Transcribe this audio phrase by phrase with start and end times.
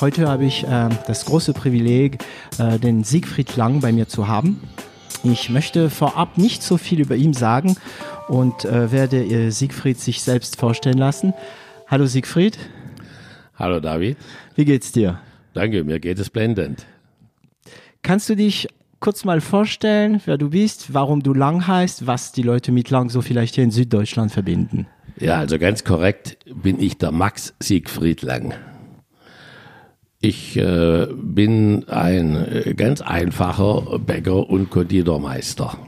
[0.00, 2.18] Heute habe ich äh, das große Privileg,
[2.58, 4.60] äh, den Siegfried Lang bei mir zu haben.
[5.24, 7.76] Ich möchte vorab nicht so viel über ihn sagen
[8.28, 11.34] und äh, werde äh, Siegfried sich selbst vorstellen lassen.
[11.88, 12.58] Hallo Siegfried.
[13.56, 14.16] Hallo David.
[14.54, 15.18] Wie geht's dir?
[15.52, 16.86] Danke, mir geht es blendend.
[18.02, 18.68] Kannst du dich
[19.00, 23.10] kurz mal vorstellen, wer du bist, warum du Lang heißt, was die Leute mit Lang
[23.10, 24.86] so vielleicht hier in Süddeutschland verbinden?
[25.18, 28.54] Ja, also ganz korrekt bin ich der Max Siegfried Lang.
[30.20, 35.78] Ich äh, bin ein äh, ganz einfacher Bäcker und Konditormeister.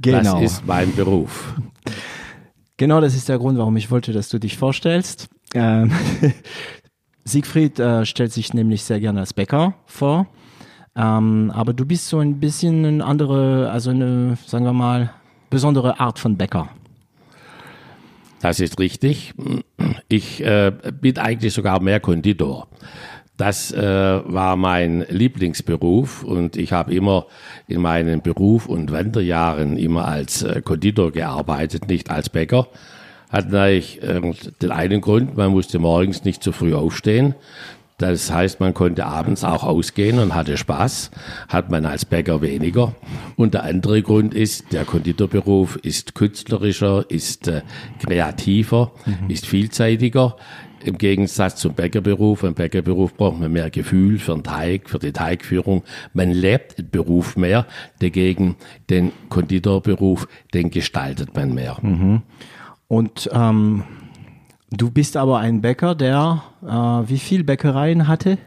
[0.00, 0.40] Genau.
[0.40, 1.54] Das ist mein Beruf.
[2.76, 5.28] Genau, das ist der Grund, warum ich wollte, dass du dich vorstellst.
[5.54, 5.92] Ähm,
[7.24, 10.26] Siegfried äh, stellt sich nämlich sehr gerne als Bäcker vor.
[10.94, 15.12] Ähm, aber du bist so ein bisschen eine andere, also eine, sagen wir mal,
[15.50, 16.68] besondere Art von Bäcker.
[18.40, 19.34] Das ist richtig.
[20.08, 22.68] Ich äh, bin eigentlich sogar mehr Konditor.
[23.36, 27.26] Das äh, war mein Lieblingsberuf und ich habe immer
[27.66, 32.68] in meinen Beruf und Wanderjahren immer als äh, Konditor gearbeitet, nicht als Bäcker.
[33.30, 34.20] Hat natürlich äh,
[34.60, 37.34] den einen Grund, man musste morgens nicht zu früh aufstehen.
[38.02, 41.12] Das heißt, man konnte abends auch ausgehen und hatte Spaß,
[41.48, 42.94] hat man als Bäcker weniger.
[43.36, 47.62] Und der andere Grund ist, der Konditorberuf ist künstlerischer, ist äh,
[48.04, 49.30] kreativer, mhm.
[49.30, 50.36] ist vielseitiger.
[50.84, 52.42] Im Gegensatz zum Bäckerberuf.
[52.42, 55.82] Im Bäckerberuf braucht man mehr Gefühl für den Teig, für die Teigführung.
[56.12, 57.66] Man lebt den Beruf mehr.
[58.00, 58.56] Dagegen
[58.90, 61.78] den Konditorberuf, den gestaltet man mehr.
[61.82, 62.22] Mhm.
[62.88, 63.84] Und ähm,
[64.74, 68.38] Du bist aber ein Bäcker, der äh, wie viel Bäckereien hatte?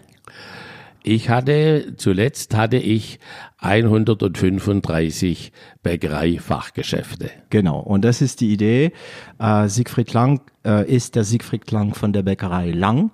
[1.08, 3.20] Ich hatte, zuletzt hatte ich
[3.60, 5.52] 135
[5.84, 7.30] Bäckereifachgeschäfte.
[7.52, 8.92] Genau, und das ist die Idee.
[9.38, 13.12] Äh, Siegfried Lang äh, ist der Siegfried Lang von der Bäckerei Lang.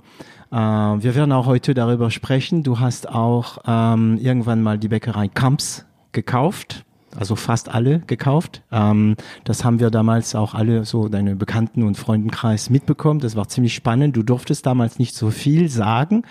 [0.53, 2.63] Äh, wir werden auch heute darüber sprechen.
[2.63, 6.85] Du hast auch ähm, irgendwann mal die Bäckerei Kamps gekauft
[7.15, 8.61] also fast alle gekauft.
[8.71, 13.19] Ähm, das haben wir damals auch alle so deine Bekannten und Freundenkreis mitbekommen.
[13.19, 14.15] Das war ziemlich spannend.
[14.15, 16.23] Du durftest damals nicht so viel sagen,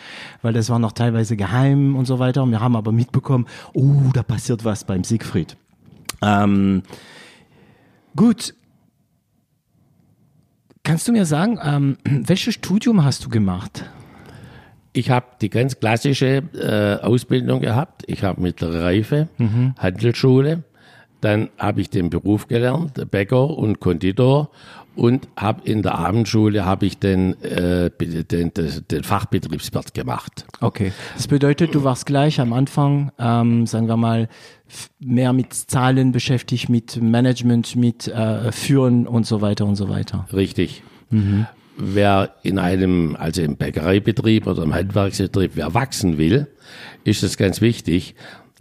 [0.43, 2.43] weil das war noch teilweise geheim und so weiter.
[2.43, 5.57] Und wir haben aber mitbekommen, oh, da passiert was beim Siegfried.
[6.23, 6.83] Ähm,
[8.17, 8.55] gut.
[10.83, 13.85] Kannst du mir sagen, ähm, welches Studium hast du gemacht?
[14.93, 18.03] Ich habe die ganz klassische äh, Ausbildung gehabt.
[18.09, 19.75] Ich habe mittlere Reife, mhm.
[19.79, 20.65] Handelsschule
[21.21, 24.51] dann habe ich den Beruf gelernt, Bäcker und Konditor
[24.97, 28.53] und habe in der Abendschule habe ich den, äh, den, den,
[28.91, 30.45] den, Fachbetriebswirt gemacht.
[30.61, 34.29] Okay, das bedeutet, du warst gleich am Anfang, ähm, sagen wir mal,
[34.99, 40.27] mehr mit Zahlen beschäftigt, mit Management, mit äh, Führen und so weiter und so weiter.
[40.33, 40.83] Richtig.
[41.11, 41.47] Mhm.
[41.77, 46.47] Wer in einem, also im Bäckereibetrieb oder im Handwerksbetrieb, wer wachsen will,
[47.05, 48.15] ist es ganz wichtig,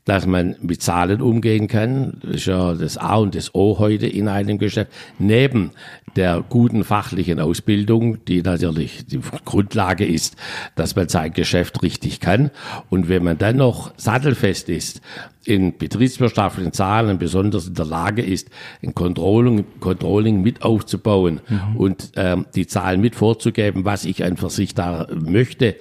[0.06, 2.20] dass man mit Zahlen umgehen kann.
[2.22, 4.92] Das ist ja das A und das O heute in einem Geschäft.
[5.18, 5.72] Neben
[6.16, 10.36] der guten fachlichen Ausbildung, die natürlich die Grundlage ist,
[10.76, 12.52] dass man sein Geschäft richtig kann.
[12.90, 15.02] Und wenn man dann noch sattelfest ist,
[15.46, 18.50] in betriebswirtschaftlichen Zahlen, besonders in der Lage ist,
[18.84, 21.76] ein Controlling, Controlling mit aufzubauen mhm.
[21.76, 25.76] und ähm, die Zahlen mit vorzugeben, was ich an für sich da möchte,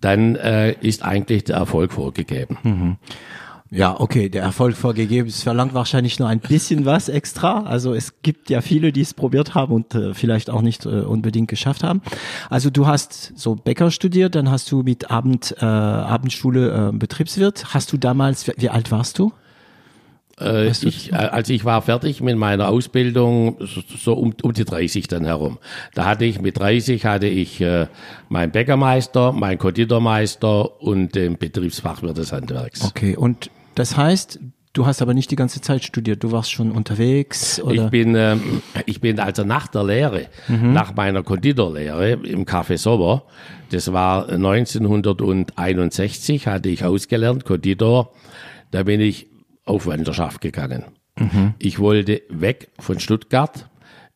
[0.00, 2.58] dann äh, ist eigentlich der Erfolg vorgegeben.
[2.62, 2.96] Mhm.
[3.70, 5.28] Ja, okay, der Erfolg vorgegeben.
[5.28, 7.64] Es verlangt wahrscheinlich nur ein bisschen was extra.
[7.64, 11.00] Also es gibt ja viele, die es probiert haben und äh, vielleicht auch nicht äh,
[11.00, 12.00] unbedingt geschafft haben.
[12.48, 17.74] Also du hast so Bäcker studiert, dann hast du mit Abend, äh, Abendschule äh, Betriebswirt.
[17.74, 19.32] Hast du damals, wie, alt warst du?
[20.40, 24.64] Äh, ich, äh, als ich war fertig mit meiner Ausbildung, so, so um, um die
[24.64, 25.58] 30 dann herum.
[25.94, 27.86] Da hatte ich mit 30 hatte ich äh,
[28.30, 32.82] meinen Bäckermeister, meinen Konditormeister und den Betriebsfachwirt des Handwerks.
[32.84, 34.40] Okay, und das heißt,
[34.72, 37.60] du hast aber nicht die ganze Zeit studiert, du warst schon unterwegs?
[37.60, 37.84] Oder?
[37.84, 38.36] Ich bin, äh,
[38.86, 40.72] ich bin also nach der Lehre, mhm.
[40.72, 43.22] nach meiner Konditorlehre im Café Sommer,
[43.70, 48.12] das war 1961, hatte ich ausgelernt, Konditor,
[48.70, 49.28] da bin ich
[49.64, 50.84] auf Wanderschaft gegangen.
[51.16, 51.54] Mhm.
[51.58, 53.68] Ich wollte weg von Stuttgart.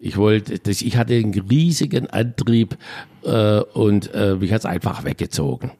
[0.05, 2.77] Ich wollte, das, ich hatte einen riesigen Antrieb
[3.25, 5.71] äh, und äh, mich hat es einfach weggezogen.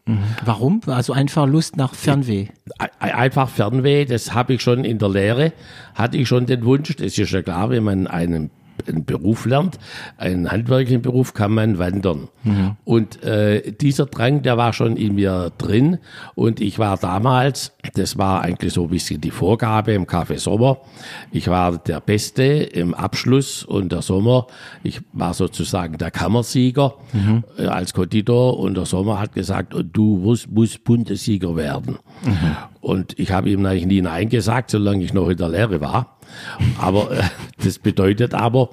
[0.45, 0.81] Warum?
[0.87, 2.47] Also einfach Lust nach Fernweh.
[2.79, 5.53] Ein- Einfach Fernweh, das habe ich schon in der Lehre,
[5.97, 8.51] hatte ich schon den Wunsch, das ist ja klar, wenn man einen,
[8.87, 9.79] einen Beruf lernt,
[10.17, 12.29] einen handwerklichen Beruf, kann man wandern.
[12.85, 15.99] Und äh, dieser Drang, der war schon in mir drin.
[16.35, 20.79] Und ich war damals, das war eigentlich so ein bisschen die Vorgabe im Café Sommer,
[21.31, 24.47] ich war der Beste im Abschluss und der Sommer,
[24.83, 26.95] ich war sozusagen der Kammersieger
[27.59, 28.59] äh, als Konditor.
[28.59, 31.99] Und der Sommer hat gesagt, du musst, musst Bundessieger werden.
[32.83, 36.19] Und ich habe ihm eigentlich nie Nein gesagt, solange ich noch in der Lehre war.
[36.79, 37.23] Aber äh,
[37.63, 38.71] das bedeutet aber,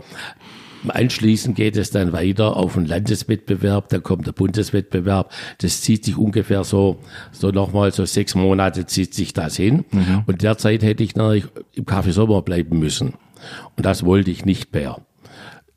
[0.87, 5.31] anschließend geht es dann weiter auf einen Landeswettbewerb, dann kommt der Bundeswettbewerb.
[5.59, 6.97] Das zieht sich ungefähr so,
[7.31, 9.85] so nochmal so sechs Monate zieht sich das hin.
[10.25, 13.13] Und derzeit hätte ich natürlich im Café Sommer bleiben müssen.
[13.77, 14.97] Und das wollte ich nicht mehr.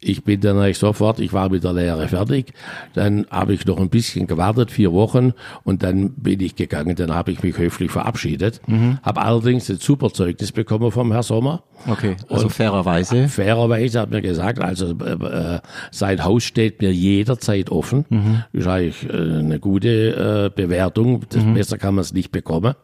[0.04, 2.52] Ich bin dann eigentlich sofort, ich war mit der Lehre fertig,
[2.94, 5.32] dann habe ich noch ein bisschen gewartet, vier Wochen,
[5.62, 8.60] und dann bin ich gegangen, dann habe ich mich höflich verabschiedet,
[9.02, 11.62] habe allerdings ein super Zeugnis bekommen vom Herrn Sommer.
[11.86, 13.28] Okay, also fairerweise.
[13.28, 15.60] Fairerweise hat mir gesagt, also äh, äh,
[15.90, 18.04] sein Haus steht mir jederzeit offen.
[18.52, 22.74] Das ist eigentlich äh, eine gute äh, Bewertung, das besser kann man es nicht bekommen.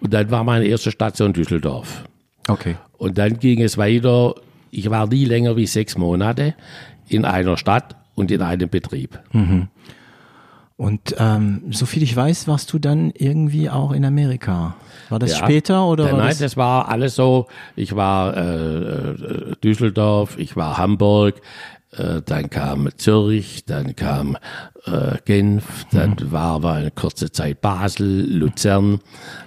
[0.00, 2.04] Und dann war meine erste Station Düsseldorf.
[2.48, 2.76] Okay.
[2.98, 4.34] Und dann ging es weiter.
[4.70, 6.54] Ich war nie länger wie sechs Monate
[7.08, 9.18] in einer Stadt und in einem Betrieb.
[10.76, 14.76] Und ähm, soviel ich weiß, warst du dann irgendwie auch in Amerika.
[15.10, 15.44] War das Ja.
[15.44, 16.38] später oder Nein, war nein, das?
[16.38, 17.46] das war alles so.
[17.76, 21.42] Ich war äh, äh, Düsseldorf, ich war Hamburg,
[21.92, 24.38] äh, dann kam Zürich, dann kam
[24.86, 29.00] äh, Genf, dann war, war eine kurze Zeit Basel, Luzern,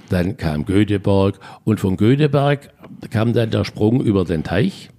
[0.10, 2.69] dann kam Göteborg und von Göteborg
[3.10, 4.92] kam dann der Sprung über den Teich.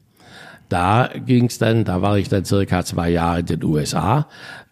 [0.69, 4.27] Da ging's dann, da war ich dann circa zwei Jahre in den USA.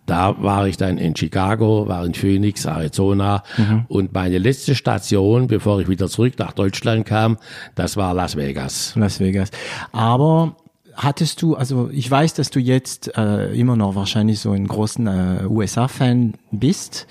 [0.07, 3.45] Da war ich dann in Chicago, war in Phoenix, Arizona.
[3.89, 7.39] Und meine letzte Station, bevor ich wieder zurück nach Deutschland kam,
[7.77, 8.95] das war Las Vegas.
[8.97, 9.51] Las Vegas.
[9.93, 10.57] Aber
[10.95, 15.07] hattest du, also ich weiß, dass du jetzt äh, immer noch wahrscheinlich so ein großen
[15.07, 17.07] äh, USA-Fan bist.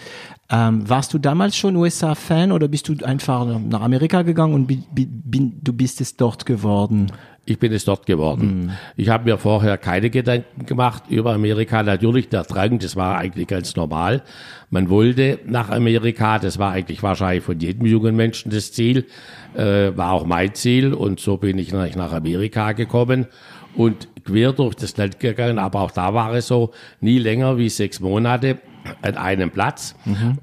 [0.50, 4.84] Ähm, warst du damals schon USA-Fan oder bist du einfach nach Amerika gegangen und bi,
[4.94, 7.10] bi, bin, du bist es dort geworden?
[7.44, 8.72] Ich bin es dort geworden.
[8.96, 11.82] Ich habe mir vorher keine Gedanken gemacht über Amerika.
[11.82, 14.22] Natürlich der Drang, das war eigentlich ganz normal.
[14.70, 19.08] Man wollte nach Amerika, das war eigentlich wahrscheinlich von jedem jungen Menschen das Ziel,
[19.56, 23.26] äh, war auch mein Ziel und so bin ich nach nach Amerika gekommen
[23.76, 27.70] und quer durch das Land gegangen, aber auch da war es so, nie länger wie
[27.70, 28.60] sechs Monate
[29.01, 29.95] an einem Platz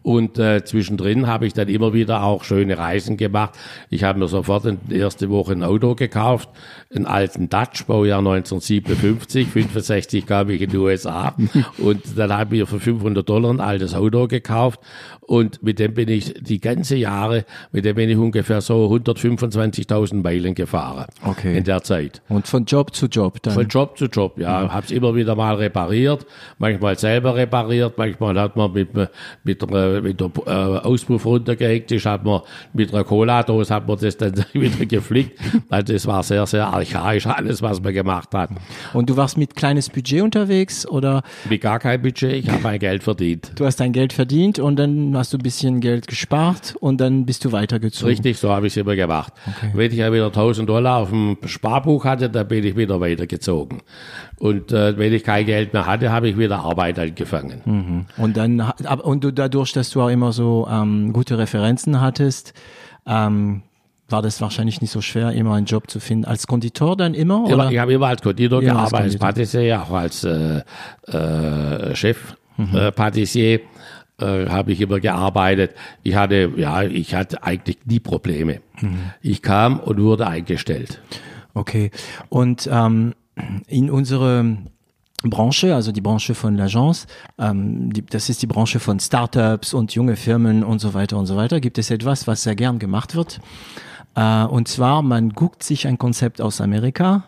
[0.02, 3.58] und äh, zwischendrin habe ich dann immer wieder auch schöne Reisen gemacht.
[3.90, 6.48] Ich habe mir sofort in die erste Woche ein Auto gekauft,
[6.94, 11.34] einen alten Dutch, Baujahr 1957, 65 kam ich in die USA
[11.78, 14.80] und dann habe ich mir für 500 Dollar ein altes Auto gekauft
[15.20, 20.22] und mit dem bin ich die ganze Jahre, mit dem bin ich ungefähr so 125.000
[20.22, 21.56] Meilen gefahren Okay.
[21.58, 22.22] in der Zeit.
[22.28, 23.54] Und von Job zu Job dann?
[23.54, 24.72] Von Job zu Job, ja.
[24.72, 26.26] Hab's immer wieder mal repariert,
[26.58, 28.90] manchmal selber repariert, manchmal hat man mit,
[29.44, 32.40] mit, der, mit der äh, Auspuff runtergehängt, ist, hat man
[32.72, 35.38] mit einer Cola-Dose hat man das dann wieder geflickt.
[35.70, 38.50] Also das war sehr, sehr archaisch, alles, was man gemacht hat.
[38.92, 42.78] Und du warst mit kleines Budget unterwegs oder Mit gar kein Budget, ich habe mein
[42.78, 43.52] Geld verdient.
[43.54, 47.24] du hast dein Geld verdient und dann hast du ein bisschen Geld gespart und dann
[47.26, 48.08] bist du weitergezogen?
[48.08, 49.32] Richtig, so habe ich es immer gemacht.
[49.74, 53.82] Wenn ich ja wieder 1000 Dollar auf dem Sparbuch hatte, dann bin ich wieder weitergezogen.
[54.38, 58.06] Und äh, wenn ich kein Geld mehr hatte, habe ich wieder Arbeit angefangen.
[58.18, 58.60] Und dann,
[59.02, 62.52] und du dadurch, dass du auch immer so ähm, gute Referenzen hattest,
[63.06, 63.62] ähm,
[64.08, 66.24] war das wahrscheinlich nicht so schwer, immer einen Job zu finden.
[66.24, 67.44] Als Konditor dann immer?
[67.46, 67.70] Immer, Oder?
[67.70, 69.34] ich habe immer als Konditor Ja, als gearbeitet, als.
[69.34, 70.62] Patissier, auch als äh,
[71.06, 73.60] äh, Chef äh, Patissier
[74.20, 75.74] äh, habe ich immer gearbeitet.
[76.02, 78.60] Ich hatte, ja, ich hatte eigentlich nie Probleme.
[79.20, 81.00] Ich kam und wurde eingestellt.
[81.54, 81.90] Okay.
[82.28, 83.14] Und ähm,
[83.66, 84.56] in unsere
[85.24, 87.06] Branche, also die Branche von l'Agence,
[87.38, 91.26] ähm, die, das ist die Branche von Startups und junge Firmen und so weiter und
[91.26, 93.40] so weiter, gibt es etwas, was sehr gern gemacht wird.
[94.14, 97.24] Äh, und zwar, man guckt sich ein Konzept aus Amerika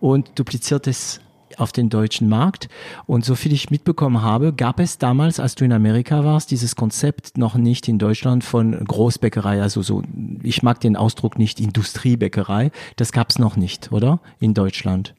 [0.00, 1.20] und dupliziert es
[1.56, 2.68] auf den deutschen Markt.
[3.06, 6.76] Und so viel ich mitbekommen habe, gab es damals, als du in Amerika warst, dieses
[6.76, 10.02] Konzept noch nicht in Deutschland von Großbäckerei, also so,
[10.42, 14.20] ich mag den Ausdruck nicht Industriebäckerei, das gab es noch nicht, oder?
[14.38, 15.14] In Deutschland.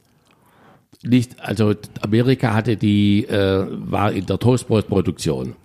[1.04, 5.56] Nicht, also Amerika hatte die, äh, war in der Toastbrotproduktion,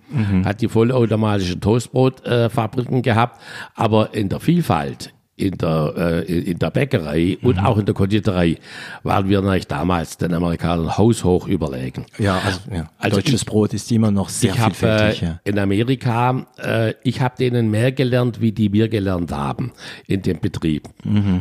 [0.44, 3.40] hat die vollautomatischen Toastbrotfabriken äh, gehabt,
[3.74, 7.66] aber in der Vielfalt in der, äh, in der Bäckerei und Mhm.
[7.66, 8.56] auch in der Konditorei
[9.02, 12.06] waren wir natürlich damals den Amerikanern haushoch überlegen.
[12.18, 12.88] Ja, also, ja.
[12.98, 15.22] Also deutsches ich- Brot ist immer noch sehr ich vielfältig.
[15.22, 15.40] äh, ja.
[15.44, 19.72] in Amerika, äh, ich habe denen mehr gelernt, wie die wir gelernt haben
[20.06, 20.88] in dem Betrieb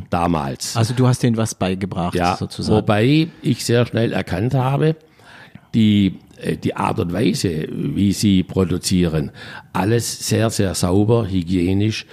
[0.09, 0.75] damals.
[0.75, 2.75] Also du hast denen was beigebracht, Ja, sozusagen.
[2.75, 4.95] wobei ich sehr schnell erkannt habe,
[5.73, 9.31] die, äh, die Art und Weise, wie sie produzieren,
[9.73, 12.05] alles sehr, sehr sauber, hygienisch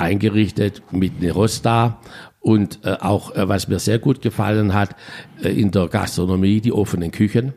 [0.00, 1.98] eingerichtet mit einer Rosta
[2.40, 4.96] und äh, auch, äh, was mir sehr gut gefallen hat,
[5.42, 7.52] äh, in der Gastronomie, die offenen Küchen.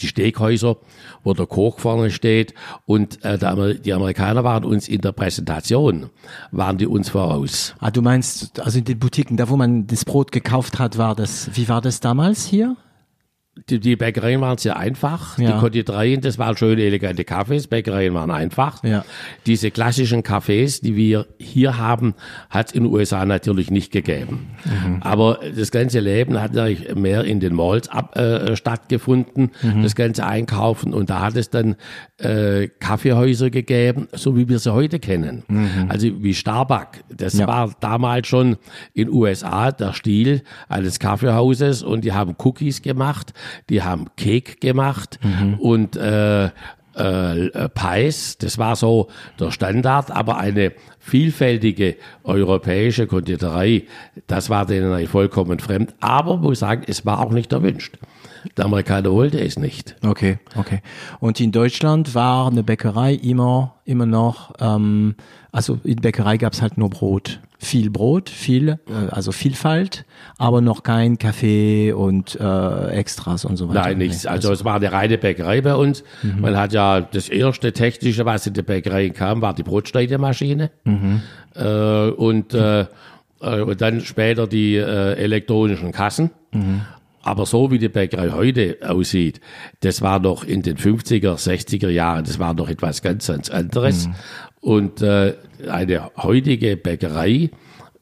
[0.00, 0.76] Die Steakhäuser,
[1.22, 2.52] wo der Koch vorne steht
[2.84, 6.10] und äh, Amer- die Amerikaner waren uns in der Präsentation,
[6.50, 7.74] waren die uns voraus.
[7.78, 11.14] Ah, du meinst, also in den Boutiquen, da wo man das Brot gekauft hat, war
[11.14, 12.76] das, wie war das damals hier?
[13.70, 15.38] Die, die Bäckereien waren sehr einfach.
[15.38, 15.52] Ja.
[15.52, 17.68] Die Konditoreien, das waren schöne, elegante Kaffees.
[17.68, 18.82] Bäckereien waren einfach.
[18.82, 19.04] Ja.
[19.46, 22.14] Diese klassischen Cafés, die wir hier haben,
[22.50, 24.50] hat es in den USA natürlich nicht gegeben.
[24.64, 25.02] Mhm.
[25.02, 29.82] Aber das ganze Leben hat natürlich mehr in den Malls ab, äh, stattgefunden, Mhm.
[29.84, 30.92] das ganze Einkaufen.
[30.92, 31.76] Und da hat es dann
[32.18, 35.42] äh, Kaffeehäuser gegeben, so wie wir sie heute kennen.
[35.88, 37.00] Also wie Starbucks.
[37.16, 37.40] Das Mhm.
[37.40, 37.46] Ja.
[37.46, 38.56] war damals schon
[38.94, 43.32] in USA der Stil eines Kaffeehauses und die haben Cookies gemacht,
[43.68, 45.18] die haben Cake gemacht
[45.58, 46.50] und äh,
[46.94, 49.08] äh, Pies, das war so
[49.38, 53.84] der Standard, aber eine vielfältige europäische Konditorei,
[54.26, 55.94] das war denen vollkommen fremd.
[56.00, 57.98] Aber muss sagen, es war auch nicht erwünscht.
[58.56, 59.96] Der Amerikaner wollte es nicht.
[60.04, 60.82] Okay, okay.
[61.18, 65.14] Und in Deutschland war eine Bäckerei immer, immer noch, ähm,
[65.50, 67.40] also in Bäckerei gab's halt nur Brot.
[67.58, 70.04] Viel Brot, viel, äh, also Vielfalt,
[70.38, 73.80] aber noch kein Kaffee und äh, Extras und so weiter.
[73.82, 74.24] Nein, nichts.
[74.24, 76.04] Nee, Also es war eine reine Bäckerei bei uns.
[76.22, 80.70] Man hat ja das erste technische, was in die Bäckerei kam, war die Brotschneidemaschine.
[81.54, 82.86] Äh, und, äh,
[83.40, 86.30] äh, und dann später die äh, elektronischen Kassen.
[87.22, 89.40] Aber so wie die Bäckerei heute aussieht,
[89.80, 94.08] das war noch in den 50er, 60er Jahren, das war noch etwas ganz, ganz anderes.
[94.64, 95.34] Und äh,
[95.68, 97.50] eine heutige Bäckerei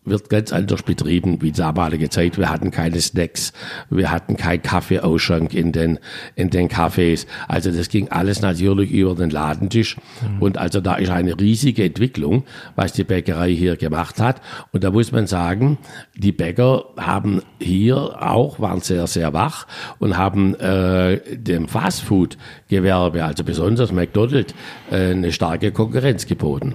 [0.05, 2.39] wird ganz anders betrieben wie damalige Zeit.
[2.39, 3.53] Wir hatten keine Snacks,
[3.91, 5.99] wir hatten kein Kaffeeausschank in den,
[6.37, 7.27] in den Cafés.
[7.49, 9.97] Also das ging alles natürlich über den Ladentisch.
[10.39, 12.45] Und also da ist eine riesige Entwicklung,
[12.77, 14.41] was die Bäckerei hier gemacht hat.
[14.71, 15.79] Und da muss man sagen,
[16.15, 19.67] die Bäcker haben hier auch, waren sehr, sehr wach
[19.99, 24.55] und haben äh, dem Fastfood-Gewerbe, also besonders McDonald's,
[24.91, 26.75] äh, eine starke Konkurrenz geboten.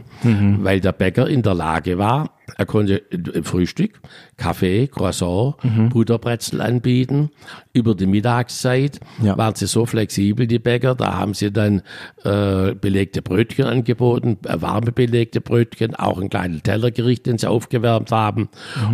[0.63, 4.00] Weil der Bäcker in der Lage war, er konnte im Frühstück
[4.38, 5.56] Kaffee, Croissant,
[5.89, 7.29] Butterbrezel anbieten.
[7.74, 9.38] Über die Mittagszeit Ja.
[9.38, 10.96] waren sie so flexibel, die Bäcker.
[10.96, 11.82] Da haben sie dann
[12.24, 18.12] äh, belegte Brötchen angeboten, äh, warme belegte Brötchen, auch ein kleines Tellergericht, den sie aufgewärmt
[18.12, 18.48] haben.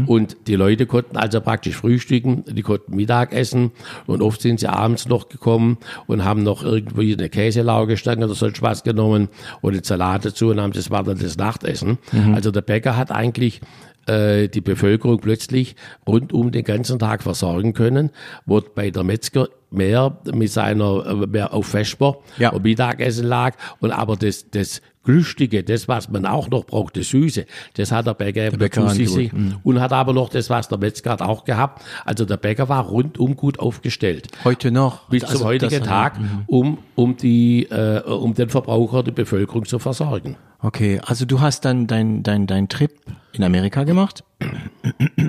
[0.08, 3.72] Und die Leute konnten also praktisch frühstücken, die konnten Mittag essen.
[4.06, 8.62] Und oft sind sie abends noch gekommen und haben noch irgendwie eine Käselaugestange oder sonst
[8.62, 9.30] was genommen
[9.62, 11.98] und einen Salat dazu und haben, das war dann das Nachtessen.
[12.34, 13.62] Also der Bäcker hat eigentlich
[14.06, 15.76] äh, die Bevölkerung plötzlich
[16.08, 18.10] rundum den ganzen Tag versorgen können,
[18.46, 22.50] wo bei der Metzger mehr mit seiner, äh, mehr auf Vesper Ja.
[22.52, 27.10] und Mittagessen lag und aber das, das Glüstige, das, was man auch noch braucht, das
[27.10, 27.46] Süße,
[27.76, 29.56] das hat der Bäcker, eben Bäcker dazu sich angeboten.
[29.64, 31.84] und hat aber noch das, was der Metzger hat auch gehabt.
[32.06, 34.28] Also der Bäcker war rundum gut aufgestellt.
[34.44, 35.10] Heute noch.
[35.10, 39.80] Bis Also zum heutigen Tag, um, um die, äh, um den Verbraucher, die Bevölkerung zu
[39.80, 40.38] versorgen.
[40.60, 42.92] Okay, also du hast dann dein, dein, dein Trip
[43.34, 44.24] in Amerika gemacht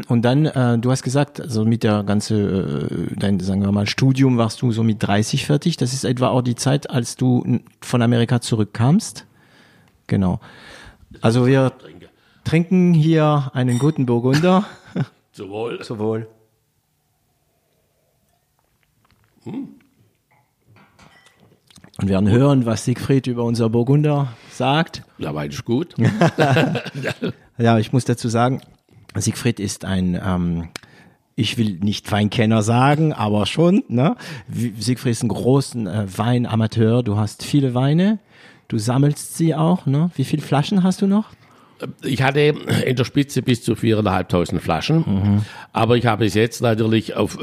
[0.09, 3.87] und dann, äh, du hast gesagt, also mit der ganze, äh, dein, sagen wir mal,
[3.87, 5.77] Studium warst du so mit 30 fertig.
[5.77, 9.27] Das ist etwa auch die Zeit, als du von Amerika zurückkamst.
[10.07, 10.41] Genau.
[11.21, 11.73] Also wir
[12.45, 14.65] trinken hier einen guten Burgunder.
[15.33, 15.83] Sowohl.
[15.83, 16.29] Sowohl.
[19.45, 19.79] Und
[22.09, 25.03] werden hören, was Siegfried über unser Burgunder sagt.
[25.19, 25.95] Ja, meinst gut.
[27.57, 28.63] Ja, ich muss dazu sagen,
[29.15, 30.71] Siegfried ist ein, ähm,
[31.37, 33.85] ich will nicht Weinkenner sagen, aber schon.
[33.87, 34.17] Ne?
[34.49, 37.05] Siegfried ist ein großen äh, Weinamateur.
[37.05, 38.19] Du hast viele Weine.
[38.69, 39.87] Du sammelst sie auch.
[39.87, 40.11] Ne?
[40.17, 41.27] Wie viele Flaschen hast du noch?
[42.03, 47.17] Ich hatte in der Spitze bis zu 4.500 Flaschen, aber ich habe es jetzt natürlich
[47.17, 47.37] auf,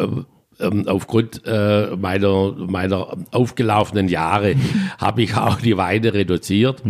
[0.60, 4.56] ähm, aufgrund äh, meiner, meiner aufgelaufenen Jahre
[4.98, 6.82] habe ich auch die Weine reduziert.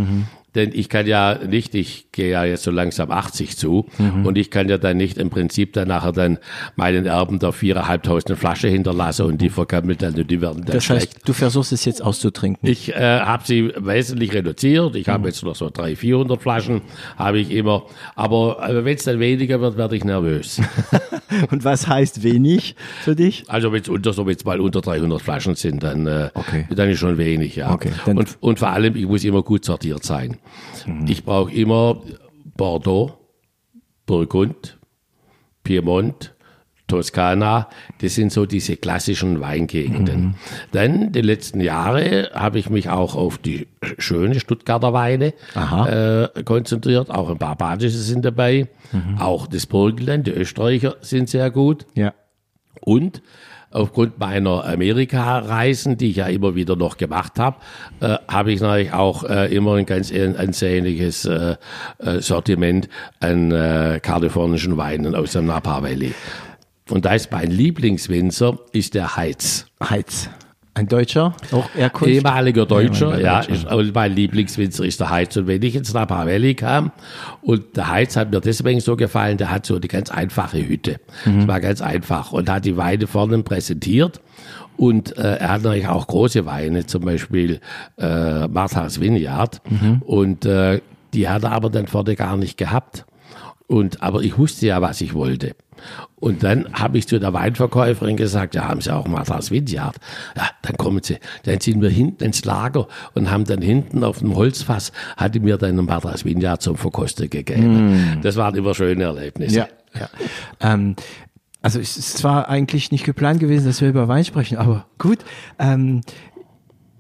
[0.54, 4.26] Denn ich kann ja nicht, ich gehe ja jetzt so langsam 80 zu mhm.
[4.26, 6.40] und ich kann ja dann nicht im Prinzip dann nachher dann
[6.76, 10.90] meinen Erben da viereinhalbtausend Flasche hinterlassen und die vergammelt dann und die werden dann Das
[10.90, 11.28] heißt, schlecht.
[11.28, 12.68] du versuchst es jetzt auszutrinken?
[12.68, 14.96] Ich äh, habe sie wesentlich reduziert.
[14.98, 15.26] Ich habe mhm.
[15.28, 16.82] jetzt noch so 300, 400 Flaschen,
[17.18, 17.84] habe ich immer.
[18.16, 20.62] Aber äh, wenn es dann weniger wird, werde ich nervös.
[21.52, 23.46] und was heißt wenig für dich?
[23.48, 26.68] Also wenn es unter, so mal unter 300 Flaschen sind, dann, äh, okay.
[26.70, 27.72] dann ist schon wenig, ja.
[27.72, 30.38] Okay, und, und vor allem, ich muss immer gut sortiert sein.
[30.86, 31.06] Mhm.
[31.08, 32.02] Ich brauche immer
[32.58, 33.18] Bordeaux,
[34.06, 34.78] Burgund,
[35.64, 36.34] Piemont,
[36.92, 37.70] Toskana,
[38.02, 40.22] das sind so diese klassischen Weingegenden.
[40.22, 40.36] Mhm.
[40.74, 43.68] Dann die letzten Jahre habe ich mich auch auf die
[43.98, 47.10] schöne Stuttgarter Weine äh, konzentriert.
[47.10, 48.68] Auch ein paar Badische sind dabei.
[48.92, 49.20] Mhm.
[49.20, 51.86] Auch das Burgenland, die Österreicher sind sehr gut.
[51.96, 52.14] Ja.
[52.82, 53.22] Und
[53.72, 57.58] aufgrund meiner Amerika-Reisen, die ich ja immer wieder noch gemacht habe,
[58.00, 61.56] äh, habe ich natürlich auch äh, immer ein ganz ansehnliches äh,
[62.00, 66.14] äh, Sortiment an äh, kalifornischen Weinen aus dem Napa Valley.
[66.90, 69.66] Und da ist mein Lieblingswinzer, ist der Heiz.
[69.82, 70.30] Heiz.
[70.74, 72.14] Ein Deutscher, auch Erkunft?
[72.14, 73.42] Ehemaliger Deutscher, ja.
[73.42, 75.36] Ist, mein Lieblingswinzer ist der Heiz.
[75.36, 76.92] Und wenn ich ins Napa Valley kam,
[77.42, 81.02] und der Heiz hat mir deswegen so gefallen, der hat so eine ganz einfache Hütte.
[81.26, 81.40] Mhm.
[81.40, 82.32] Das war ganz einfach.
[82.32, 84.22] Und hat die Weine vorne präsentiert.
[84.78, 87.60] Und äh, er hat natürlich auch große Weine, zum Beispiel
[87.98, 89.62] äh, Martha's Vineyard.
[89.70, 90.02] Mhm.
[90.04, 90.80] Und äh,
[91.14, 93.06] die hat er aber dann vorne gar nicht gehabt.
[93.72, 95.56] Und, aber ich wusste ja, was ich wollte.
[96.18, 99.96] Und dann habe ich zu der Weinverkäuferin gesagt, ja, haben Sie auch mal das Vineyard?
[100.36, 101.20] Ja, dann kommen Sie.
[101.44, 105.58] Dann sind wir hinten ins Lager und haben dann hinten auf dem Holzfass, hatte mir
[105.58, 108.18] dann ein Madras Vineyard zum Verkosten gegeben.
[108.18, 108.22] Mm.
[108.22, 109.56] Das waren immer schöne Erlebnisse.
[109.56, 110.10] Ja, ja.
[110.60, 110.98] Ähm,
[111.62, 115.20] also es ist zwar eigentlich nicht geplant gewesen, dass wir über Wein sprechen, aber gut.
[115.60, 116.02] Ähm,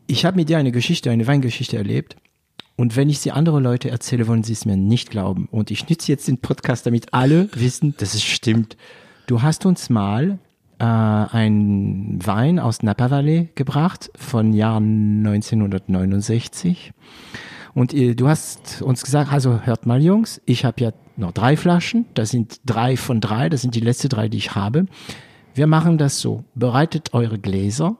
[0.07, 2.15] ich habe mit dir eine Geschichte, eine Weingeschichte erlebt.
[2.81, 5.47] Und wenn ich sie andere Leute erzähle, wollen sie es mir nicht glauben.
[5.51, 8.75] Und ich nütze jetzt den Podcast, damit alle wissen, dass es stimmt.
[9.27, 10.39] Du hast uns mal
[10.79, 16.91] äh, einen Wein aus Napa Valley gebracht von Jahr 1969.
[17.75, 21.57] Und äh, du hast uns gesagt, also hört mal Jungs, ich habe ja noch drei
[21.57, 24.87] Flaschen, das sind drei von drei, das sind die letzten drei, die ich habe.
[25.53, 27.97] Wir machen das so, bereitet eure Gläser.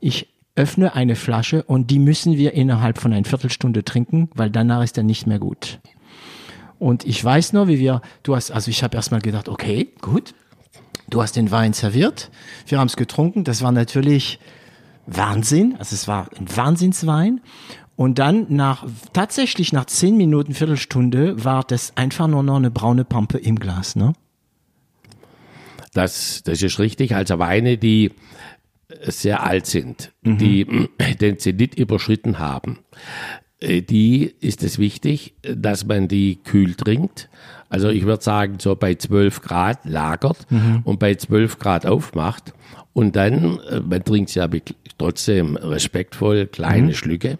[0.00, 4.82] Ich öffne eine Flasche und die müssen wir innerhalb von einer Viertelstunde trinken, weil danach
[4.82, 5.78] ist er nicht mehr gut.
[6.78, 10.34] Und ich weiß nur, wie wir, du hast, also ich habe erstmal gedacht, okay, gut,
[11.08, 12.30] du hast den Wein serviert,
[12.66, 14.38] wir haben es getrunken, das war natürlich
[15.06, 17.40] Wahnsinn, also es war ein Wahnsinnswein.
[17.94, 23.06] Und dann nach, tatsächlich nach zehn Minuten, Viertelstunde, war das einfach nur noch eine braune
[23.06, 24.12] Pampe im Glas, ne?
[25.94, 27.14] Das, das ist richtig.
[27.14, 28.12] Also Weine, die
[29.02, 30.38] sehr alt sind, mhm.
[30.38, 30.88] die
[31.20, 32.78] den Zenit überschritten haben,
[33.60, 37.28] äh, die ist es wichtig, dass man die kühl trinkt.
[37.68, 40.82] Also ich würde sagen, so bei 12 Grad lagert mhm.
[40.84, 42.54] und bei 12 Grad aufmacht.
[42.92, 44.48] Und dann, äh, man trinkt ja
[44.98, 46.94] trotzdem respektvoll kleine mhm.
[46.94, 47.38] Schlücke.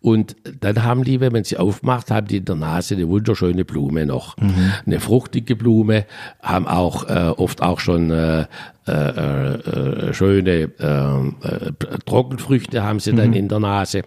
[0.00, 3.64] Und dann haben die, wenn man sie aufmacht, haben die in der Nase eine wunderschöne
[3.64, 4.36] Blume noch.
[4.36, 4.72] Mhm.
[4.86, 6.06] Eine fruchtige Blume,
[6.42, 8.46] haben auch äh, oft auch schon äh,
[8.88, 11.72] äh, äh, schöne äh,
[12.06, 13.36] Trockenfrüchte haben sie dann mhm.
[13.36, 14.02] in der Nase.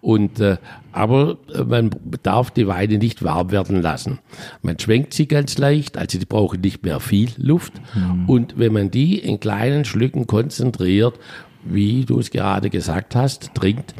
[0.00, 0.56] Und äh,
[0.92, 1.90] aber man
[2.22, 4.20] darf die Weine nicht warm werden lassen.
[4.62, 7.74] Man schwenkt sie ganz leicht, also die brauchen nicht mehr viel Luft.
[7.94, 8.28] Mhm.
[8.28, 11.18] Und wenn man die in kleinen Schlücken konzentriert,
[11.64, 13.94] wie du es gerade gesagt hast, trinkt,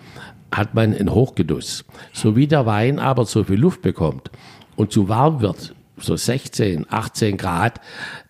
[0.52, 1.84] hat man einen Hochgenuss.
[2.12, 4.30] So wie der Wein aber so viel Luft bekommt
[4.76, 7.80] und zu warm wird, so 16, 18 Grad,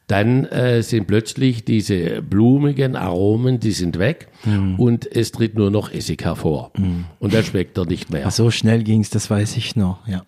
[0.06, 4.74] dann äh, sind plötzlich diese blumigen Aromen, die sind weg mhm.
[4.78, 6.70] und es tritt nur noch Essig hervor.
[6.76, 7.06] Mhm.
[7.18, 8.24] Und dann schmeckt er nicht mehr.
[8.26, 10.22] Ach, so schnell ging es, das weiß ich noch, ja.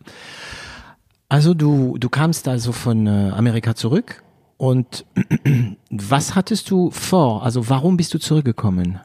[1.29, 4.23] Also du, du kamst also von äh, Amerika zurück
[4.57, 5.05] und
[5.91, 7.43] was hattest du vor?
[7.43, 9.01] Also warum bist du zurückgekommen?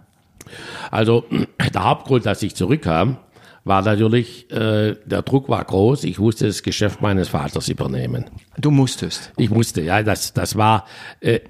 [0.91, 1.25] Also
[1.73, 3.17] der Hauptgrund, dass ich zurückkam,
[3.63, 6.03] war natürlich, äh, der Druck war groß.
[6.05, 8.25] Ich musste das Geschäft meines Vaters übernehmen.
[8.57, 9.31] Du musstest?
[9.37, 10.01] Ich musste, ja.
[10.01, 10.85] Das, das war
[11.19, 11.41] äh,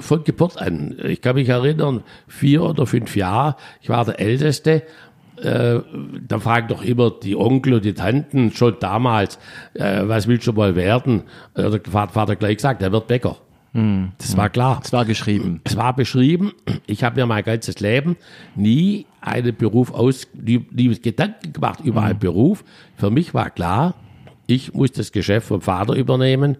[0.00, 0.96] von Geburt an.
[1.04, 3.56] Ich kann mich erinnern, vier oder fünf Jahre.
[3.80, 4.82] Ich war der Älteste.
[5.42, 5.80] Äh,
[6.26, 9.38] da fragen doch immer die Onkel und die Tanten schon damals,
[9.74, 11.24] äh, was willst du mal werden?
[11.54, 13.36] Äh, der Vater gleich gesagt, er wird Bäcker.
[13.72, 14.12] Hm.
[14.18, 14.80] Das war klar.
[14.82, 15.60] Es war geschrieben.
[15.64, 16.52] Es war beschrieben.
[16.86, 18.16] Ich habe mir mein ganzes Leben
[18.54, 22.20] nie einen Beruf aus, nie, Gedanken gemacht über einen hm.
[22.20, 22.64] Beruf.
[22.96, 23.94] Für mich war klar,
[24.46, 26.56] ich muss das Geschäft vom Vater übernehmen.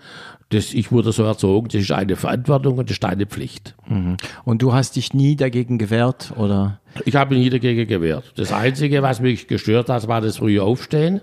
[0.50, 3.74] Das, ich wurde so erzogen, das ist eine Verantwortung und das ist eine Pflicht.
[3.86, 4.16] Mhm.
[4.44, 6.80] Und du hast dich nie dagegen gewehrt, oder?
[7.04, 8.32] Ich habe mich nie dagegen gewehrt.
[8.36, 11.20] Das Einzige, was mich gestört hat, war das frühe Aufstehen.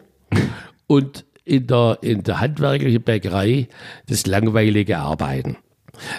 [0.87, 3.67] und in der, in der handwerklichen Bäckerei
[4.07, 5.57] das langweilige Arbeiten.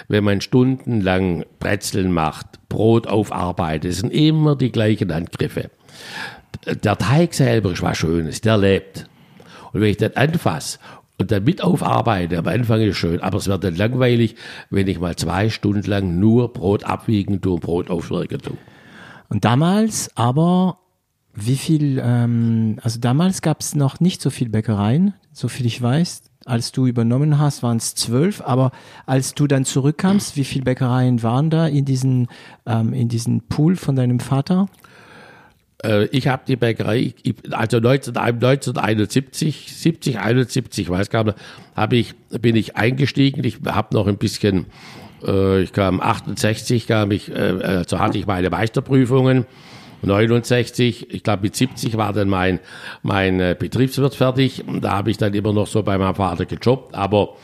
[0.07, 5.69] Wenn man stundenlang Brezeln macht, Brot aufarbeitet, sind immer die gleichen Handgriffe.
[6.65, 9.07] Der Teig selber ist was Schönes, der lebt.
[9.71, 10.79] Und wenn ich den anfasse
[11.17, 14.35] und dann mit aufarbeite, am Anfang ist schön, aber es wird dann langweilig,
[14.69, 18.57] wenn ich mal zwei Stunden lang nur Brot abwiegen tue und Brot aufwirken tue.
[19.29, 20.79] Und damals aber,
[21.33, 25.81] wie viel, ähm, also damals gab es noch nicht so viel Bäckereien, so viel ich
[25.81, 26.23] weiß.
[26.47, 28.71] Als du übernommen hast, waren es zwölf, aber
[29.05, 32.29] als du dann zurückkamst, wie viele Bäckereien waren da in diesen,
[32.65, 34.69] ähm, in diesen Pool von deinem Vater?
[35.83, 37.13] Äh, ich habe die Bäckerei,
[37.51, 41.35] also 19, 1971, 70, 71, weiß gar nicht,
[41.91, 43.43] ich, bin ich eingestiegen.
[43.43, 44.67] Ich habe noch ein bisschen,
[45.25, 49.45] äh, ich kam 68, kam ich, äh, so hatte ich meine Meisterprüfungen.
[50.01, 52.59] 69, ich glaube mit 70 war dann mein,
[53.01, 54.63] mein äh, Betriebswirt fertig.
[54.81, 57.35] Da habe ich dann immer noch so bei meinem Vater gejobbt, aber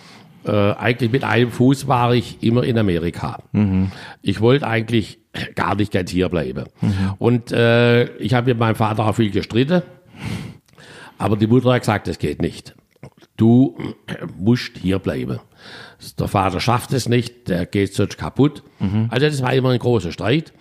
[0.46, 3.40] äh, eigentlich mit einem Fuß war ich immer in Amerika.
[3.52, 3.92] Mhm.
[4.22, 5.20] Ich wollte eigentlich
[5.56, 6.66] gar nicht ganz hier bleiben.
[6.82, 7.14] Mhm.
[7.18, 9.82] Und äh, ich habe mit meinem Vater auch viel gestritten,
[11.18, 12.76] aber die Mutter hat gesagt, das geht nicht.
[13.38, 13.78] Du
[14.38, 15.40] musst hier bleiben.
[16.20, 18.64] Der Vater schafft es nicht, der geht sonst kaputt.
[18.80, 19.08] Mhm.
[19.10, 20.54] Also das war immer ein großer Streit.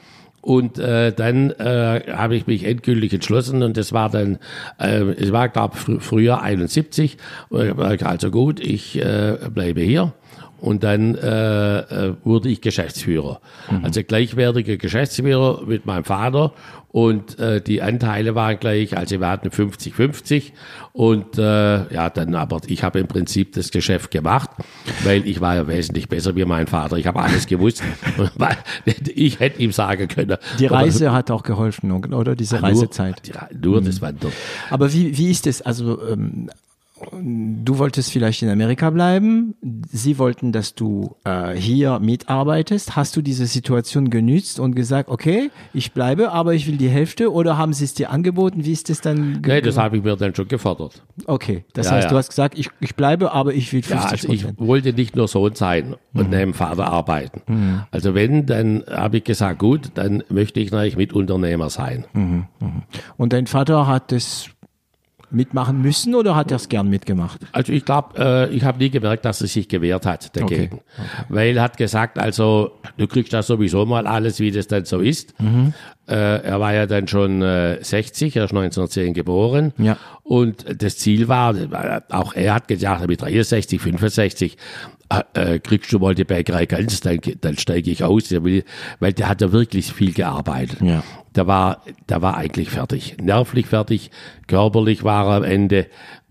[0.42, 4.38] Und äh, dann äh, habe ich mich endgültig entschlossen und das war dann,
[4.78, 7.16] äh, es war glaube fr früher 71,
[7.50, 10.12] also gut, ich äh, bleibe hier.
[10.58, 13.40] Und dann äh, äh, wurde ich Geschäftsführer.
[13.68, 13.84] Mhm.
[13.84, 16.52] Also gleichwertiger Geschäftsführer mit meinem Vater.
[16.92, 20.52] Und äh, die Anteile waren gleich, also wir hatten 50-50.
[20.92, 24.50] Und äh, ja, dann aber ich habe im Prinzip das Geschäft gemacht,
[25.02, 26.98] weil ich war ja wesentlich besser wie mein Vater.
[26.98, 27.82] Ich habe alles gewusst.
[29.14, 30.36] ich hätte ihm sagen können.
[30.58, 32.36] Die Reise aber, hat auch geholfen, oder?
[32.36, 33.32] Diese ja, Reisezeit.
[33.52, 33.86] Nur, nur mhm.
[33.86, 34.32] das Wandern.
[34.68, 35.62] Aber wie, wie ist es?
[35.62, 36.50] Also ähm,
[37.10, 39.54] du wolltest vielleicht in Amerika bleiben,
[39.90, 42.96] sie wollten, dass du äh, hier mitarbeitest.
[42.96, 47.32] Hast du diese Situation genützt und gesagt, okay, ich bleibe, aber ich will die Hälfte
[47.32, 48.64] oder haben sie es dir angeboten?
[48.64, 49.42] Wie ist das dann?
[49.46, 51.02] Nee, das habe ich mir dann schon gefordert.
[51.26, 52.10] Okay, das ja, heißt, ja.
[52.10, 55.16] du hast gesagt, ich, ich bleibe, aber ich will 50 ja, also Ich wollte nicht
[55.16, 56.36] nur Sohn sein und mhm.
[56.36, 57.42] neben Vater arbeiten.
[57.46, 57.82] Mhm.
[57.90, 62.04] Also wenn, dann habe ich gesagt, gut, dann möchte ich natürlich Mitunternehmer sein.
[62.12, 62.46] Mhm.
[62.60, 62.82] mhm.
[63.16, 64.50] Und dein Vater hat das
[65.32, 67.40] mitmachen müssen oder hat er es gern mitgemacht?
[67.52, 70.76] Also ich glaube, äh, ich habe nie gemerkt, dass er sich gewehrt hat dagegen.
[70.76, 70.82] Okay.
[70.98, 71.24] Okay.
[71.28, 75.00] Weil er hat gesagt, also du kriegst das sowieso mal alles, wie das dann so
[75.00, 75.38] ist.
[75.40, 75.74] Mhm.
[76.12, 79.72] Äh, er war ja dann schon äh, 60, er ist 1910 geboren.
[79.78, 79.96] Ja.
[80.22, 81.54] Und das Ziel war,
[82.10, 84.58] auch er hat gesagt, mit 63, 65,
[85.32, 89.40] äh, kriegst du mal die Bäckerei ganz, dann, dann steige ich aus, weil der hat
[89.40, 90.82] ja wirklich viel gearbeitet.
[90.82, 91.02] Ja.
[91.34, 94.10] Der war, der war eigentlich fertig, nervlich fertig,
[94.48, 95.86] körperlich war er am Ende.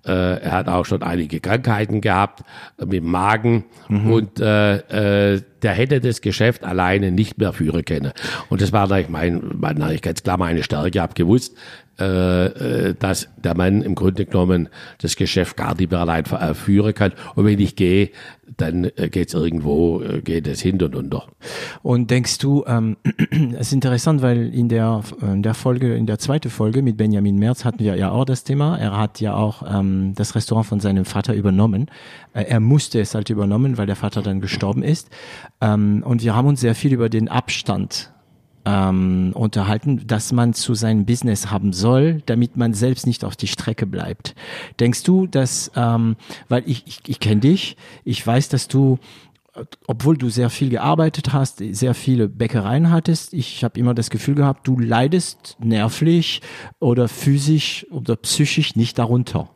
[0.05, 2.43] Äh, er hat auch schon einige Krankheiten gehabt
[2.79, 4.11] mit dem Magen mhm.
[4.11, 8.11] und äh, äh, der hätte das Geschäft alleine nicht mehr führen können.
[8.49, 10.89] Und das war natürlich mein, mein ganz klar meine Stärke.
[10.89, 11.55] Ich habe gewusst,
[11.97, 17.13] dass der Mann im Grunde genommen das Geschäft gar nicht mehr allein äh, führen kann.
[17.35, 18.09] Und wenn ich gehe,
[18.57, 21.27] dann geht es irgendwo, geht es hin und unter.
[21.83, 22.97] Und denkst du, ähm,
[23.53, 27.37] es ist interessant, weil in der, in der Folge, in der zweiten Folge mit Benjamin
[27.37, 28.77] Merz hatten wir ja auch das Thema.
[28.77, 31.87] Er hat ja auch ähm, das Restaurant von seinem Vater übernommen.
[32.33, 35.09] er musste es halt übernommen, weil der Vater dann gestorben ist.
[35.61, 38.10] Ähm, und wir haben uns sehr viel über den Abstand
[38.65, 43.47] ähm, unterhalten, dass man zu seinem Business haben soll, damit man selbst nicht auf die
[43.47, 44.35] Strecke bleibt.
[44.79, 46.15] Denkst du, dass, ähm,
[46.49, 48.99] weil ich, ich, ich kenne dich, ich weiß, dass du
[49.87, 54.35] obwohl du sehr viel gearbeitet hast, sehr viele Bäckereien hattest, ich habe immer das Gefühl
[54.35, 56.41] gehabt, du leidest nervlich
[56.79, 59.49] oder physisch oder psychisch nicht darunter.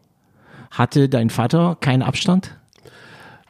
[0.72, 2.58] Hatte dein Vater keinen Abstand?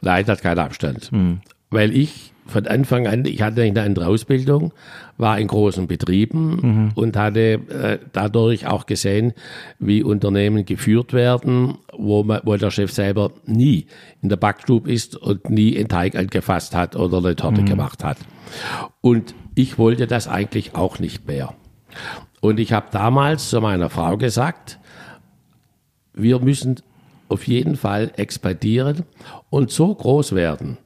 [0.00, 1.10] Nein, hat keinen Abstand.
[1.10, 1.40] Hm.
[1.70, 4.72] Weil ich von Anfang an, ich hatte eine andere Ausbildung,
[5.18, 6.92] war in großen Betrieben mhm.
[6.94, 9.32] und hatte äh, dadurch auch gesehen,
[9.78, 13.86] wie Unternehmen geführt werden, wo, man, wo der Chef selber nie
[14.22, 17.66] in der Backstube ist und nie einen Teig angefasst hat oder eine Torte mhm.
[17.66, 18.18] gemacht hat.
[19.00, 21.54] Und ich wollte das eigentlich auch nicht mehr.
[22.40, 24.78] Und ich habe damals zu meiner Frau gesagt,
[26.14, 26.76] wir müssen
[27.28, 29.04] auf jeden Fall expandieren
[29.50, 30.78] und so groß werden,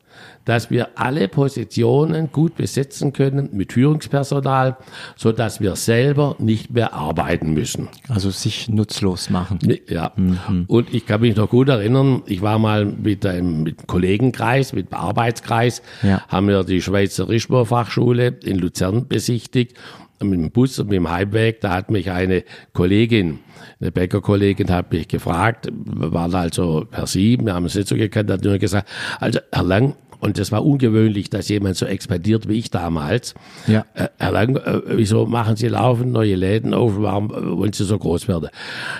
[0.45, 4.77] dass wir alle Positionen gut besetzen können mit Führungspersonal,
[5.17, 7.89] so dass wir selber nicht mehr arbeiten müssen.
[8.09, 9.59] Also sich nutzlos machen.
[9.89, 10.13] Ja.
[10.17, 10.65] Mhm.
[10.67, 14.73] Und ich kann mich noch gut erinnern, ich war mal mit einem, mit einem Kollegenkreis,
[14.73, 16.23] mit einem Arbeitskreis, ja.
[16.29, 19.77] haben wir die Schweizer Rischmor Fachschule in Luzern besichtigt
[20.23, 23.41] mit dem Bus und mit dem Heimweg, da hat mich eine Kollegin,
[23.81, 27.97] eine Bäckerkollegin, hat mich gefragt, wir waren also per sieben, wir haben es nicht so
[27.97, 32.49] gekannt, hat nur gesagt, also Herr Lang, und das war ungewöhnlich, dass jemand so expandiert
[32.49, 33.35] wie ich damals.
[33.67, 33.85] Ja.
[33.95, 36.93] Äh, Herr Lang, äh, wieso machen Sie laufend neue Läden auf?
[36.97, 38.51] Warum äh, wollen Sie so groß werden?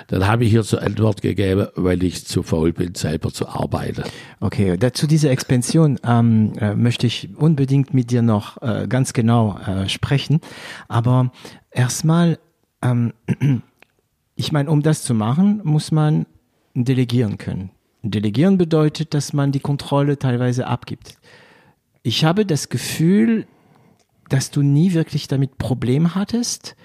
[0.07, 4.03] Dann habe ich hier zur Antwort gegeben, weil ich zu faul bin, selber zu arbeiten.
[4.39, 9.57] Okay, dazu diese Expansion ähm, äh, möchte ich unbedingt mit dir noch äh, ganz genau
[9.59, 10.41] äh, sprechen.
[10.87, 11.31] Aber
[11.71, 12.39] erstmal,
[12.81, 13.13] ähm,
[14.35, 16.25] ich meine, um das zu machen, muss man
[16.73, 17.71] delegieren können.
[18.03, 21.15] Delegieren bedeutet, dass man die Kontrolle teilweise abgibt.
[22.03, 23.45] Ich habe das Gefühl,
[24.29, 26.75] dass du nie wirklich damit Problem hattest,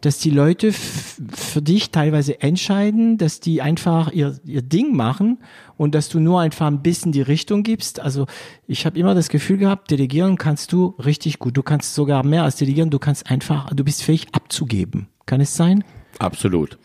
[0.00, 5.38] dass die Leute für dich teilweise entscheiden, dass die einfach ihr, ihr Ding machen
[5.76, 8.00] und dass du nur einfach ein bisschen die Richtung gibst.
[8.00, 8.26] Also
[8.66, 11.56] ich habe immer das Gefühl gehabt, delegieren kannst du richtig gut.
[11.56, 15.08] Du kannst sogar mehr als delegieren, du kannst einfach, du bist fähig abzugeben.
[15.24, 15.84] Kann es sein?
[16.18, 16.78] Absolut.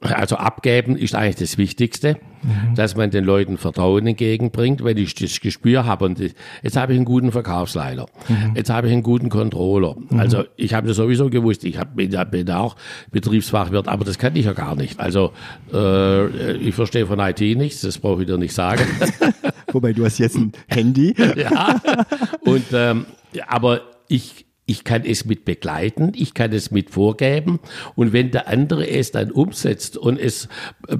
[0.00, 2.74] Also abgeben ist eigentlich das Wichtigste, mhm.
[2.74, 6.96] dass man den Leuten Vertrauen entgegenbringt, wenn ich das Gespür habe und jetzt habe ich
[6.96, 8.52] einen guten Verkaufsleiter, mhm.
[8.54, 9.96] jetzt habe ich einen guten Controller.
[10.08, 10.18] Mhm.
[10.18, 12.76] Also ich habe das sowieso gewusst, ich hab, bin, bin auch
[13.10, 14.98] Betriebsfachwirt, aber das kann ich ja gar nicht.
[14.98, 15.32] Also
[15.72, 18.82] äh, ich verstehe von IT nichts, das brauche ich dir nicht sagen.
[19.72, 21.14] Wobei du hast jetzt ein Handy.
[21.36, 21.80] ja,
[22.44, 23.06] und ähm,
[23.46, 27.60] aber ich ich kann es mit begleiten, ich kann es mit vorgeben
[27.94, 30.48] und wenn der andere es dann umsetzt und es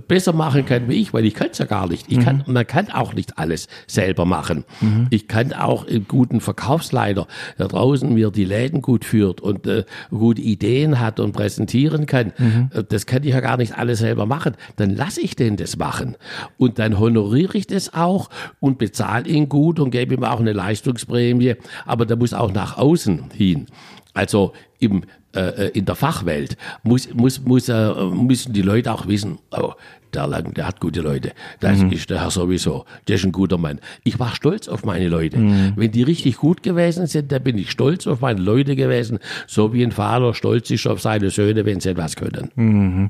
[0.07, 2.07] besser machen kann wie ich, weil ich kann es ja gar nicht.
[2.09, 2.52] Ich kann, mhm.
[2.52, 4.64] man kann auch nicht alles selber machen.
[4.81, 5.09] Mhm.
[5.11, 7.26] Ich kann auch einen guten Verkaufsleiter,
[7.59, 12.33] der draußen mir die Läden gut führt und äh, gute Ideen hat und präsentieren kann.
[12.38, 12.70] Mhm.
[12.72, 14.55] Äh, das kann ich ja gar nicht alles selber machen.
[14.76, 16.16] Dann lasse ich den das machen
[16.57, 20.52] und dann honoriere ich das auch und bezahle ihn gut und gebe ihm auch eine
[20.52, 21.57] Leistungsprämie.
[21.85, 23.66] Aber da muss auch nach außen hin Medizin.
[24.14, 29.38] Also im, äh, in der Fachwelt muss, muss, muss, äh, müssen die Leute auch wissen,
[29.51, 29.73] oh,
[30.14, 31.33] der Lang, der hat gute Leute.
[31.61, 31.92] Das mhm.
[31.92, 32.87] ist der Herr sowieso.
[33.07, 33.81] Der ist ein guter Mann.
[34.05, 35.37] Ich war stolz auf meine Leute.
[35.37, 35.75] Mhm.
[35.77, 39.75] Wenn die richtig gut gewesen sind, dann bin ich stolz auf meine Leute gewesen, so
[39.75, 42.51] wie ein Vater stolz ist auf seine Söhne, wenn sie etwas können.
[42.55, 43.09] Mhm.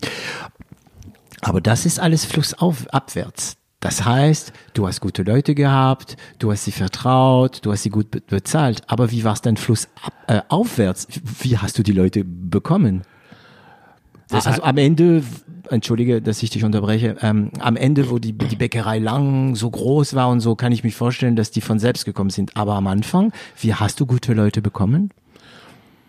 [1.43, 3.57] Aber das ist alles flussabwärts.
[3.87, 8.11] Das heißt, du hast gute Leute gehabt, du hast sie vertraut, du hast sie gut
[8.11, 8.83] be bezahlt.
[8.89, 11.07] Aber wie war es dein Fluss ab, äh, aufwärts?
[11.41, 13.03] Wie hast du die Leute bekommen?
[14.29, 15.23] Das also am Ende,
[15.71, 20.15] entschuldige, dass ich dich unterbreche, ähm, am Ende, wo die, die Bäckerei lang so groß
[20.15, 22.57] war und so, kann ich mich vorstellen, dass die von selbst gekommen sind.
[22.57, 25.11] Aber am Anfang, wie hast du gute Leute bekommen?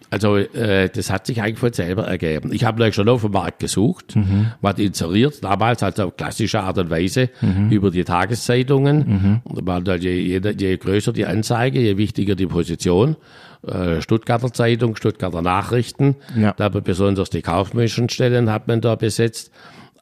[0.09, 2.51] Also äh, das hat sich eigentlich von selber ergeben.
[2.53, 4.51] Ich habe schon auf dem Markt gesucht, mhm.
[4.61, 7.69] was inseriert, damals also auf klassische Art und Weise mhm.
[7.71, 9.41] über die Tageszeitungen.
[9.45, 9.67] Mhm.
[9.67, 13.17] Halt je, je, je größer die Anzeige, je wichtiger die Position.
[13.65, 16.53] Äh, Stuttgarter Zeitung, Stuttgarter Nachrichten, ja.
[16.55, 19.51] da besonders die kaufmännischen Stellen hat man da besetzt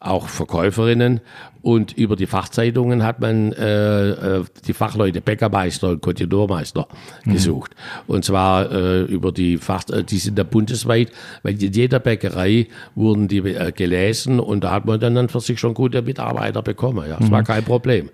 [0.05, 1.21] auch Verkäuferinnen
[1.61, 6.87] und über die Fachzeitungen hat man äh, äh die Fachleute Bäckermeister und Konditormeister
[7.23, 7.33] mhm.
[7.33, 7.75] gesucht.
[8.05, 12.67] Und zwar äh, über die Fach, äh, die sind da bundesweit, weil in jeder Bäckerei
[12.93, 16.61] wurden die äh, gelesen und da hat man dann, dann für sich schon gute Mitarbeiter
[16.61, 17.09] bekommen.
[17.09, 17.31] Ja, das mhm.
[17.31, 18.09] war kein Problem.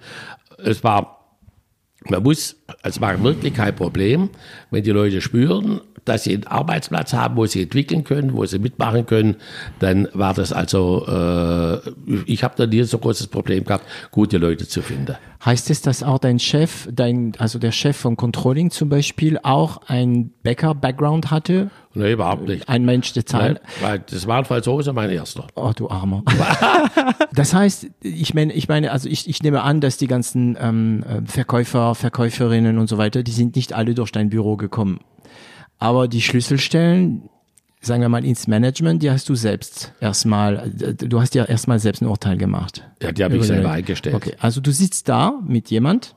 [0.58, 1.18] Es war
[2.10, 4.30] man muss, es war wirklich kein Problem,
[4.72, 8.60] wenn die Leute spüren, dass sie einen Arbeitsplatz haben, wo sie entwickeln können, wo sie
[8.60, 9.36] mitmachen können,
[9.80, 11.80] dann war das also, äh,
[12.26, 15.16] ich habe da nie so großes Problem gehabt, gute Leute zu finden.
[15.44, 19.82] Heißt es, dass auch dein Chef, dein, also der Chef vom Controlling zum Beispiel, auch
[19.88, 21.72] ein Bäcker-Background hatte?
[21.96, 22.70] Nee, überhaupt nicht.
[22.70, 23.60] Ein Mensch der Zahl?
[23.82, 25.48] Nein, das war Franzose, mein erster.
[25.56, 26.24] Oh, du Armer.
[27.34, 31.04] das heißt, ich meine, ich meine, also ich, ich nehme an, dass die ganzen ähm,
[31.26, 35.00] Verkäufer, Verkäuferinnen und so weiter, die sind nicht alle durch dein Büro gekommen.
[35.82, 37.24] Aber die Schlüsselstellen,
[37.82, 42.04] sagen wir mal ins Management, die hast du selbst erstmal, du hast ja erstmal selbst
[42.04, 42.88] ein Urteil gemacht.
[43.02, 44.16] Ja, die habe ich selber eingestellt.
[44.16, 46.16] Okay, also du sitzt da mit jemand,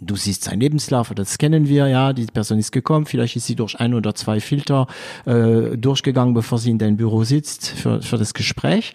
[0.00, 3.56] du siehst seinen Lebenslauf, das kennen wir, ja, die Person ist gekommen, vielleicht ist sie
[3.56, 4.86] durch ein oder zwei Filter
[5.26, 8.94] äh, durchgegangen, bevor sie in dein Büro sitzt für, für das Gespräch.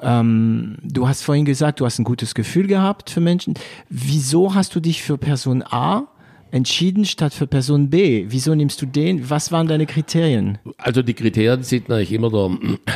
[0.00, 3.54] Ähm, du hast vorhin gesagt, du hast ein gutes Gefühl gehabt für Menschen.
[3.88, 6.06] Wieso hast du dich für Person A
[6.50, 8.26] entschieden statt für Person B?
[8.28, 9.28] Wieso nimmst du den?
[9.30, 10.58] Was waren deine Kriterien?
[10.78, 12.50] Also die Kriterien sind natürlich immer der,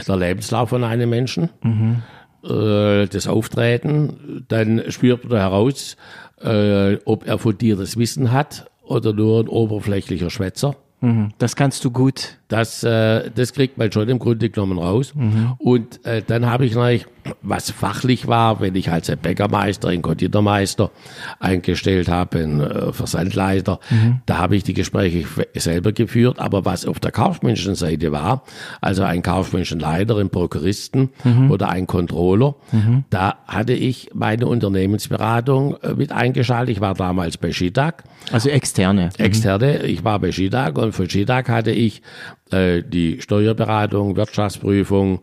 [0.07, 2.03] der Lebenslauf von einem Menschen, mhm.
[2.45, 5.97] äh, das Auftreten, dann spürt man heraus,
[6.41, 10.77] äh, ob er von dir das Wissen hat oder nur ein oberflächlicher Schwätzer.
[11.01, 11.31] Mhm.
[11.39, 12.39] Das kannst du gut.
[12.49, 15.15] Das, äh, das kriegt man schon im Grunde genommen raus.
[15.15, 15.55] Mhm.
[15.59, 17.07] Und äh, dann habe ich natürlich
[17.43, 20.91] was fachlich war, wenn ich als Bäckermeister, ein Konditormeister
[21.39, 24.21] eingestellt habe, ein äh, Versandleiter, mhm.
[24.27, 26.39] da habe ich die Gespräche selber geführt.
[26.39, 28.45] Aber was auf der kaufmännischen Seite war,
[28.81, 31.51] also ein kaufmännischen Leiter, ein Prokuristen mhm.
[31.51, 33.05] oder ein Controller, mhm.
[33.11, 36.77] da hatte ich meine Unternehmensberatung äh, mit eingeschaltet.
[36.77, 38.05] Ich war damals bei Schitak.
[38.33, 39.11] Also externe.
[39.19, 39.25] Mhm.
[39.25, 39.83] Externe.
[39.85, 42.03] Ich war bei Schitak und von Schitak hatte ich
[42.51, 45.21] äh, die Steuerberatung, Wirtschaftsprüfung,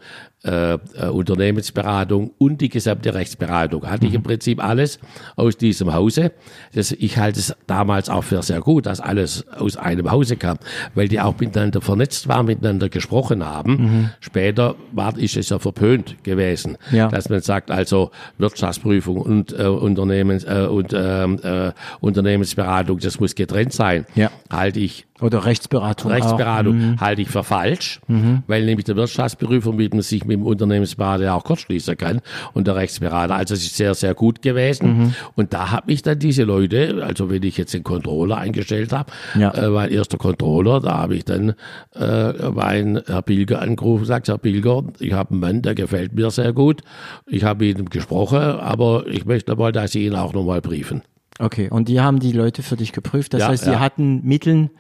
[0.48, 3.86] äh, äh, Unternehmensberatung und die gesamte Rechtsberatung.
[3.86, 4.26] Hatte ich im mhm.
[4.26, 5.00] Prinzip alles
[5.36, 6.32] aus diesem Hause.
[6.74, 10.58] Das, ich halte es damals auch für sehr gut, dass alles aus einem Hause kam,
[10.94, 13.72] weil die auch miteinander vernetzt waren, miteinander gesprochen haben.
[13.72, 14.10] Mhm.
[14.20, 17.10] Später war, ist es ja verpönt gewesen, ja.
[17.10, 23.34] dass man sagt, also Wirtschaftsprüfung und äh, Unternehmens, äh, und, ähm, äh, Unternehmensberatung, das muss
[23.36, 24.06] getrennt sein.
[24.16, 24.30] Ja.
[24.50, 26.12] Halte ich oder Rechtsberatung.
[26.12, 27.02] Rechtsberatung mhm.
[27.18, 28.44] Halte ich für falsch, mhm.
[28.48, 32.22] weil nämlich der Wirtschaftsprüfer mit sich mit dem Unternehmensberater auch kurz schließen kann
[32.54, 33.36] und der Rechtsberater.
[33.36, 34.88] Also es ist sehr, sehr gut gewesen.
[34.88, 35.14] Mhm.
[35.36, 39.12] Und da habe ich dann diese Leute, also wenn ich jetzt den Controller eingestellt habe,
[39.36, 39.52] ja.
[39.52, 41.56] äh, mein erster Controller, da habe ich dann
[41.96, 46.14] äh, meinen Herr Pilger angerufen und gesagt, Herr Pilger, ich habe einen Mann, der gefällt
[46.14, 46.82] mir sehr gut.
[47.26, 51.02] Ich habe mit ihm gesprochen, aber ich möchte mal, dass Sie ihn auch nochmal briefen.
[51.40, 53.34] Okay, und die haben die Leute für dich geprüft.
[53.34, 53.80] Das ja, heißt, sie ja.
[53.80, 54.72] hatten Mittel,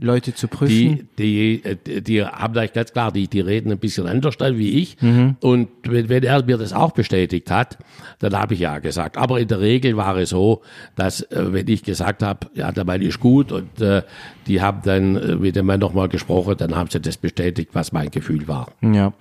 [0.00, 1.08] Leute zu prüfen?
[1.18, 5.00] Die, die, die haben gleich ganz klar, die, die reden ein bisschen anders wie ich.
[5.00, 5.36] Mhm.
[5.40, 7.78] Und wenn, wenn er mir das auch bestätigt hat,
[8.18, 9.18] dann habe ich ja gesagt.
[9.18, 10.62] Aber in der Regel war es so,
[10.96, 14.02] dass äh, wenn ich gesagt habe, ja, der Mann ist gut und äh,
[14.46, 17.92] die haben dann äh, mit dem Mann nochmal gesprochen, dann haben sie das bestätigt, was
[17.92, 18.68] mein Gefühl war.
[18.80, 19.12] Ja,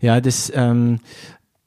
[0.00, 1.00] ja, das ähm,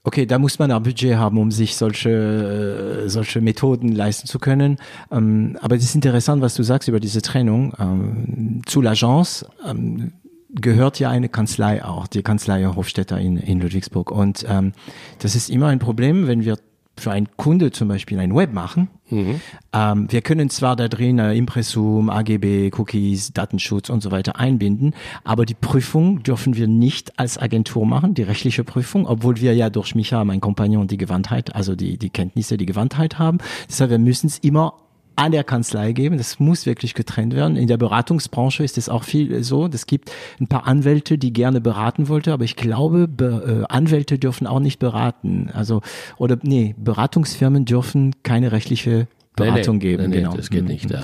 [0.03, 4.39] Okay, da muss man ein Budget haben, um sich solche, äh, solche Methoden leisten zu
[4.39, 4.77] können.
[5.11, 7.73] Ähm, aber es ist interessant, was du sagst über diese Trennung.
[7.79, 10.13] Ähm, zu l'Agence ähm,
[10.49, 14.11] gehört ja eine Kanzlei auch, die Kanzlei Hofstetter in, in Ludwigsburg.
[14.11, 14.45] Und
[15.19, 16.57] das ist immer ein Problem, wenn wir
[16.97, 18.89] für einen Kunde zum Beispiel ein Web machen.
[19.09, 19.41] Mhm.
[19.73, 24.93] Ähm, wir können zwar da drin äh, Impressum, AGB, Cookies, Datenschutz und so weiter einbinden,
[25.23, 29.69] aber die Prüfung dürfen wir nicht als Agentur machen, die rechtliche Prüfung, obwohl wir ja
[29.69, 33.39] durch Micha, mein Kompagnon, die Gewandtheit, also die, die Kenntnisse, die Gewandtheit haben.
[33.67, 34.73] Deshalb, wir müssen es immer
[35.21, 36.17] an der Kanzlei geben.
[36.17, 37.55] Das muss wirklich getrennt werden.
[37.55, 39.67] In der Beratungsbranche ist es auch viel so.
[39.71, 44.17] Es gibt ein paar Anwälte, die gerne beraten wollten, aber ich glaube, Be äh, Anwälte
[44.17, 45.51] dürfen auch nicht beraten.
[45.53, 45.81] Also,
[46.17, 50.09] oder nee, Beratungsfirmen dürfen keine rechtliche Beratung nee, nee, geben.
[50.09, 50.35] Nee, genau.
[50.35, 51.03] das geht nicht, ja.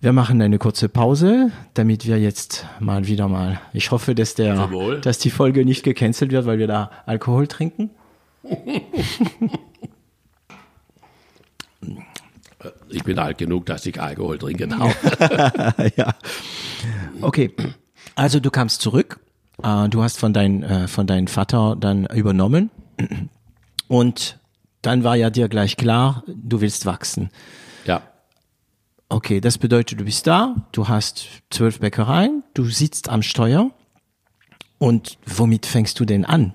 [0.00, 3.60] Wir machen eine kurze Pause, damit wir jetzt mal wieder mal.
[3.74, 4.70] Ich hoffe, dass der,
[5.02, 7.90] dass die Folge nicht gecancelt wird, weil wir da Alkohol trinken.
[12.90, 14.96] ich bin alt genug, dass ich Alkohol trinken darf.
[15.96, 16.14] ja.
[17.20, 17.52] Okay.
[18.14, 19.20] Also du kamst zurück.
[19.62, 22.70] Äh, du hast von, dein, äh, von deinem Vater dann übernommen.
[23.88, 24.38] Und
[24.82, 27.30] dann war ja dir gleich klar, du willst wachsen.
[27.84, 28.02] Ja.
[29.08, 33.70] Okay, das bedeutet, du bist da, du hast zwölf Bäckereien, du sitzt am Steuer.
[34.78, 36.54] Und womit fängst du denn an?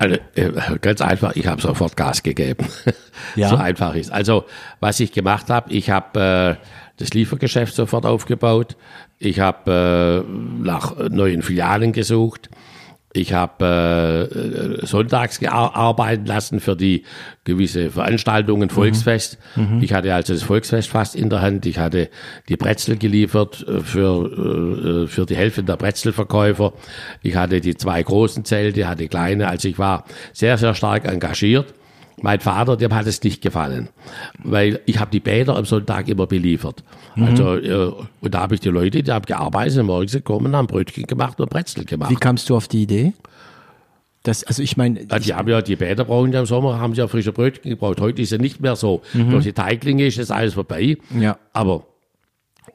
[0.00, 2.66] Also äh, ganz einfach, ich habe sofort Gas gegeben.
[3.36, 3.50] Ja.
[3.50, 4.10] So einfach ist.
[4.10, 4.46] Also
[4.80, 6.64] was ich gemacht habe, ich habe äh,
[6.96, 8.76] das Liefergeschäft sofort aufgebaut.
[9.18, 12.48] Ich habe äh, nach neuen Filialen gesucht.
[13.12, 17.04] Ich habe äh, sonntags gearbeitet lassen für die
[17.42, 18.70] gewisse Veranstaltungen, mhm.
[18.70, 19.38] Volksfest.
[19.56, 19.82] Mhm.
[19.82, 21.66] Ich hatte also das Volksfest fast in der Hand.
[21.66, 22.08] Ich hatte
[22.48, 26.72] die Brezel geliefert äh, für, äh, für die Hälfte der Brezelverkäufer.
[27.22, 29.48] Ich hatte die zwei großen Zelte, hatte kleine.
[29.48, 31.74] Also ich war sehr, sehr stark engagiert.
[32.22, 33.88] Mein Vater, dem hat es nicht gefallen,
[34.42, 36.84] weil ich habe die Bäder am Sonntag immer beliefert.
[37.16, 37.24] Mhm.
[37.24, 41.04] Also äh, und da habe ich die Leute, die haben gearbeitet, morgens gekommen, haben Brötchen
[41.06, 42.10] gemacht und Brezel gemacht.
[42.10, 43.12] Wie kamst du auf die Idee?
[44.22, 46.94] Das, also ich meine, ja, die haben ja die Bäder brauchen ja im Sommer haben
[46.94, 48.00] sie ja frische Brötchen gebraucht.
[48.00, 49.00] Heute ist ja nicht mehr so.
[49.14, 49.30] Mhm.
[49.30, 50.98] Durch die Teiglinge ist das alles vorbei.
[51.18, 51.38] Ja.
[51.54, 51.86] Aber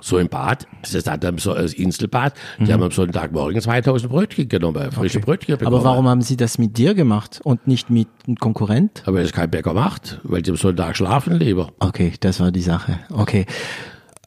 [0.01, 2.73] so im Bad, das ist dann so als Inselbad, die mhm.
[2.73, 5.25] haben am Sonntagmorgen 2000 Brötchen genommen, frische okay.
[5.25, 5.75] Brötchen bekommen.
[5.75, 9.03] Aber warum haben sie das mit dir gemacht und nicht mit einem Konkurrent?
[9.05, 11.71] Aber es kein Bäcker macht, weil sie am Sonntag schlafen lieber.
[11.79, 12.99] Okay, das war die Sache.
[13.11, 13.45] Okay.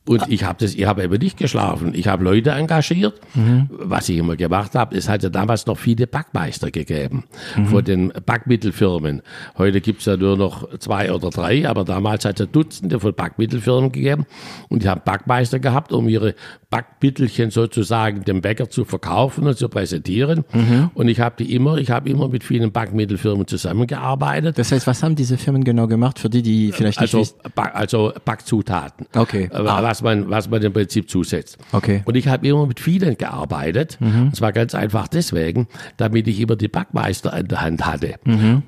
[0.09, 1.93] Und ich habe das, ich habe eben nicht geschlafen.
[1.95, 3.21] Ich habe Leute engagiert.
[3.35, 3.69] Mhm.
[3.71, 7.25] Was ich immer gemacht habe, es hat ja damals noch viele Backmeister gegeben
[7.57, 7.67] mhm.
[7.67, 9.23] von den Backmittelfirmen.
[9.59, 13.93] Heute gibt's ja nur noch zwei oder drei, aber damals hat es Dutzende von Backmittelfirmen
[13.93, 14.25] gegeben.
[14.69, 16.35] Und die haben Backmeister gehabt, um ihre
[16.71, 20.45] Backmittelchen sozusagen dem Bäcker zu verkaufen und zu präsentieren.
[20.53, 20.91] Mhm.
[20.95, 24.59] Und ich habe die immer, ich habe immer mit vielen Backmittelfirmen zusammengearbeitet.
[24.59, 27.37] Das heißt, was haben diese Firmen genau gemacht, für die, die vielleicht nicht also, wissen?
[27.55, 29.07] also Backzutaten.
[29.15, 29.49] Okay.
[29.53, 29.65] Ah.
[29.99, 31.59] Was man, was man im Prinzip zusetzt.
[31.73, 32.03] Okay.
[32.05, 33.99] Und ich habe immer mit vielen gearbeitet.
[34.01, 38.15] Und zwar ganz einfach deswegen, damit ich immer die Backmeister an der Hand hatte.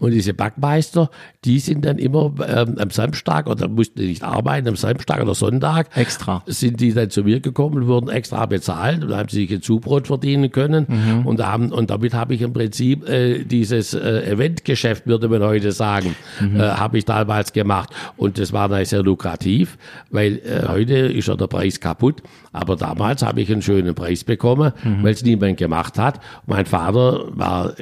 [0.01, 1.09] Und diese Backmeister,
[1.45, 5.97] die sind dann immer ähm, am Samstag oder mussten nicht arbeiten, am Samstag oder Sonntag.
[5.97, 6.43] Extra.
[6.47, 9.63] Sind die dann zu mir gekommen und wurden extra bezahlt und haben sie sich ein
[9.63, 10.87] Zubrot verdienen können.
[11.25, 15.71] Und, haben, und damit habe ich im Prinzip äh, dieses äh, Eventgeschäft, würde man heute
[15.71, 17.91] sagen, äh, habe ich damals gemacht.
[18.17, 19.79] Und das war dann sehr lukrativ,
[20.11, 22.23] weil äh, heute ist ja der Preis kaputt.
[22.53, 26.21] Aber damals habe ich einen schönen Preis bekommen, weil es niemand gemacht hat.
[26.47, 27.75] Mein Vater war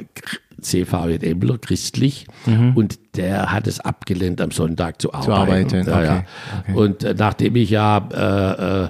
[0.61, 2.27] CVJ Embler, christlich,
[2.75, 5.31] und der hat es abgelehnt, am Sonntag zu arbeiten.
[5.31, 6.11] arbeiten, Ja, ja.
[6.11, 6.23] okay,
[6.61, 6.73] okay.
[6.77, 8.89] Und äh, nachdem ich ja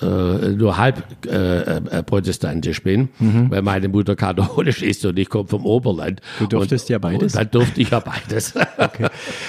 [0.00, 5.18] äh, äh, äh, nur halb äh, äh, protestantisch bin, weil meine Mutter katholisch ist und
[5.18, 6.20] ich komme vom Oberland.
[6.38, 7.32] Du durftest und, ja beides?
[7.32, 8.54] Dann durfte ich ja beides.
[8.78, 9.08] Okay.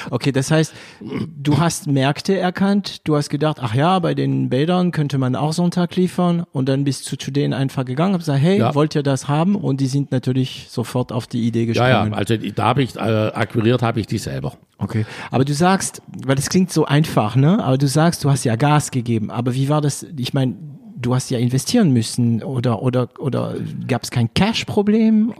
[0.09, 4.91] okay, das heißt, du hast Märkte erkannt, du hast gedacht, ach ja, bei den Bädern
[4.91, 8.41] könnte man auch Sonntag liefern und dann bist du zu denen einfach gegangen und gesagt,
[8.41, 8.73] hey, Ja.
[8.75, 9.55] wollt ihr das haben?
[9.55, 12.13] Und die sind natürlich sofort auf die Idee ja, ja, gesprungen.
[12.15, 14.53] also da habe ich, äh, akquiriert habe ich die selber.
[14.79, 17.63] Okay, aber du sagst, weil das klingt so einfach, ne?
[17.63, 19.29] Aber du sagst, du hast ja Gas gegeben.
[19.29, 20.05] Aber wie war das?
[20.17, 20.55] Ich meine,
[20.95, 23.55] du hast ja investieren müssen oder oder oder
[23.87, 25.33] gab es kein Cash-Problem?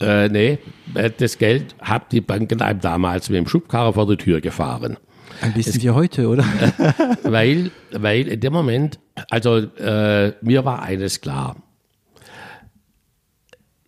[0.00, 0.58] Äh, nee,
[0.94, 4.98] äh, das Geld hat die Banken einem damals mit dem Schubkarren vor die Tür gefahren.
[5.40, 6.44] Ein bisschen wie heute, oder?
[7.22, 8.98] weil, weil in dem Moment,
[9.30, 11.56] also äh, mir war eines klar.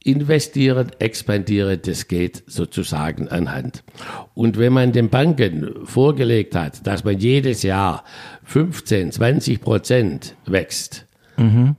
[0.04, 3.82] Investieren, expandieren, das geht sozusagen anhand.
[4.34, 8.04] Und wenn man den Banken vorgelegt hat, dass man jedes Jahr
[8.44, 11.06] 15, 20 Prozent wächst,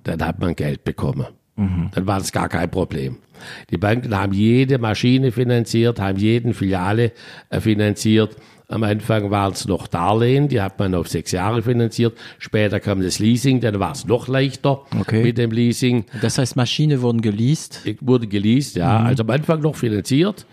[0.04, 1.28] dann hat man Geld bekommen.
[1.94, 3.18] Dann war das gar kein Problem.
[3.70, 7.12] Die Banken haben jede Maschine finanziert, haben jeden Filiale
[7.50, 8.36] äh, finanziert.
[8.72, 12.16] Am Anfang waren es noch Darlehen, die hat man auf sechs Jahre finanziert.
[12.38, 15.24] Später kam das Leasing, dann war es noch leichter Okay.
[15.24, 16.06] mit dem Leasing.
[16.22, 17.82] Das heißt, Maschine wurden geleast.
[18.00, 19.00] Wurde geleast, ja.
[19.00, 20.46] Also am Anfang noch finanziert.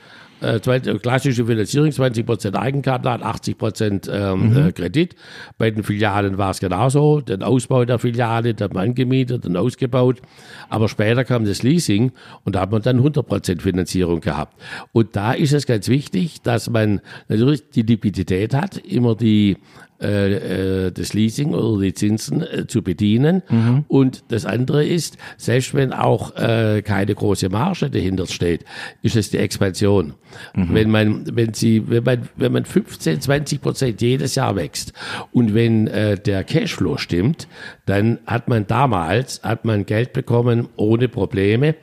[0.42, 5.16] Äh, 20, klassische Finanzierung, 20% Eigenkapital, 80% ähm, äh, Kredit.
[5.56, 7.22] Bei den Filialen war es genauso.
[7.22, 10.20] Den Ausbau der Filiale, der hat man angemietet und ausgebaut.
[10.68, 12.12] Aber später kam das Leasing
[12.44, 14.60] und da hat man dann 100% Finanzierung gehabt.
[14.92, 19.56] Und da ist es ganz wichtig, dass man natürlich die Liquidität hat, immer die
[20.00, 23.42] äh, äh, das Leasing oder die Zinsen äh, zu bedienen.
[23.88, 28.64] Und das andere ist, selbst wenn auch äh, keine große Marge dahinter steht,
[29.02, 30.14] ist es die Expansion.
[30.54, 34.92] Wenn man, wenn sie, wenn man, wenn man 15, 20 Prozent jedes Jahr wächst
[35.32, 37.48] und wenn äh, der Cashflow stimmt,
[37.86, 41.74] dann hat man damals hat man Geld bekommen ohne Probleme.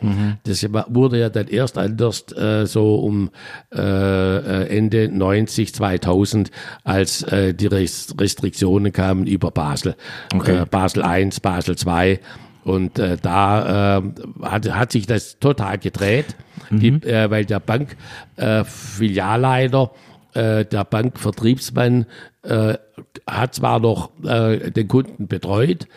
[0.43, 3.31] Das wurde ja dann erst anders äh, so um
[3.73, 6.51] äh, Ende 90, 2000,
[6.83, 9.95] als äh, die Rest- Restriktionen kamen über Basel.
[10.33, 10.61] Okay.
[10.61, 12.19] Äh, Basel I, Basel II.
[12.63, 14.01] Und äh, da äh,
[14.41, 16.35] hat, hat sich das total gedreht,
[16.69, 17.97] die, äh, weil der Bank
[18.37, 18.63] äh,
[20.33, 22.05] äh, der Bankvertriebsmann
[22.43, 22.75] äh,
[23.27, 25.87] hat zwar noch äh, den Kunden betreut,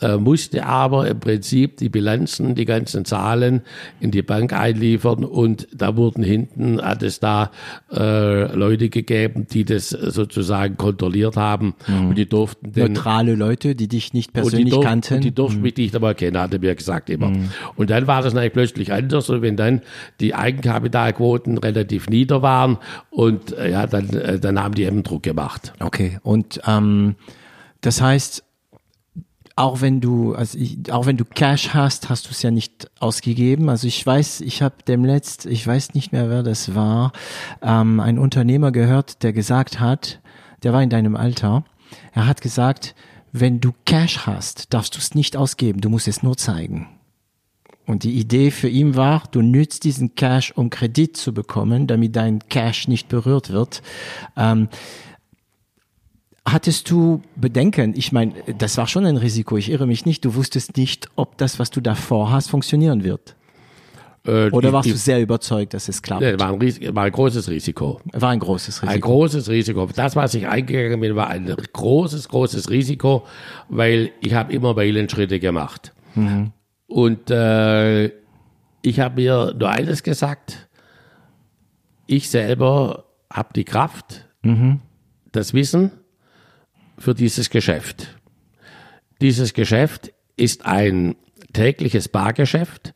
[0.00, 3.62] äh, musste aber im Prinzip die Bilanzen, die ganzen Zahlen
[4.00, 7.50] in die Bank einliefern und da wurden hinten, hat es da
[7.92, 13.88] äh, Leute gegeben, die das sozusagen kontrolliert haben und die durften den Neutrale Leute, die
[13.88, 15.20] dich nicht persönlich durf, kannten.
[15.20, 17.32] die durften mich nicht einmal kennen, hat er mir gesagt immer.
[17.76, 19.82] Und dann war das natürlich plötzlich anders und wenn dann
[20.20, 22.78] die Eigenkapitalquoten relativ nieder waren
[23.10, 25.72] und äh, ja, dann, äh, dann haben die eben Druck gemacht.
[25.80, 27.16] Okay, und ähm,
[27.80, 28.45] das heißt,
[29.56, 32.90] auch wenn du, also ich, auch wenn du Cash hast, hast du es ja nicht
[33.00, 33.70] ausgegeben.
[33.70, 37.12] Also ich weiß, ich habe dem letzt, ich weiß nicht mehr, wer das war,
[37.62, 40.20] ähm, ein Unternehmer gehört, der gesagt hat,
[40.62, 41.64] der war in deinem Alter,
[42.12, 42.94] er hat gesagt,
[43.32, 46.88] wenn du Cash hast, darfst du es nicht ausgeben, du musst es nur zeigen.
[47.86, 52.16] Und die Idee für ihn war, du nützt diesen Cash, um Kredit zu bekommen, damit
[52.16, 53.80] dein Cash nicht berührt wird.
[54.36, 54.68] Ähm,
[56.48, 57.94] Hattest du Bedenken?
[57.96, 59.56] Ich meine, das war schon ein Risiko.
[59.56, 60.24] Ich irre mich nicht.
[60.24, 63.34] Du wusstest nicht, ob das, was du davor hast, funktionieren wird.
[64.24, 66.22] Äh, Oder warst ich- du sehr überzeugt, dass es klappt?
[66.22, 66.60] War, ein
[66.94, 68.00] war ein großes Risiko.
[68.12, 69.08] War ein großes Ein Risiko.
[69.08, 69.88] großes Risiko.
[69.94, 73.24] Das, was ich eingegangen bin, war ein großes, großes Risiko,
[73.68, 75.92] weil ich habe immer Meilenschritte gemacht.
[76.86, 78.06] Und äh,
[78.82, 80.68] ich habe mir nur eines gesagt,
[82.06, 84.24] ich selber habe die Kraft,
[85.32, 85.90] das Wissen
[86.98, 88.16] für dieses Geschäft.
[89.20, 91.16] Dieses Geschäft ist ein
[91.52, 92.94] tägliches Bargeschäft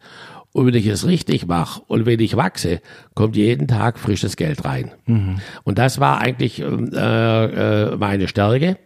[0.53, 2.81] und wenn ich es richtig mache und wenn ich wachse,
[3.15, 4.91] kommt jeden Tag frisches Geld rein.
[5.63, 8.77] Und das war eigentlich äh, äh, meine Stärke.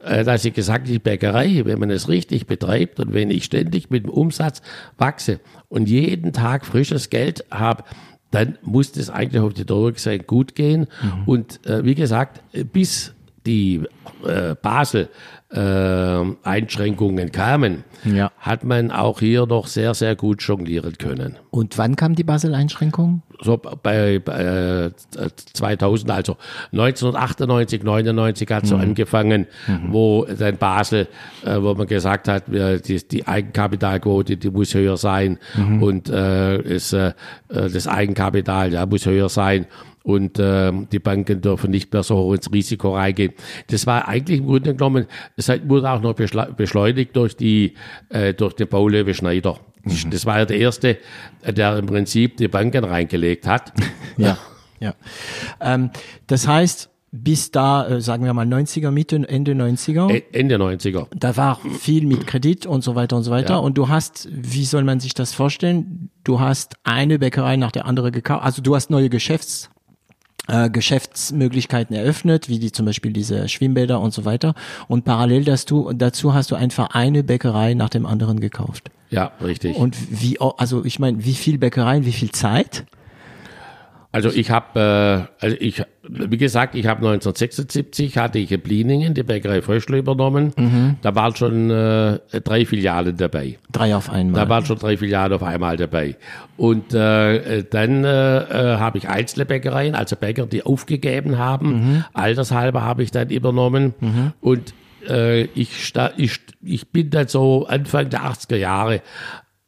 [0.00, 3.44] äh, dass ich gesagt habe, die Bäckerei, wenn man es richtig betreibt und wenn ich
[3.44, 4.62] ständig mit dem Umsatz
[4.96, 7.84] wachse und jeden Tag frisches Geld habe,
[8.30, 10.86] dann muss das eigentlich auf die gesehen gut gehen.
[11.02, 11.22] Mhm.
[11.24, 12.42] Und äh, wie gesagt,
[12.72, 13.14] bis
[13.48, 13.82] die
[14.26, 15.08] äh, Basel
[15.50, 18.30] äh, kamen, ja.
[18.38, 21.36] hat man auch hier noch sehr, sehr gut jonglieren können.
[21.50, 23.22] Und wann kam die Basel-Einschränkung?
[23.40, 24.90] So bei, bei äh,
[25.54, 26.36] 2000, also
[26.72, 28.82] 1998, 99 hat so mhm.
[28.82, 29.92] angefangen, mhm.
[29.92, 31.08] wo dann Basel,
[31.44, 35.82] äh, wo man gesagt hat, die, die Eigenkapitalquote, die muss höher sein mhm.
[35.82, 37.14] und äh, ist, äh,
[37.48, 39.66] das Eigenkapital ja, muss höher sein
[40.08, 43.34] und äh, die Banken dürfen nicht mehr so hoch ins Risiko reingehen.
[43.66, 45.06] Das war eigentlich im Grunde genommen,
[45.36, 47.74] es wurde auch noch beschleunigt durch die
[48.08, 49.58] äh, durch den Baulöwe Schneider.
[49.82, 50.10] Mhm.
[50.10, 50.96] Das war ja der erste,
[51.46, 53.74] der im Prinzip die Banken reingelegt hat.
[54.16, 54.38] ja,
[54.80, 54.94] ja.
[55.60, 55.90] Ähm,
[56.26, 60.10] das heißt, bis da, äh, sagen wir mal 90er, Mitte, Ende 90er.
[60.10, 61.06] E, Ende 90er.
[61.14, 63.54] Da war viel mit Kredit und so weiter und so weiter.
[63.54, 63.58] Ja.
[63.58, 66.08] Und du hast, wie soll man sich das vorstellen?
[66.24, 68.42] Du hast eine Bäckerei nach der andere gekauft.
[68.42, 69.68] Also du hast neue Geschäfts
[70.48, 74.54] äh, Geschäftsmöglichkeiten eröffnet, wie die zum Beispiel diese Schwimmbäder und so weiter.
[74.88, 78.90] Und parallel dazu, dazu hast du einfach eine Bäckerei nach dem anderen gekauft.
[79.10, 79.76] Ja, richtig.
[79.76, 82.84] Und wie, also ich meine, wie viel Bäckereien, wie viel Zeit?
[84.10, 89.12] Also ich habe, äh, also ich, wie gesagt, ich habe 1976 hatte ich in Bliningen
[89.12, 90.52] die Bäckerei Fröschle übernommen.
[90.56, 90.96] Mhm.
[91.02, 93.58] Da waren schon äh, drei Filialen dabei.
[93.70, 94.42] Drei auf einmal.
[94.42, 96.16] Da waren schon drei Filialen auf einmal dabei.
[96.56, 101.68] Und äh, dann äh, äh, habe ich einzelne Bäckereien, also Bäcker, die aufgegeben haben.
[101.68, 102.04] Mhm.
[102.14, 103.94] Altershalber habe ich dann übernommen.
[104.00, 104.32] Mhm.
[104.40, 104.72] Und
[105.06, 109.02] äh, ich, ich, ich bin dann so Anfang der 80er Jahre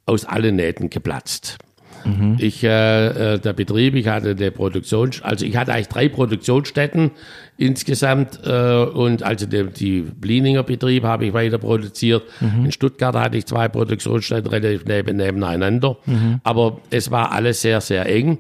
[0.07, 1.59] aus allen Nähten geplatzt.
[2.05, 2.36] Mhm.
[2.38, 7.11] Ich, äh, äh, der Betrieb, ich hatte eine Produktion, also ich hatte eigentlich drei Produktionsstätten
[7.57, 12.22] insgesamt äh, und also die, die Blininger Betrieb habe ich weiter produziert.
[12.40, 12.66] Mhm.
[12.66, 16.40] In Stuttgart hatte ich zwei Produktionsstätten relativ neben, nebeneinander, mhm.
[16.42, 18.38] aber es war alles sehr, sehr eng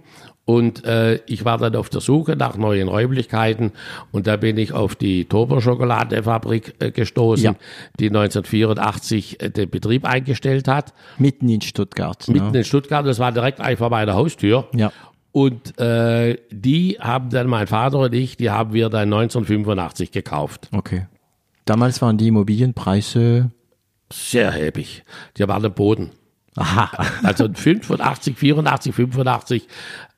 [0.50, 3.70] und äh, ich war dann auf der Suche nach neuen Räumlichkeiten
[4.10, 7.54] und da bin ich auf die Tober Schokoladefabrik äh, gestoßen, ja.
[8.00, 10.92] die 1984 äh, den Betrieb eingestellt hat.
[11.18, 12.26] Mitten in Stuttgart.
[12.26, 12.58] Mitten ja.
[12.58, 14.66] in Stuttgart, das war direkt einfach vor meiner Haustür.
[14.74, 14.90] Ja.
[15.30, 20.68] Und äh, die haben dann mein Vater und ich, die haben wir dann 1985 gekauft.
[20.72, 21.06] Okay.
[21.64, 23.52] Damals waren die Immobilienpreise
[24.12, 25.04] sehr erheblich.
[25.36, 26.10] Die waren am Boden.
[26.60, 26.90] Aha.
[27.22, 29.68] Also 85, 84, 85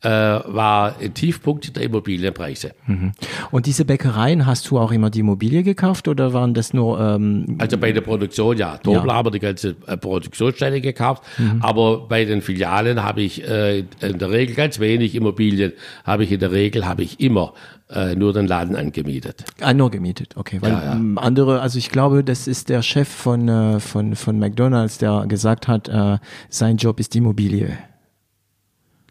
[0.02, 2.72] äh, war ein Tiefpunkt der Immobilienpreise.
[2.86, 3.12] Mhm.
[3.50, 6.98] Und diese Bäckereien, hast du auch immer die Immobilie gekauft oder waren das nur?
[7.00, 8.78] Ähm also bei der Produktion ja.
[8.82, 9.14] Dobler ja.
[9.14, 11.62] haben die ganze äh, Produktionsstelle gekauft, mhm.
[11.62, 15.72] aber bei den Filialen habe ich äh, in der Regel ganz wenig Immobilien.
[16.04, 17.54] Habe ich in der Regel habe ich immer
[17.92, 19.44] äh, nur den Laden angemietet.
[19.60, 20.58] Ah, nur gemietet, okay.
[20.60, 21.00] Weil ja, ja.
[21.16, 25.68] andere, also ich glaube, das ist der Chef von, äh, von, von McDonalds, der gesagt
[25.68, 26.18] hat, äh,
[26.48, 27.76] sein Job ist Immobilie.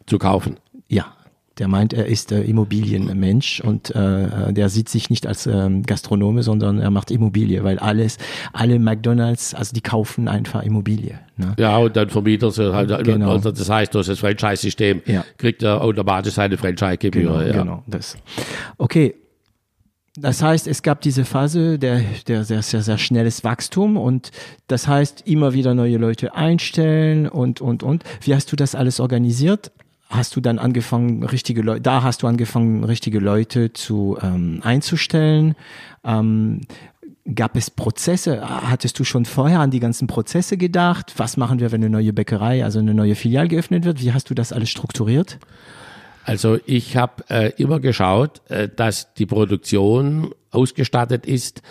[0.08, 0.58] Zu kaufen.
[0.88, 1.14] Ja,
[1.62, 6.42] der meint, er ist äh, Immobilienmensch und äh, der sieht sich nicht als ähm, Gastronome,
[6.42, 8.18] sondern er macht Immobilie, weil alles,
[8.52, 11.20] alle McDonalds, also die kaufen einfach Immobilie.
[11.38, 11.54] Ne?
[11.60, 13.30] Ja, und dann vermietet er halt, genau.
[13.30, 15.24] also das heißt, durch das Franchise-System ja.
[15.38, 17.30] kriegt er automatisch seine Franchise-Gebühr.
[17.30, 17.52] Genau, ja.
[17.52, 18.18] genau, das.
[18.80, 19.14] Okay,
[20.16, 24.32] das heißt, es gab diese Phase der, der sehr, sehr, sehr schnelles Wachstum und
[24.66, 28.04] das heißt, immer wieder neue Leute einstellen und, und, und.
[28.22, 29.72] Wie hast du das alles organisiert?
[30.12, 35.56] Hast du dann angefangen, richtige Leute, da hast du angefangen, richtige Leute zu ähm, einzustellen.
[36.04, 36.62] Ähm,
[37.34, 38.42] gab es Prozesse?
[38.42, 41.14] Hattest du schon vorher an die ganzen Prozesse gedacht?
[41.18, 44.02] Was machen wir, wenn eine neue Bäckerei, also eine neue Filiale geöffnet wird?
[44.02, 45.40] Wie hast du das alles strukturiert?
[46.24, 51.62] Also ich habe äh, immer geschaut, äh, dass die Produktion ausgestattet ist,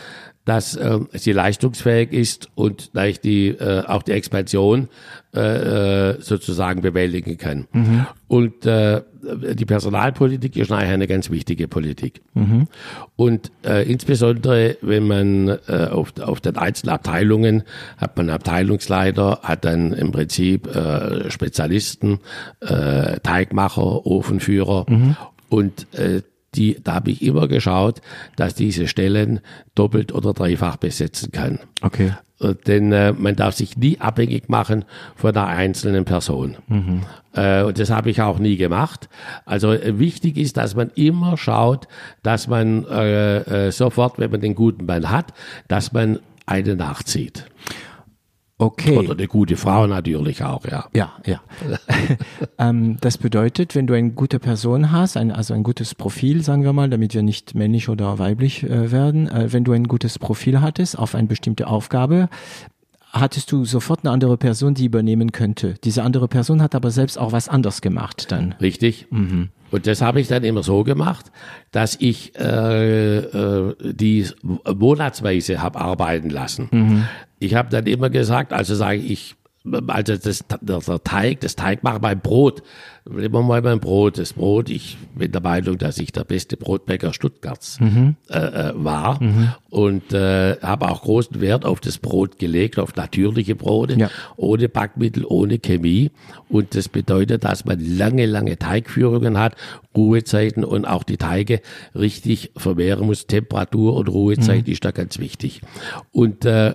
[0.45, 4.89] dass äh, sie leistungsfähig ist und dass die, äh, auch die Expansion
[5.35, 7.69] äh, äh, sozusagen bewältigen kann.
[7.73, 8.07] Mhm.
[8.27, 12.23] Und äh, die Personalpolitik ist eigentlich eine ganz wichtige Politik.
[12.35, 12.67] Mhm.
[13.17, 17.63] Und äh, insbesondere, wenn man äh, auf, auf den einzelnen Abteilungen
[17.99, 22.21] hat man Abteilungsleiter, hat dann im Prinzip äh, Spezialisten,
[22.61, 25.17] äh, Teigmacher, Ofenführer mhm.
[25.49, 26.23] und äh,
[26.55, 28.01] die, da habe ich immer geschaut,
[28.37, 29.41] dass diese Stellen
[29.75, 31.61] doppelt oder dreifach besetzen kann.
[31.81, 32.13] Okay.
[32.41, 34.85] Äh, denn äh, man darf sich nie abhängig machen
[35.15, 36.57] von einer einzelnen Person.
[36.69, 37.03] Mhm.
[37.35, 39.09] Äh, und das habe ich auch nie gemacht.
[39.45, 41.87] Also äh, wichtig ist, dass man immer schaut,
[42.23, 45.33] dass man äh, äh, sofort, wenn man den guten Mann hat,
[45.69, 47.47] dass man einen nachzieht.
[48.61, 48.99] Okay.
[48.99, 50.85] Oder eine gute Frau natürlich auch, ja.
[50.95, 51.41] Ja, ja.
[52.59, 56.63] ähm, das bedeutet, wenn du eine gute Person hast, ein, also ein gutes Profil, sagen
[56.63, 60.19] wir mal, damit wir nicht männlich oder weiblich äh, werden, äh, wenn du ein gutes
[60.19, 62.29] Profil hattest auf eine bestimmte Aufgabe,
[63.13, 65.75] hattest du sofort eine andere Person, die übernehmen könnte.
[65.85, 68.55] Diese andere Person hat aber selbst auch was anderes gemacht dann.
[68.61, 69.07] Richtig.
[69.11, 69.49] Mhm.
[69.71, 71.31] Und das habe ich dann immer so gemacht,
[71.71, 74.27] dass ich äh, äh, die
[74.75, 76.69] monatsweise habe arbeiten lassen.
[76.71, 77.07] Mhm.
[77.39, 79.37] Ich habe dann immer gesagt, also sage ich,
[79.89, 82.63] also das, der, Teig, das Teigmachen beim Brot,
[83.05, 86.57] nehmen wir mal beim Brot, das Brot, ich bin der Meinung, dass ich der beste
[86.57, 87.79] Brotbäcker Stuttgarts
[88.31, 89.21] äh, äh, war.
[89.69, 94.09] Und äh, habe auch großen Wert auf das Brot gelegt, auf natürliche Brote, Ja.
[94.37, 96.11] ohne Backmittel, ohne Chemie.
[96.49, 99.57] Und das bedeutet, dass man lange, lange Teigführungen hat,
[99.95, 101.61] Ruhezeiten und auch die Teige
[101.95, 105.61] richtig vermehren muss, Temperatur und Ruhezeit ist da ganz wichtig.
[106.13, 106.75] Und äh,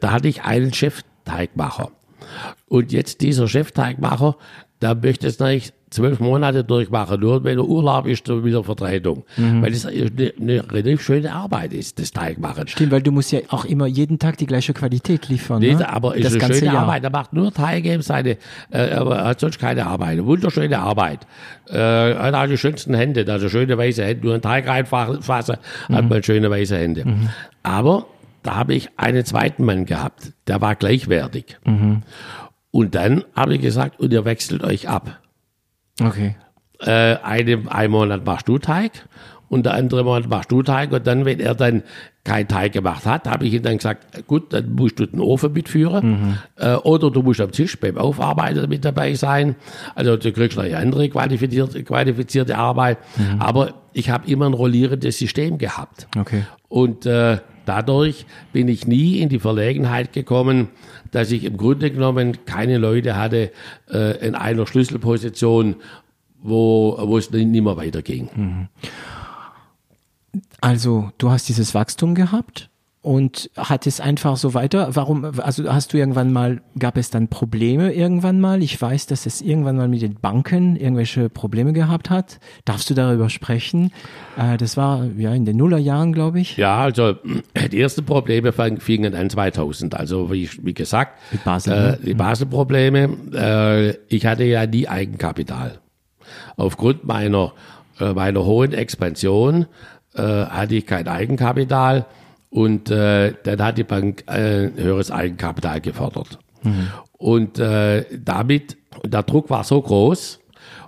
[0.00, 1.90] da hatte ich einen Chefteigmacher.
[2.68, 4.36] Und jetzt dieser Chefteigmacher,
[4.80, 9.24] der möchte es nicht zwölf Monate durchmachen, nur wenn er Urlaub ist, dann wieder Vertretung.
[9.36, 12.66] Weil es eine, eine relativ schöne Arbeit ist, das Teigmachen.
[12.66, 15.60] Stimmt, weil du musst ja auch immer jeden Tag die gleiche Qualität liefern.
[15.60, 15.88] Nee, ne?
[15.88, 16.82] aber ist das eine ganze schöne Jahr.
[16.84, 17.04] Arbeit.
[17.04, 18.38] Er macht nur Teige, seine,
[18.70, 20.12] äh, aber er hat sonst keine Arbeit.
[20.12, 21.26] Eine wunderschöne Arbeit.
[21.68, 21.76] Äh,
[22.12, 24.24] er hat auch die schönsten Hände, also schöne weiße Hände.
[24.24, 25.56] Nur einen Teig reinfassen,
[25.88, 25.94] Mhm.
[25.94, 27.04] hat man schöne weiße Hände.
[27.62, 28.06] Aber
[28.42, 31.58] da habe ich einen zweiten Mann gehabt, der war gleichwertig.
[31.64, 32.02] Mhm.
[32.70, 35.20] Und dann habe ich gesagt, und ihr wechselt euch ab.
[36.00, 36.36] Okay.
[36.80, 39.06] Äh, eine, ein Monat machst du Teig
[39.48, 41.82] und der andere Monat machst du Teig und dann, wenn er dann
[42.24, 45.52] keinen Teig gemacht hat, habe ich ihm dann gesagt, gut, dann musst du den Ofen
[45.52, 49.56] mitführen äh, oder du musst am Tisch beim Aufarbeiten mit dabei sein.
[49.94, 52.98] Also du kriegst noch eine andere qualifizierte, qualifizierte Arbeit.
[53.38, 56.06] Aber ich habe immer ein rollierendes System gehabt.
[56.16, 56.44] Okay.
[56.68, 60.68] Und äh, dadurch bin ich nie in die Verlegenheit gekommen,
[61.10, 63.52] dass ich im Grunde genommen keine Leute hatte
[63.90, 65.76] äh, in einer Schlüsselposition,
[66.42, 68.68] wo, wo es nicht mehr weiterging.
[70.60, 72.70] Also, du hast dieses Wachstum gehabt
[73.02, 74.94] und hat es einfach so weiter.
[74.94, 78.62] Warum, also hast du irgendwann mal, gab es dann Probleme irgendwann mal?
[78.62, 82.38] Ich weiß, dass es irgendwann mal mit den Banken irgendwelche Probleme gehabt hat.
[82.64, 83.90] Darfst du darüber sprechen?
[84.38, 86.56] Äh, das war ja in den Nullerjahren, glaube ich.
[86.56, 87.16] Ja, also
[87.72, 89.96] die ersten Probleme fingen an 2000.
[89.96, 91.98] Also wie, wie gesagt, Basel, äh, ne?
[92.06, 93.08] die Baselprobleme.
[93.34, 95.80] Äh, ich hatte ja nie Eigenkapital.
[96.56, 97.52] Aufgrund meiner,
[97.98, 99.66] äh, meiner hohen Expansion
[100.14, 102.06] äh, hatte ich kein Eigenkapital
[102.52, 106.38] und äh, dann hat die Bank äh, ein höheres Eigenkapital gefordert.
[107.16, 110.38] Und äh, damit, der Druck war so groß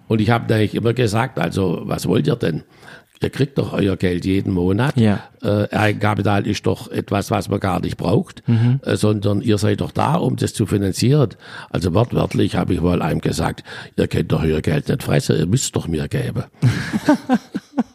[0.06, 2.64] und ich habe eigentlich immer gesagt, also was wollt ihr denn?
[3.22, 4.98] Ihr kriegt doch euer Geld jeden Monat.
[4.98, 5.20] Ja.
[5.42, 8.42] Äh, Eigenkapital ist doch etwas, was man gar nicht braucht,
[8.82, 11.30] äh, sondern ihr seid doch da, um das zu finanzieren.
[11.70, 13.64] Also wortwörtlich habe ich wohl einem gesagt,
[13.96, 16.44] ihr könnt doch euer Geld nicht fressen, ihr müsst doch mir geben.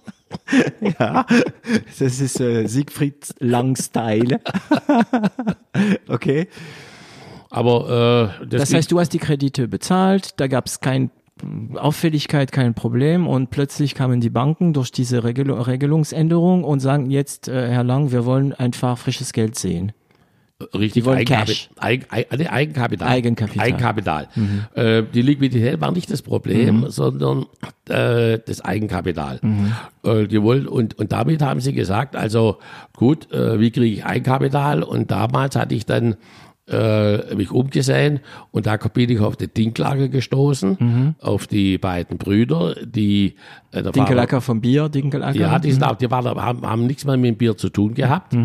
[0.99, 1.25] Ja,
[1.99, 4.39] das ist äh, Siegfried Lang-Style.
[6.07, 6.47] okay.
[7.49, 11.09] Aber äh, Das heißt, du hast die Kredite bezahlt, da gab es keine
[11.75, 17.47] Auffälligkeit, kein Problem und plötzlich kamen die Banken durch diese Regel Regelungsänderung und sagen jetzt,
[17.47, 19.93] äh, Herr Lang, wir wollen einfach frisches Geld sehen.
[20.73, 21.69] Richtig Die wollen Eigenkapi- Cash.
[21.77, 23.07] Eigen, Eigen, Eigenkapital.
[23.07, 23.65] Eigenkapital.
[23.65, 24.27] Eigenkapital.
[24.75, 26.89] Äh, die Liquidität war nicht das Problem, Mhm.
[26.89, 27.45] sondern
[27.87, 29.39] äh, das Eigenkapital.
[30.03, 32.57] Äh, die wollen, und, und damit haben sie gesagt, also
[32.95, 34.83] gut, äh, wie kriege ich Eigenkapital?
[34.83, 36.15] Und damals hatte ich dann
[36.71, 38.19] äh, mich umgesehen
[38.51, 43.35] und da bin ich auf den Dinklager gestoßen, auf die beiden Brüder, die
[43.71, 45.37] äh, der Dinkelacker vom Bier, Dinkelacker.
[45.39, 47.93] ja, die, sind auch, die waren, haben, haben nichts mehr mit dem Bier zu tun
[47.93, 48.35] gehabt,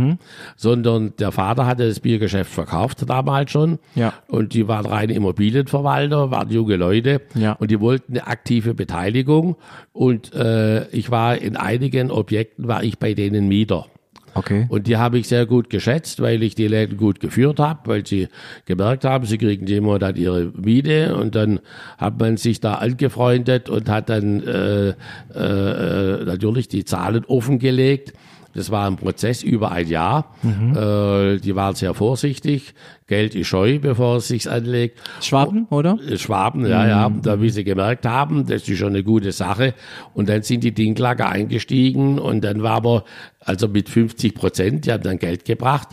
[0.57, 3.79] sondern der Vater hatte das Biergeschäft verkauft damals schon.
[3.95, 4.13] Ja.
[4.29, 7.53] Und die waren reine Immobilienverwalter, waren junge Leute Ja.
[7.53, 9.57] und die wollten eine aktive Beteiligung.
[9.93, 13.87] Und äh, ich war in einigen Objekten, war ich bei denen Mieter.
[14.35, 14.67] Okay.
[14.69, 18.07] Und die habe ich sehr gut geschätzt, weil ich die Läden gut geführt habe, weil
[18.07, 18.29] sie
[18.67, 21.61] gemerkt haben, sie kriegen jeden Monat ihre Miete und dann
[21.99, 24.95] hat man sich da angefreundet und hat dann äh, äh,
[25.35, 28.13] äh, natürlich die Zahlen offengelegt.
[28.55, 30.35] Das war ein Prozess über ein Jahr.
[30.45, 32.75] Äh, die waren sehr vorsichtig.
[33.07, 35.01] Geld ist scheu, bevor es sich anlegt.
[35.21, 35.99] Schwaben, oder?
[36.09, 39.75] Äh, Schwaben, ja, ja, da wie sie gemerkt haben, das ist schon eine gute Sache.
[40.15, 43.05] Und dann sind die Dinklager eingestiegen und dann war aber,
[43.41, 45.89] also mit 50 Prozent, die haben dann Geld gebracht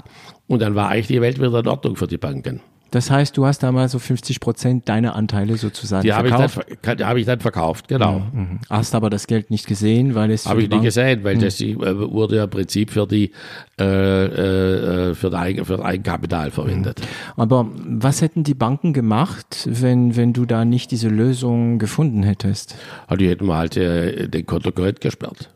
[0.48, 2.62] und dann war eigentlich die Welt wieder in Ordnung für die Banken.
[2.92, 6.50] Das heißt, du hast damals so 50 Prozent deiner Anteile sozusagen Die habe ich, dann,
[6.50, 7.00] verkauft.
[7.00, 8.20] die habe ich dann verkauft, genau.
[8.34, 8.60] Mhm.
[8.70, 11.78] Hast aber das Geld nicht gesehen, weil es Habe ich nicht gesehen, weil das äh,
[11.78, 13.32] wurde ja im Prinzip für die
[13.80, 17.02] äh, äh, für, das Eigen, für das Eigenkapital verwendet.
[17.38, 22.76] Aber was hätten die Banken gemacht, wenn, wenn du da nicht diese Lösung gefunden hättest?
[23.18, 25.50] Die hätten halt äh, den Konto korrekt gesperrt.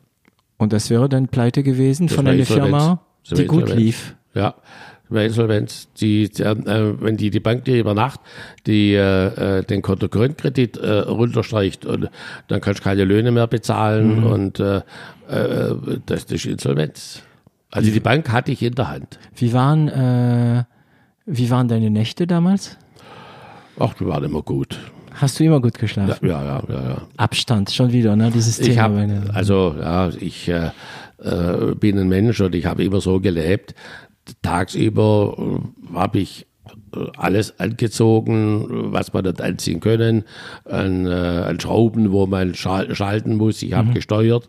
[0.58, 2.46] Und das wäre dann pleite gewesen von war einer.
[2.46, 4.16] Firma, Das die gut lief.
[4.34, 4.56] Ja,
[5.16, 6.55] bei Insolvenz, die, die, äh,
[6.99, 8.20] wenn die, die Bank dir über Nacht
[8.68, 12.09] die, äh, äh, den Kontokorrentkredit äh, runterstreicht und
[12.47, 14.82] dann kannst du keine Löhne mehr bezahlen und äh,
[15.30, 17.22] äh, das ist Insolvenz.
[17.72, 19.20] Also die Bank hatte ich in der Hand.
[19.36, 20.63] Wie waren, äh,
[21.26, 22.78] wie waren deine Nächte damals?
[23.80, 24.80] Ach, die waren immer gut.
[25.13, 26.26] Hast du immer gut geschlafen?
[26.28, 26.97] Ja, ja, ja, ja.
[27.18, 28.32] Abstand, schon wieder, ne?
[28.34, 28.82] Dieses Ich Thema.
[28.84, 30.72] habe, meine- also ja, ich äh,
[31.24, 33.74] äh, bin ein Mensch und ich habe immer so gelebt.
[34.42, 36.46] Tagsüber äh, habe ich
[36.96, 40.24] äh, alles angezogen, was man dort anziehen können,
[40.66, 43.62] an, äh, an Schrauben, wo man schal schalten muss.
[43.62, 43.76] Ich Mhm.
[43.76, 44.48] habe gesteuert,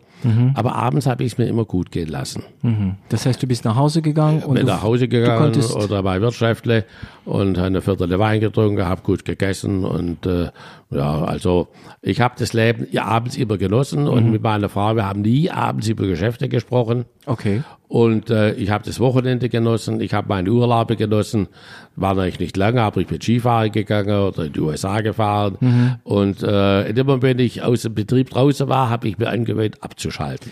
[0.55, 2.43] aber abends habe ich es mir immer gut gehen lassen.
[2.63, 2.95] Mhm.
[3.09, 6.19] Das heißt, du bist nach Hause gegangen und Bin du, nach Hause gegangen oder bei
[6.21, 6.85] Wirtschaftle
[7.27, 10.49] und habe eine Viertel Wein getrunken, habe gut gegessen und äh,
[10.89, 11.67] ja, also
[12.01, 14.09] ich habe das Leben ja, abends immer genossen Mhm.
[14.09, 17.05] und mit meiner Frau, wir haben nie abends über Geschäfte gesprochen.
[17.25, 17.63] okay.
[17.89, 21.47] Und äh, ich habe das Wochenende genossen, ich habe meine Urlaube genossen,
[21.95, 25.55] war natürlich nicht lange, aber ich bin Skifahren gegangen oder in die USA gefahren.
[25.61, 25.95] Mhm.
[26.03, 29.29] Und äh, in dem Moment, wenn ich aus dem Betrieb draußen war, habe ich mir
[29.29, 30.51] angewöhnt, abzuschalten.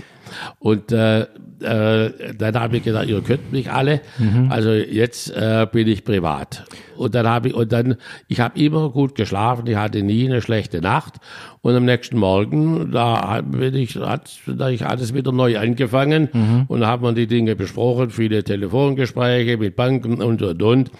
[0.60, 1.22] Und äh,
[1.62, 4.52] äh, dann habe ich gedacht, ihr könnt mich alle, Mhm.
[4.52, 6.66] also jetzt äh, bin ich privat.
[6.98, 7.96] Und dann habe ich, und dann,
[8.28, 11.16] ich habe immer gut geschlafen, ich hatte nie eine schlechte Nacht.
[11.62, 16.30] Und am nächsten Morgen, da bin ich, hat, da ich alles wieder neu angefangen
[16.68, 20.92] und da hat man die Dinge besprochen, viele Telefongespräche mit Banken und und und.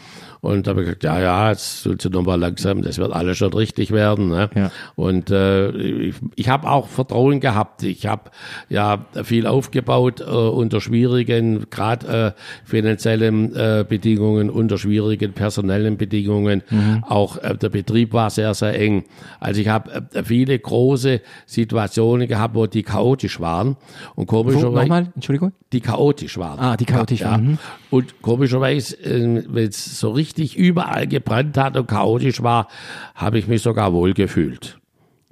[0.46, 3.38] Und da habe ich gesagt, ja, ja, jetzt sollst du nochmal langsam, das wird alles
[3.38, 4.30] schon richtig werden.
[4.30, 4.50] Ne?
[4.54, 4.72] Ja.
[4.96, 7.82] Und äh, ich, ich habe auch Vertrauen gehabt.
[7.82, 8.30] Ich habe
[8.70, 16.62] ja viel aufgebaut äh, unter schwierigen, gerade äh, finanziellen äh, Bedingungen, unter schwierigen personellen Bedingungen.
[17.02, 19.06] Auch äh, der Betrieb war sehr, sehr eng.
[19.40, 23.78] Also ich habe äh, viele große Situationen gehabt, wo die chaotisch waren.
[24.14, 25.54] Und komischerweise nochmal, Entschuldigung?
[25.74, 26.60] die chaotisch waren.
[26.60, 27.58] Ah, die chaotisch ja, waren, mhm.
[27.90, 32.68] Und komischerweise, äh, wenn es so richtig überall gebrannt hat und chaotisch war,
[33.16, 34.80] habe ich mich sogar wohl gefühlt.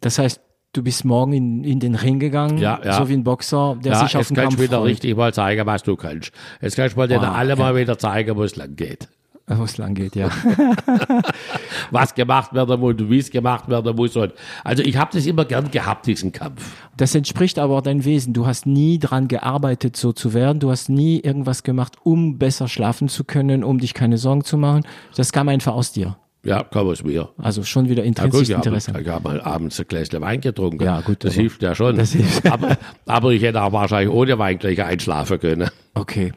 [0.02, 0.42] Das heißt,
[0.74, 2.94] du bist morgen in, in den Ring gegangen, Ja, ja.
[2.94, 4.90] so wie ein Boxer, der ja, sich auf jetzt den kannst Kampf du wieder freut.
[4.90, 6.32] richtig mal zeigen, was du kannst.
[6.62, 7.56] Jetzt kannst du mal denen Wow, alle ja.
[7.56, 9.08] mal wieder zeigen, wo es lang geht.
[9.46, 10.30] Wo es lang geht, ja.
[11.92, 14.16] Was gemacht werden muss und wie es gemacht werden muss.
[14.16, 14.34] Und
[14.64, 16.74] also ich habe das immer gern gehabt, diesen Kampf.
[16.96, 18.34] Das entspricht aber auch dein Wesen.
[18.34, 20.60] Du hast nie dran gearbeitet, so zu werden.
[20.60, 24.58] Du hast nie irgendwas gemacht, um besser schlafen zu können, um dich keine Sorgen zu
[24.58, 24.84] machen.
[25.16, 26.18] Das kam einfach aus dir.
[26.46, 27.30] Ja, komm aus mir.
[27.38, 28.94] Also schon wieder Ja, intrinsisch gut, habe Interesse.
[29.00, 30.84] ich hab mal abends ein Gläschen Wein getrunken.
[30.84, 31.96] Ja, gut, das hilft ja schon.
[31.98, 32.46] Das hilft.
[32.52, 35.70] aber, aber ich hätte auch wahrscheinlich ohne Wein gleich einschlafen können.
[35.94, 36.34] Okay.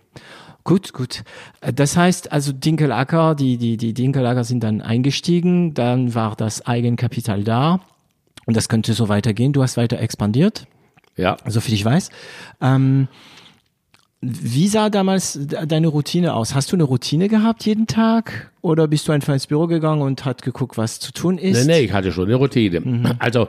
[0.66, 1.22] Gut, gut.
[1.62, 6.66] Äh, Das heißt, also Dinkelacker, die, die, die Dinkelacker sind dann eingestiegen, dann war das
[6.66, 7.80] Eigenkapital da
[8.46, 9.52] und das könnte so weitergehen.
[9.54, 10.66] Du hast weiter expandiert,
[11.16, 11.36] Ja.
[11.46, 12.10] so viel ich weiß.
[12.60, 13.08] Ähm,
[14.20, 16.54] wie sah damals de- deine Routine aus?
[16.54, 20.24] Hast du eine Routine gehabt jeden Tag oder bist du einfach ins Büro gegangen und
[20.24, 21.66] hat geguckt, was zu tun ist?
[21.66, 22.80] Nee, nee, ich hatte schon eine Routine.
[22.80, 23.12] Mhm.
[23.20, 23.48] Also,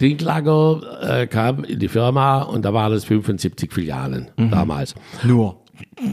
[0.00, 4.50] Dinklager äh, kam in die Firma und da waren es 75 Filialen Mhm.
[4.50, 4.94] damals.
[5.22, 5.59] Nur.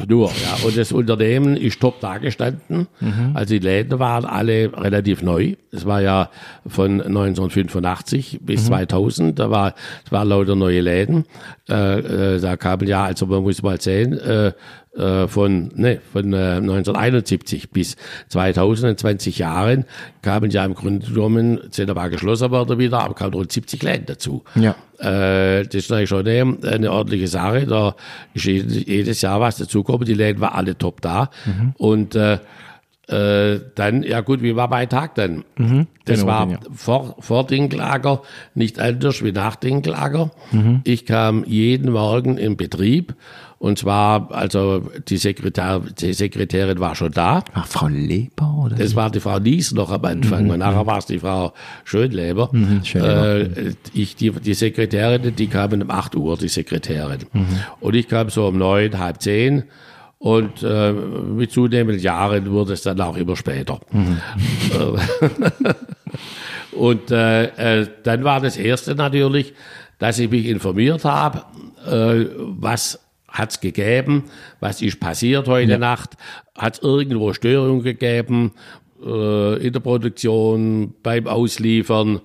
[0.07, 0.65] Nur, ja.
[0.65, 2.87] Und das Unternehmen ist top dagestanden.
[2.99, 3.31] Mhm.
[3.33, 5.55] Also die Läden waren alle relativ neu.
[5.71, 6.29] Es war ja
[6.67, 8.67] von 1985 bis Mhm.
[8.67, 9.39] 2000.
[9.39, 9.73] Da war,
[10.05, 11.25] es waren lauter neue Läden.
[11.69, 14.51] Äh, äh, da kamen ja, also man muss mal sehen, äh,
[14.97, 17.95] äh, von, ne, von äh, 1971 bis
[18.29, 19.85] 2020 Jahren
[20.21, 24.05] kamen ja im Grunde genommen, sind aber geschlossen worden wieder, aber kamen rund 70 Läden
[24.07, 24.43] dazu.
[24.55, 24.75] Ja.
[24.99, 27.65] Äh, das ist natürlich schon eine, eine ordentliche Sache.
[27.65, 27.95] Da
[28.33, 30.05] ist jedes, Jahr was dazugekommen.
[30.05, 31.29] Die Läden waren alle top da.
[31.45, 31.73] Mhm.
[31.77, 32.39] Und äh,
[33.07, 35.45] äh, dann, ja gut, wie war mein Tag dann?
[36.03, 36.59] Das Genau, war ja.
[36.73, 38.21] vor, vor Dinklager
[38.53, 40.31] nicht anders wie nach Dinklager.
[40.51, 40.81] Mhm.
[40.83, 43.15] Ich kam jeden Morgen in Betrieb
[43.59, 47.43] und zwar, also die, Sekretär, die Sekretärin war schon da.
[47.53, 48.75] War Frau Leber oder?
[48.75, 51.53] Das war die Frau Nies noch am Anfang und nachher war es die Frau
[51.83, 52.51] Schönleber.
[52.83, 53.57] Schönleber.
[53.57, 57.25] Äh, ich, die, die Sekretärin, die kamen um 8 Uhr, die Sekretärin.
[57.79, 59.63] Und ich kam so um neun, halb zehn.
[60.19, 63.79] Und äh, mit zunehmenden Jahren wurde es dann auch immer später.
[64.73, 65.73] Äh,
[66.75, 69.53] und äh, äh, dann war das Erste natürlich,
[69.99, 71.43] dass ich mich informiert habe,
[71.87, 72.99] äh, was
[73.37, 74.23] hat's gegeben,
[74.59, 76.17] was ist passiert heute Nacht,
[76.55, 78.51] hat es irgendwo Störungen gegeben,
[79.05, 82.21] äh, in der Produktion, beim Ausliefern.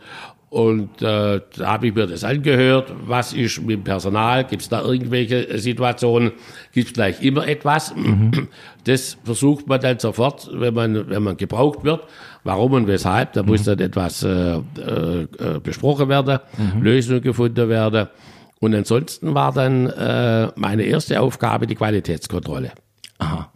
[0.53, 2.93] Und äh, da habe ich mir das angehört.
[3.07, 4.45] Was ist mit dem Personal?
[4.45, 6.33] Gibt es da irgendwelche Situationen?
[6.73, 7.97] Gibt es gleich immer etwas?
[7.97, 8.49] Mhm.
[8.85, 12.03] Das versucht man dann sofort, wenn man, wenn man gebraucht wird.
[12.45, 13.33] Warum und weshalb?
[13.33, 13.49] Da mhm.
[13.49, 14.61] muss dann etwas äh, äh,
[15.63, 16.83] besprochen werden, mhm.
[16.83, 18.09] Lösungen gefunden werden.
[18.63, 22.71] Und ansonsten war dann äh, meine erste Aufgabe die Qualitätskontrolle.
[23.19, 23.53] Aha.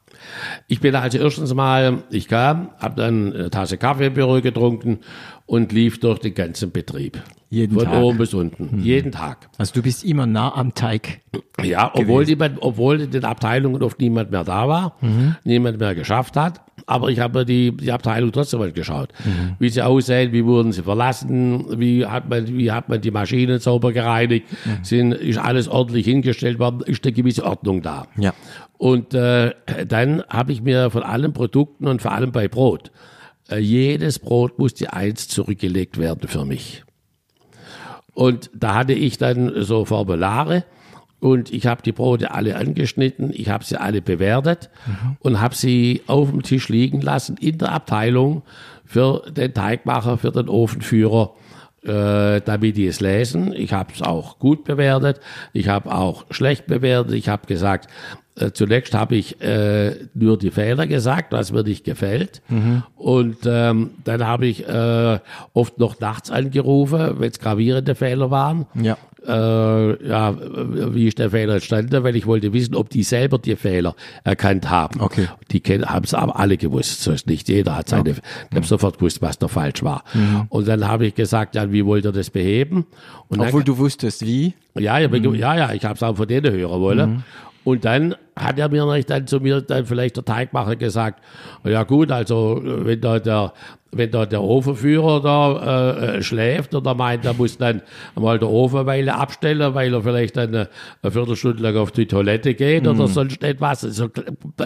[0.66, 4.98] Ich bin also erstens mal, ich kam, habe dann eine Tasse Kaffee im Büro getrunken
[5.46, 7.22] und lief durch den ganzen Betrieb.
[7.50, 8.02] Jeden Von Tag.
[8.02, 8.72] oben bis unten.
[8.72, 8.80] Hm.
[8.80, 9.48] Jeden Tag.
[9.58, 11.20] Also du bist immer nah am Teig.
[11.62, 15.36] Ja, obwohl, niemand, obwohl in den Abteilungen oft niemand mehr da war, mhm.
[15.44, 16.62] niemand mehr geschafft hat.
[16.88, 19.08] Aber ich habe die, die Abteilung trotzdem mal geschaut.
[19.24, 19.56] Mhm.
[19.58, 23.58] Wie sie aussehen, wie wurden sie verlassen, wie hat man, wie hat man die Maschinen
[23.58, 24.84] sauber gereinigt, mhm.
[24.84, 28.06] sind, ist alles ordentlich hingestellt worden, ist eine gewisse Ordnung da.
[28.16, 28.32] Ja.
[28.78, 29.52] Und äh,
[29.86, 32.92] dann habe ich mir von allen Produkten und vor allem bei Brot,
[33.50, 36.84] äh, jedes Brot musste eins zurückgelegt werden für mich.
[38.14, 40.64] Und da hatte ich dann so Formulare
[41.26, 45.16] und ich habe die Brote alle angeschnitten, ich habe sie alle bewertet mhm.
[45.18, 48.42] und habe sie auf dem Tisch liegen lassen in der Abteilung
[48.84, 51.32] für den Teigmacher, für den Ofenführer,
[51.82, 53.52] äh, damit die es lesen.
[53.52, 55.18] Ich habe es auch gut bewertet,
[55.52, 57.88] ich habe auch schlecht bewertet, ich habe gesagt,
[58.36, 62.40] äh, zunächst habe ich äh, nur die Fehler gesagt, was mir nicht gefällt.
[62.48, 62.84] Mhm.
[62.94, 65.18] Und ähm, dann habe ich äh,
[65.54, 68.66] oft noch nachts angerufen, wenn es gravierende Fehler waren.
[68.74, 68.96] Ja.
[69.26, 70.36] Äh, ja,
[70.94, 72.04] wie ist der Fehler entstanden?
[72.04, 75.00] Weil ich wollte wissen, ob die selber die Fehler erkannt haben.
[75.00, 75.28] Okay.
[75.50, 77.02] Die haben es aber alle gewusst.
[77.02, 78.20] So ist nicht jeder hat seine, okay.
[78.52, 80.04] die haben sofort gewusst, was da falsch war.
[80.14, 80.46] Mhm.
[80.48, 82.86] Und dann habe ich gesagt, ja, wie wollt ihr das beheben?
[83.28, 84.54] Und Obwohl dann, du wusstest, wie?
[84.74, 85.34] Ja, ja, mhm.
[85.34, 87.10] ja, ja, ich habe es auch von denen hören wollen.
[87.10, 87.22] Mhm.
[87.66, 91.20] Und dann hat er mir dann zu mir dann vielleicht der Teigmacher gesagt,
[91.64, 93.54] ja gut, also wenn da der,
[93.90, 97.82] wenn da der Ofenführer da äh, schläft oder meint, er muss dann
[98.14, 100.68] mal der Ofenweile abstellen, weil er vielleicht dann eine,
[101.02, 102.90] eine Viertelstunde lang auf die Toilette geht mhm.
[102.90, 103.82] oder sonst etwas.
[103.82, 104.10] Also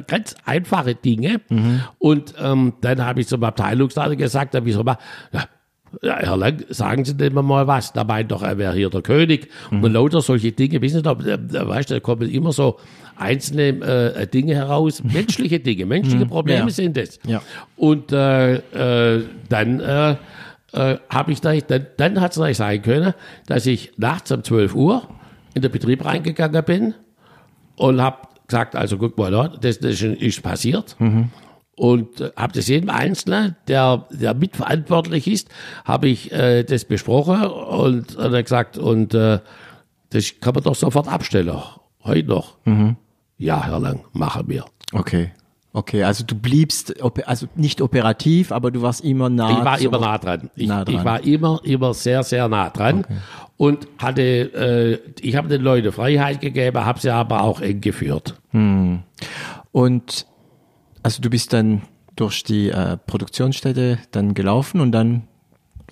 [0.07, 1.41] ganz einfache Dinge.
[1.49, 1.81] Mhm.
[1.99, 4.99] Und ähm, dann habe ich zum Abteilungsleiter gesagt, da ich so mal,
[5.33, 5.45] ja,
[6.03, 7.93] ja, Herr Lang, sagen Sie denn mal was.
[7.93, 9.49] Da meint doch, er wäre hier der König.
[9.71, 9.85] Mhm.
[9.85, 12.79] Und lauter solche Dinge, wissen Sie, da, da, weißt, da kommen immer so
[13.17, 16.31] einzelne äh, Dinge heraus, menschliche Dinge, menschliche mhm.
[16.31, 16.71] Probleme ja.
[16.71, 17.19] sind es.
[17.27, 17.43] Ja.
[17.77, 18.55] Und äh,
[19.17, 20.17] äh, dann äh,
[20.73, 23.15] äh, habe ich da, dann, dann hat es sein können,
[23.47, 25.09] dass ich nachts um 12 Uhr
[25.55, 26.95] in den Betrieb reingegangen bin
[27.77, 30.97] und habe gesagt, also guck mal da, das, das ist passiert.
[30.99, 31.31] Mhm
[31.81, 35.49] und äh, habe das jedem Einzelnen, der, der mitverantwortlich ist,
[35.87, 39.39] habe ich äh, das besprochen und hat er gesagt, und äh,
[40.11, 41.57] das kann man doch sofort abstellen,
[42.05, 42.59] heute noch.
[42.67, 42.97] Mhm.
[43.39, 44.67] Ja, Herr Lang, machen wir.
[44.93, 45.31] Okay.
[45.73, 49.51] Okay, also du bliebst, also nicht operativ, aber du warst immer nah.
[49.51, 50.51] Ich war immer nah dran.
[50.57, 50.95] Ich, nah dran.
[50.97, 53.17] ich, war immer, immer sehr, sehr nah dran okay.
[53.57, 58.35] und hatte, äh, ich habe den Leuten Freiheit gegeben, habe sie aber auch eng geführt.
[58.51, 59.05] Hm.
[59.73, 60.27] Und
[61.03, 61.83] also du bist dann
[62.17, 65.23] durch die äh, Produktionsstätte dann gelaufen und dann,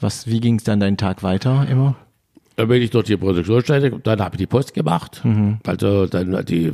[0.00, 1.96] was, wie ging es dann deinen Tag weiter immer?
[2.56, 5.20] Dann bin ich durch die Produktionsstätte, dann habe ich die Post gemacht.
[5.24, 5.58] Mhm.
[5.64, 6.72] Also dann hat die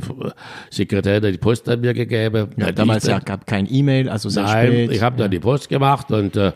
[0.71, 2.49] Sekretärin die Post an mir gegeben.
[2.57, 4.91] Ja, damals ja gab kein E-Mail, also sehr Nein, spät.
[4.91, 6.53] ich habe dann die Post gemacht und äh,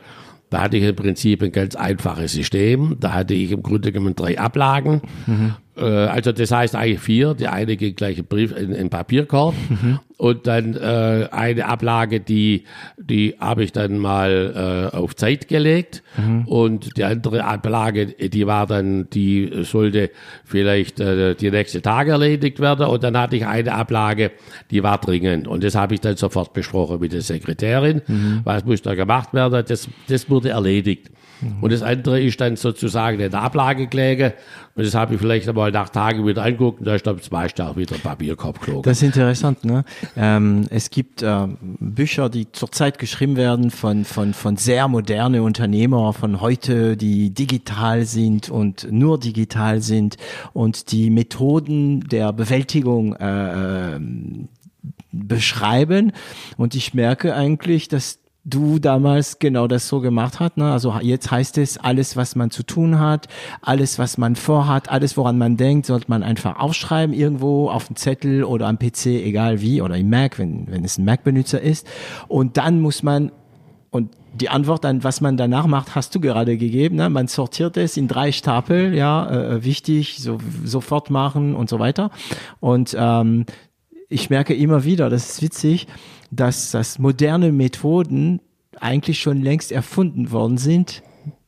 [0.50, 2.98] da hatte ich im Prinzip ein ganz einfaches System.
[3.00, 5.02] Da hatte ich im Grunde genommen drei Ablagen.
[5.28, 5.54] Mhm.
[5.80, 7.34] Äh, also das heißt eigentlich vier.
[7.34, 10.00] Die eine geht gleich in, Brief, in, in Papierkorb mhm.
[10.18, 12.66] und dann äh, eine Ablage, die,
[12.98, 16.46] die habe ich dann mal äh, auf Zeit gelegt mhm.
[16.46, 20.12] und die andere Ablage, die war dann, die sollte
[20.44, 24.32] vielleicht äh, die nächsten Tage erledigt werden und dann hatte ich eine Ablage,
[24.72, 28.02] die war dringend und das habe ich dann sofort besprochen mit der Sekretärin.
[28.08, 28.42] Mhm.
[28.44, 29.64] Was muss da gemacht werden?
[29.68, 31.10] Das, das wurde erledigt.
[31.42, 31.58] Mhm.
[31.62, 34.34] Und das andere ist dann sozusagen in der Ablage gelegen.
[34.76, 37.32] Und das habe ich vielleicht einmal nach Tagen wieder angeguckt und da ist dann zum
[37.32, 38.84] Beispiel auch wieder ein Papierkorb geflogen.
[38.84, 39.84] Das ist interessant, ne?
[40.16, 46.14] Ähm, es gibt äh, Bücher, die zurzeit geschrieben werden von, von, von sehr moderne Unternehmer
[46.14, 50.18] von heute, die digital sind und nur digital sind
[50.54, 54.00] und die Methoden der Bewältigung äh, äh
[55.12, 56.12] beschreiben.
[56.58, 60.58] Und ich merke eigentlich, dass du damals genau das so gemacht hast.
[60.58, 60.72] Ne?
[60.72, 63.28] Also jetzt heißt es, alles, was man zu tun hat,
[63.62, 67.96] alles, was man vorhat, alles, woran man denkt, sollte man einfach aufschreiben irgendwo auf dem
[67.96, 71.88] Zettel oder am PC, egal wie, oder im Mac, wenn, wenn es ein Mac-Benutzer ist.
[72.28, 73.32] Und dann muss man,
[73.92, 76.96] und die Antwort an was man danach macht, hast du gerade gegeben.
[76.96, 77.10] Ne?
[77.10, 81.80] Man sortiert es in drei Stapel, ja, äh, äh wichtig, so, sofort machen und so
[81.80, 82.12] weiter.
[82.60, 83.46] Und ähm,
[84.08, 85.88] ich merke immer wieder, das ist witzig,
[86.32, 88.42] dass, dass moderne Methoden
[88.80, 91.04] eigentlich schon längst erfunden worden sind.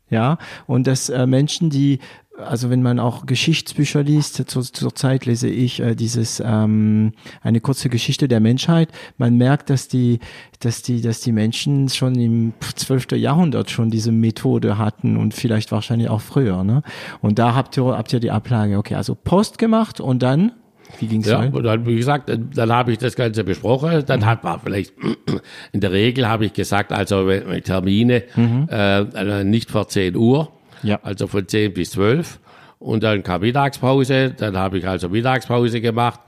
[0.10, 2.00] Ja, und dass äh, Menschen, die
[2.38, 7.62] also wenn man auch Geschichtsbücher liest, zur, zur Zeit lese ich äh, dieses ähm, eine
[7.62, 8.90] kurze Geschichte der Menschheit.
[9.18, 10.20] Man merkt, dass die,
[10.60, 13.12] dass die, dass die Menschen schon im 12.
[13.14, 16.64] Jahrhundert schon diese Methode hatten und vielleicht wahrscheinlich auch früher.
[16.64, 16.84] Ne?
[17.22, 18.78] Und da habt ihr, habt ihr die Ablage.
[18.78, 20.54] Okay, also Post gemacht und dann
[21.00, 24.04] wie ging's ja, und dann, wie gesagt, dann, dann habe ich das Ganze besprochen.
[24.06, 24.94] Dann hat man vielleicht,
[25.72, 27.30] in der Regel habe ich gesagt, also
[27.64, 28.68] Termine mhm.
[28.70, 30.52] äh, nicht vor 10 Uhr,
[30.84, 31.00] ja.
[31.04, 32.40] Also von 10 bis 12.
[32.80, 34.34] Und dann kam Mittagspause.
[34.36, 36.20] Dann habe ich also Mittagspause gemacht.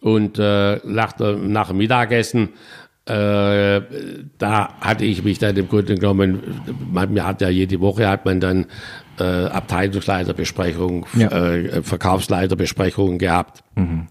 [0.00, 2.50] Und äh, nach, nach dem Mittagessen,
[3.06, 3.80] äh,
[4.38, 6.40] da hatte ich mich dann im Grunde genommen,
[6.92, 8.66] man, hat ja jede Woche hat man dann
[9.18, 11.28] äh, Abteilungsleiterbesprechungen, ja.
[11.28, 13.62] äh, Verkaufsleiterbesprechungen gehabt.
[13.74, 14.08] Mhm.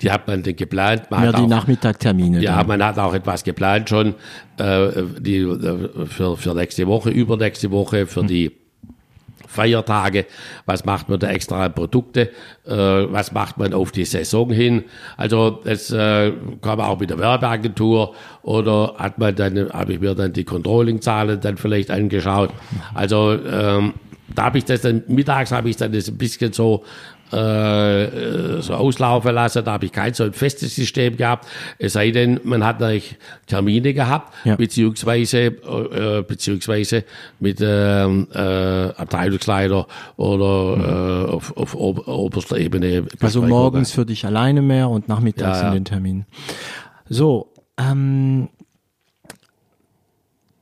[0.00, 1.10] Die hat man dann geplant.
[1.10, 2.40] Man ja, die auch, Nachmittagtermine.
[2.40, 2.66] Ja, dann.
[2.68, 4.14] man hat auch etwas geplant schon
[4.58, 4.88] äh,
[5.18, 8.28] die, äh, für, für nächste Woche, übernächste Woche, für mhm.
[8.28, 8.57] die
[9.48, 10.26] Feiertage,
[10.66, 12.30] was macht man da extra Produkte,
[12.66, 14.84] äh, was macht man auf die Saison hin.
[15.16, 16.32] Also das äh,
[16.62, 20.44] kann man auch mit der Werbeagentur oder hat man dann, habe ich mir dann die
[20.44, 22.50] Controlling-Zahlen dann vielleicht angeschaut.
[22.94, 23.94] Also ähm,
[24.34, 26.84] da habe ich das dann, mittags habe ich dann das ein bisschen so
[27.32, 29.64] äh, so auslaufen lassen.
[29.64, 31.46] Da habe ich kein so ein festes System gehabt.
[31.78, 33.16] Es sei denn, man hat natürlich
[33.46, 34.56] Termine gehabt, ja.
[34.56, 37.04] beziehungsweise, äh, beziehungsweise
[37.40, 41.28] mit ähm, äh, Abteilungsleiter oder mhm.
[41.28, 43.06] äh, auf, auf oberster Ebene.
[43.20, 46.26] Also morgens für dich alleine mehr und nachmittags ja, in den Terminen.
[47.08, 48.48] So, ähm,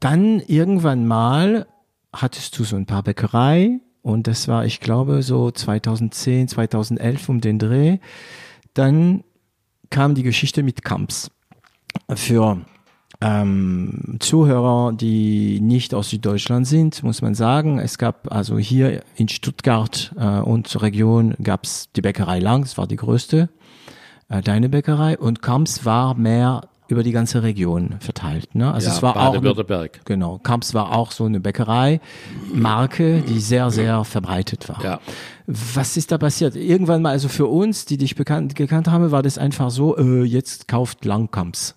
[0.01, 1.67] dann irgendwann mal
[2.13, 7.41] hattest du so ein paar Bäckerei und das war, ich glaube, so 2010, 2011 um
[7.41, 7.99] den Dreh.
[8.73, 9.25] Dann
[9.91, 11.29] kam die Geschichte mit Kamps.
[12.15, 12.61] Für
[13.21, 19.29] ähm, Zuhörer, die nicht aus Süddeutschland sind, muss man sagen, es gab also hier in
[19.29, 23.49] Stuttgart äh, und zur Region gab es die Bäckerei Lang, das war die größte,
[24.29, 28.55] äh, deine Bäckerei, und Kamps war mehr über die ganze Region verteilt.
[28.55, 28.73] Ne?
[28.73, 30.39] Also ja, es war auch eine, genau.
[30.39, 34.83] Kamps war auch so eine Bäckerei-Marke, die sehr sehr verbreitet war.
[34.85, 35.01] Ja.
[35.47, 36.57] Was ist da passiert?
[36.57, 40.25] Irgendwann mal, also für uns, die dich bekannt gekannt haben, war das einfach so: äh,
[40.25, 41.75] Jetzt kauft Langkamps.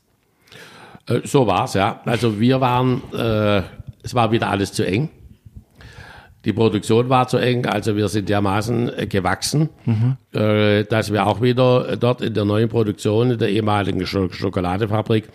[1.07, 2.01] Äh, so war's ja.
[2.05, 3.63] Also wir waren, äh,
[4.03, 5.09] es war wieder alles zu eng.
[6.45, 10.17] Die Produktion war zu eng, also wir sind dermaßen äh, gewachsen, mhm.
[10.31, 15.25] äh, dass wir auch wieder dort in der neuen Produktion in der ehemaligen Sch Schokoladefabrik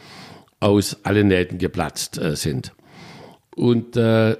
[0.61, 2.72] aus allen Nähten geplatzt äh, sind.
[3.55, 4.36] Und äh,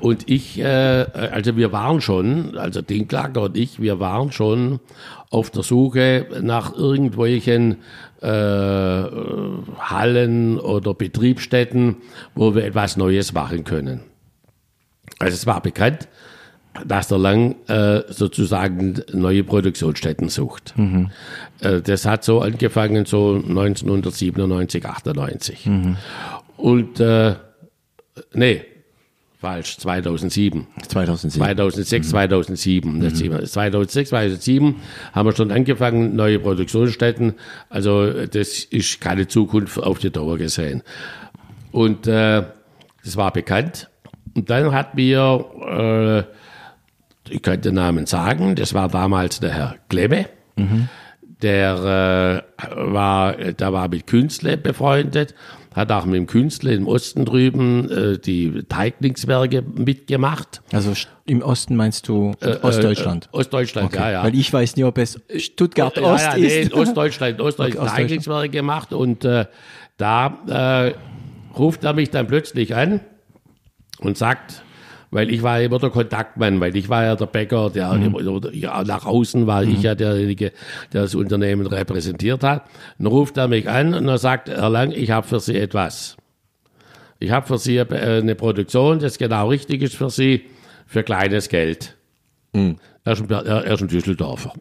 [0.00, 4.80] und ich, äh, also wir waren schon, also Dinklager und ich, wir waren schon
[5.30, 7.76] auf der Suche nach irgendwelchen
[8.20, 11.96] äh, Hallen oder Betriebsstätten,
[12.34, 14.00] wo wir etwas Neues machen können.
[15.18, 16.08] Also es war bekannt,
[16.86, 20.74] dass der Lang äh, sozusagen neue Produktionsstätten sucht.
[20.76, 21.10] Mhm.
[21.60, 25.66] Äh, das hat so angefangen so 1997, 98.
[25.66, 25.96] Mhm.
[26.56, 27.34] Und äh,
[28.32, 28.64] nee,
[29.38, 30.66] falsch, 2007.
[30.88, 31.44] 2007.
[31.44, 32.10] 2006, mhm.
[32.10, 32.98] 2007.
[32.98, 33.46] Mhm.
[33.46, 34.76] 2006, 2007
[35.12, 37.34] haben wir schon angefangen, neue Produktionsstätten.
[37.68, 40.82] Also das ist keine Zukunft auf die Dauer gesehen.
[41.70, 42.42] Und äh,
[43.04, 43.90] das war bekannt.
[44.34, 46.26] Und dann hat mir,
[47.28, 50.26] äh, ich könnte den Namen sagen, das war damals der Herr Klemme.
[50.56, 50.88] Mhm.
[51.42, 55.34] Der äh, war, der war mit Künstler befreundet,
[55.74, 60.62] hat auch mit dem Künstler im Osten drüben äh, die Teigningswerke mitgemacht.
[60.72, 60.92] Also
[61.26, 63.28] im Osten meinst du äh, äh, Ostdeutschland?
[63.32, 63.98] Ostdeutschland, okay.
[63.98, 64.24] ja, ja.
[64.24, 66.72] Weil ich weiß nicht, ob es Stuttgart Ost ja, ja, nee, ist.
[66.72, 69.46] Ostdeutschland, Ostdeutschland okay, Teigningswerke gemacht und äh,
[69.96, 70.92] da
[71.56, 73.00] ruft er mich dann plötzlich an
[74.00, 74.62] und sagt,
[75.14, 78.50] weil ich war immer der Kontaktmann, weil ich war ja der Bäcker, der mhm.
[78.52, 79.74] ja, nach außen war mhm.
[79.74, 80.50] ich ja derjenige,
[80.92, 82.64] der das Unternehmen repräsentiert hat.
[82.98, 86.16] Dann ruft er mich an und er sagt, Herr Lang, ich habe für Sie etwas.
[87.20, 90.46] Ich habe für Sie eine Produktion, das genau richtig ist für Sie,
[90.84, 91.96] für kleines Geld.
[92.52, 92.78] Mhm.
[93.04, 94.52] Er, ist ein, er ist ein Düsseldorfer.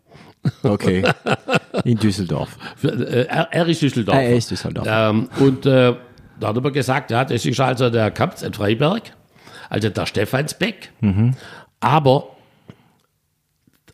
[0.61, 1.03] Okay.
[1.83, 2.57] In Düsseldorf.
[2.83, 4.21] Äh, er, er ist Düsseldorfer.
[4.21, 4.87] Er ist Düsseldorf.
[4.87, 5.95] Ähm, und äh,
[6.39, 9.13] da hat er gesagt, ja, das ist also der Kampf in Freiberg
[9.73, 10.91] also der Stephansbeck.
[11.01, 11.33] Mhm.
[11.79, 12.29] Aber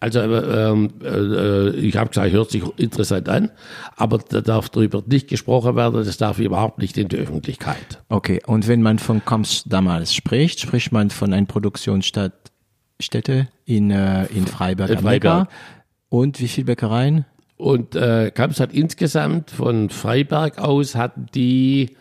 [0.01, 3.51] also ähm, äh, ich habe gesagt, hört sich interessant an,
[3.97, 8.01] aber da darf darüber nicht gesprochen werden, das darf überhaupt nicht in die Öffentlichkeit.
[8.07, 14.25] Okay, und wenn man von Kamps damals spricht, spricht man von einer Produktionsstätte in, äh,
[14.27, 15.49] in Freiberg, in Freiberg.
[16.07, 17.25] Und wie viele Bäckereien?
[17.57, 21.97] Und äh, Kamps hat insgesamt von Freiberg aus hatten die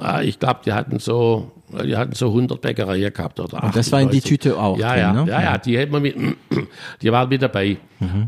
[0.00, 1.52] Ah, ich glaube, die hatten so,
[1.84, 4.28] die hatten so 100 Bäckereien gehabt oder Und das 80, war in die 90.
[4.30, 5.30] Tüte auch Ja, drin, ja, ne?
[5.30, 6.16] ja, ja, die hätten wir mit,
[7.02, 7.76] die waren mit dabei.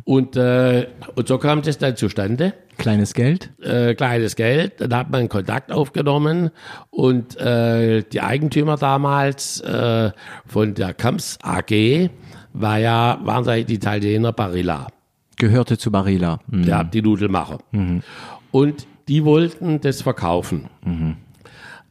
[0.05, 2.53] Und, äh, und so kam das dann zustande.
[2.77, 3.51] Kleines Geld.
[3.63, 6.51] Äh, kleines Geld, dann hat man Kontakt aufgenommen
[6.91, 10.11] und äh, die Eigentümer damals äh,
[10.47, 12.11] von der Kamps AG
[12.53, 14.89] war ja, waren ja die Italiener Barilla.
[15.37, 16.41] Gehörte zu Barilla.
[16.49, 16.65] Mhm.
[16.65, 17.59] Ja, die Nudelmacher.
[18.51, 20.69] Und die wollten das verkaufen.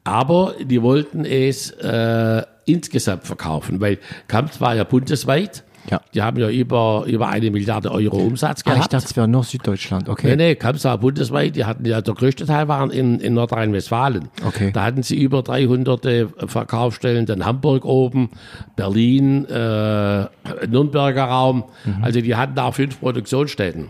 [0.03, 5.63] Aber die wollten es äh, insgesamt verkaufen, weil Kamps war ja bundesweit.
[5.89, 5.99] Ja.
[6.13, 8.93] Die haben ja über, über eine Milliarde Euro Umsatz Ah, ich gehabt.
[8.93, 10.05] dachte, es wäre nur Süddeutschland.
[10.05, 10.35] Nee, Okay.
[10.35, 11.55] nee, Kamps war bundesweit.
[11.55, 14.29] Die hatten ja, der größte Teil waren in, in Nordrhein-Westfalen.
[14.45, 14.69] Okay.
[14.73, 18.29] Da hatten sie über 300 Verkaufsstellen, dann Hamburg oben,
[18.75, 20.25] Berlin, äh,
[20.67, 21.63] Nürnberger Raum.
[22.03, 23.87] Also die hatten da fünf Produktionsstätten.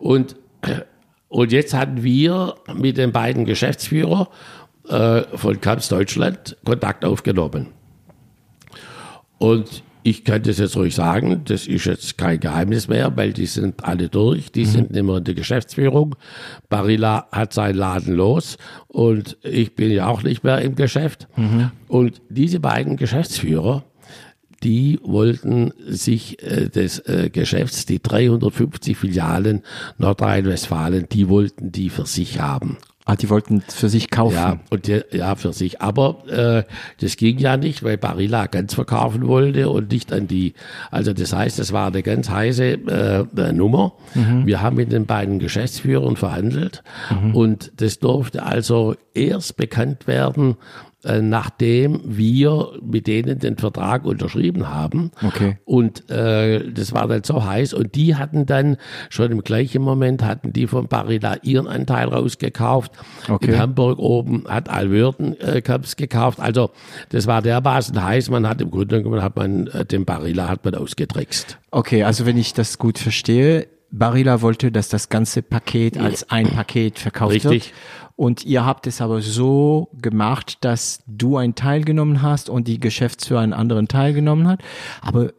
[0.00, 0.34] Und,
[1.28, 4.26] und jetzt hatten wir mit den beiden Geschäftsführern
[4.88, 7.68] äh, von Kamps Deutschland Kontakt aufgenommen.
[9.38, 13.46] Und ich kann das jetzt ruhig sagen, das ist jetzt kein Geheimnis mehr, weil die
[13.46, 16.14] sind alle durch, die sind nicht mehr in der Geschäftsführung.
[16.68, 21.28] Barilla hat seinen Laden los und ich bin ja auch nicht mehr im Geschäft.
[21.88, 23.84] Und diese beiden Geschäftsführer,
[24.62, 29.62] die wollten sich äh, des äh, Geschäfts, die 350 Filialen
[29.98, 32.78] Nordrhein-Westfalen, die wollten die für sich haben.
[33.10, 34.34] Ah, die wollten für sich kaufen.
[34.34, 35.80] Ja, und der, ja, für sich.
[35.80, 36.64] Aber äh,
[37.00, 40.52] das ging ja nicht, weil Barilla ganz verkaufen wollte und nicht an die.
[40.90, 43.94] Also das heißt, das war eine ganz heiße äh, äh, Nummer.
[44.44, 46.82] Wir haben mit den beiden Geschäftsführern verhandelt
[47.32, 50.56] und das durfte also erst bekannt werden,
[51.04, 55.12] äh, nachdem wir mit denen den Vertrag unterschrieben haben.
[55.24, 55.58] Okay.
[55.64, 57.72] Und äh, das war dann so heiß.
[57.72, 58.76] Und die hatten dann
[59.08, 62.90] schon im gleichen Moment hatten die von Barilla ihren Anteil rausgekauft.
[63.28, 63.52] Okay.
[63.52, 66.40] In Hamburg oben hat Alwürden äh, Cups gekauft.
[66.40, 66.70] Also
[67.10, 68.30] das war dermaßen heiß.
[68.30, 71.58] Man hat im Grunde genommen hat man äh, den Barilla hat man ausgetrickst.
[71.70, 76.48] Okay, also wenn ich das gut verstehe, Barilla wollte, dass das ganze Paket als ein
[76.48, 77.50] Paket verkauft Richtig.
[77.52, 77.74] wird.
[78.18, 82.80] Und ihr habt es aber so gemacht, dass du einen Teil genommen hast und die
[82.80, 84.60] Geschäftsführer einen anderen Teil genommen hat.
[85.02, 85.30] Aber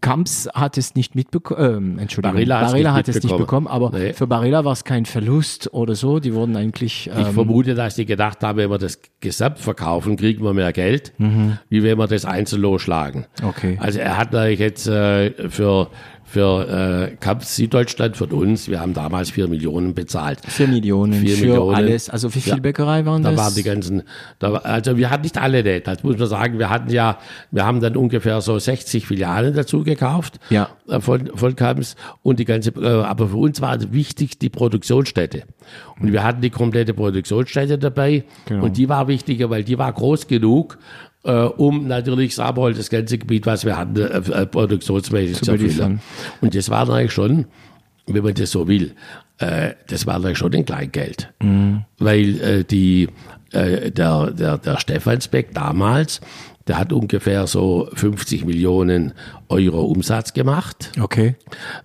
[0.00, 4.12] Kamps hat es nicht mitbekommen, äh, Entschuldigung, Barilla nicht hat es nicht bekommen, aber Nee.
[4.12, 6.18] für Barilla war es kein Verlust oder so.
[6.18, 10.16] Die wurden eigentlich, Ich ähm, vermute, dass die gedacht haben, wenn wir das gesamt verkaufen,
[10.16, 13.26] kriegen wir mehr Geld, wie wenn wir das einzeln losschlagen.
[13.40, 13.48] Mhm.
[13.48, 13.78] Okay.
[13.80, 15.90] Also er hat natürlich jetzt äh, für,
[16.28, 20.40] für äh, Kampf Süddeutschland von uns, wir haben damals vier Millionen bezahlt.
[20.46, 21.74] vier Millionen Vier für Millionen.
[21.76, 22.10] alles.
[22.10, 22.62] Also wie viele Ja.
[22.62, 23.38] Bäckerei waren Da das?
[23.40, 24.02] waren die ganzen,
[24.40, 26.58] da, also wir hatten nicht alle das muss man sagen.
[26.58, 27.18] Wir hatten ja,
[27.52, 30.68] wir haben dann ungefähr so 60 Filialen dazu gekauft Ja.
[30.88, 35.44] äh, von, von Kamps und die ganze, äh, aber für uns war wichtig die Produktionsstätte.
[36.00, 38.64] Und wir hatten die komplette Produktionsstätte dabei Genau.
[38.64, 40.78] und die war wichtiger, weil die war groß genug,
[41.26, 45.92] äh, um natürlich Saarbrücken, das ganze Gebiet, was wir hatten, äh, äh, produktionsmäßig zu beliefern.
[45.92, 46.00] erfüllen.
[46.40, 47.46] Und das war natürlich schon,
[48.06, 48.94] wenn man das so will,
[49.38, 51.32] äh, das war natürlich schon ein Kleingeld.
[51.98, 53.08] Weil äh, die,
[53.52, 56.20] äh, der, der, der Stephansbeck damals,
[56.66, 59.12] der hat ungefähr so 50 Millionen
[59.48, 60.92] Euro Umsatz gemacht.
[61.00, 61.36] Okay.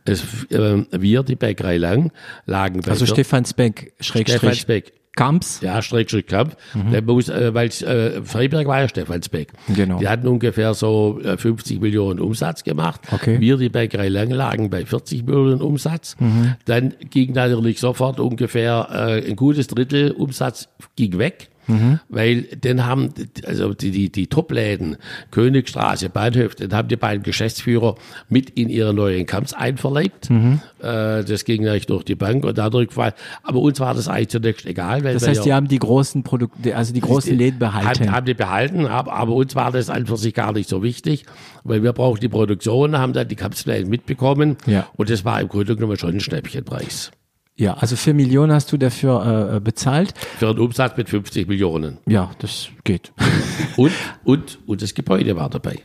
[0.05, 2.11] Es, äh, wir, die Bäckerei Lang,
[2.45, 4.93] lagen bei Also Stephansbeck, Schrägstrich, Stephansbeck.
[5.15, 5.59] Kamps.
[5.61, 6.55] Ja, Schrägstrich Kampf.
[6.73, 9.51] Der muss, äh, weil äh, Freiberg war ja Stephansbeck.
[9.75, 9.99] Genau.
[9.99, 13.01] Die hatten ungefähr so äh, 50 Millionen Umsatz gemacht.
[13.11, 13.39] Okay.
[13.39, 16.15] Wir, die Bäckerei Lang, lagen bei 40 Millionen Umsatz.
[16.19, 16.55] Mhm.
[16.65, 21.50] Dann ging natürlich sofort ungefähr äh, ein gutes Drittel Umsatz ging weg.
[21.71, 21.99] Mhm.
[22.09, 23.13] Weil dann haben,
[23.45, 24.97] also die, die, die Top-Läden,
[25.31, 27.95] Königstraße, Bahnhof, dann haben die beiden Geschäftsführer
[28.29, 30.29] mit in ihre neuen Camps einverleibt.
[30.29, 30.59] Mhm.
[30.79, 33.13] Äh, das ging natürlich durch die Bank und dadurch war,
[33.43, 35.03] aber uns war das eigentlich zunächst egal.
[35.03, 38.07] Weil Das heißt, ja- die haben die großen Produkte, also die großen Läden behalten.
[38.07, 41.25] haben, haben die behalten, aber, uns war das an für sich gar nicht so wichtig,
[41.63, 44.87] weil wir brauchen die Produktion, haben dann die Kampfpläne mitbekommen Ja.
[44.97, 47.11] und das war im Grunde genommen schon ein Schnäppchenpreis.
[47.55, 50.13] Ja, also vier Millionen hast du dafür äh, bezahlt.
[50.39, 51.97] Für einen Umsatz mit 50 Millionen.
[52.07, 53.11] Ja, das geht.
[53.77, 53.91] Und,
[54.23, 55.79] und, und das Gebäude war dabei.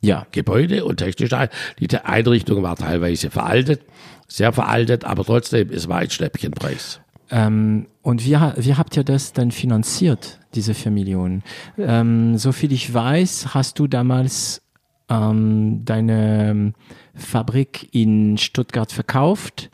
[0.00, 1.48] ja, Gebäude und technische
[1.80, 3.82] Die Einrichtung war teilweise veraltet,
[4.28, 7.00] sehr veraltet, aber trotzdem, es war ein Schnäppchenpreis.
[7.30, 11.42] Ähm, und wie, wie habt ihr das dann finanziert, diese vier Millionen?
[11.78, 14.62] Ähm, so viel ich weiß, hast du damals
[15.08, 16.74] ähm, deine ähm,
[17.14, 19.70] Fabrik in Stuttgart verkauft.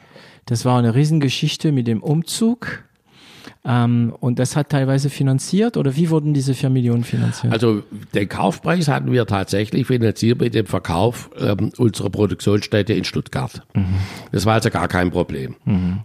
[0.46, 2.84] Das war eine Riesengeschichte mit dem Umzug.
[3.64, 7.52] Ähm, und das hat teilweise finanziert oder wie wurden diese vier Millionen finanziert?
[7.52, 7.82] Also
[8.14, 13.62] den Kaufpreis hatten wir tatsächlich finanziert mit dem Verkauf ähm, unserer Produktionsstätte in Stuttgart.
[14.32, 15.56] Das war also gar kein Problem.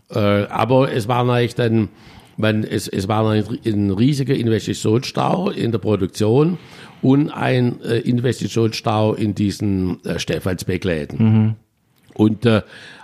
[0.09, 1.89] Äh, aber es war natürlich dann
[2.37, 6.57] Man, es, es war ein, ein riesiger Investitionsstau in der Produktion
[7.03, 11.17] und ein äh, Investitionsstau in diesen äh, Stephansbeckläden.
[11.19, 11.55] Mhm.
[12.15, 12.61] Und äh,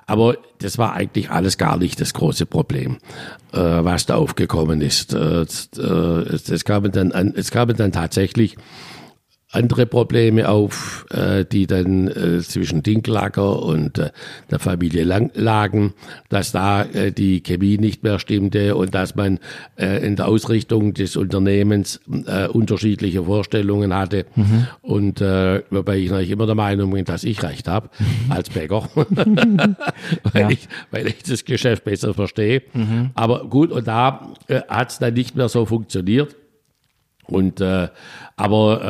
[0.07, 2.97] aber das war eigentlich alles gar nicht das große Problem,
[3.51, 5.13] äh, was da aufgekommen ist.
[5.13, 8.55] Äh, äh, es, kamen dann, es kamen dann tatsächlich
[9.51, 14.09] andere Probleme auf, äh, die dann äh, zwischen Dinklager und äh,
[14.51, 15.93] der Familie lang lagen,
[16.27, 19.39] dass da äh, die Chemie nicht mehr stimmte und dass man
[19.77, 24.25] äh, in der Ausrichtung des Unternehmens äh, unterschiedliche Vorstellungen hatte.
[24.35, 24.67] Mhm.
[24.81, 28.31] Und äh, wobei ich natürlich immer der Meinung bin, dass ich recht habe mhm.
[28.33, 30.49] als Bäcker, weil, ja.
[30.49, 32.63] ich, weil ich das Geschäft besser verstehe.
[32.73, 33.11] Mhm.
[33.13, 36.35] Aber gut, und da äh, hat es dann nicht mehr so funktioniert.
[37.27, 37.89] Und äh,
[38.35, 38.81] aber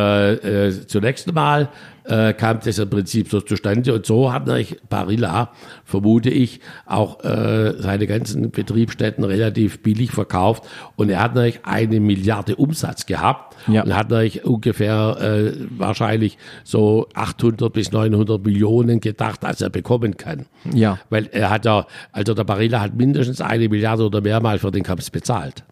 [0.43, 1.69] äh, äh, zunächst mal
[2.03, 5.51] äh, kam das im Prinzip so zustande und so hat natürlich Barilla,
[5.85, 10.64] vermute ich, auch äh, seine ganzen Betriebsstätten relativ billig verkauft
[10.95, 13.84] und er hat natürlich eine Milliarde Umsatz gehabt ja.
[13.84, 20.18] und hat natürlich ungefähr äh, wahrscheinlich so 800 bis 900 Millionen gedacht, als er bekommen
[20.18, 20.45] kann.
[20.73, 20.99] Ja.
[21.09, 24.72] Weil er hat ja, also der Barilla hat mindestens eine Milliarde oder mehr mal für
[24.72, 25.64] den Kampf bezahlt.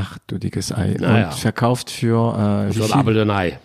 [0.00, 0.96] Ach du dickes Ei.
[0.98, 1.28] Naja.
[1.28, 3.58] Und verkauft für äh, Für ein Ei.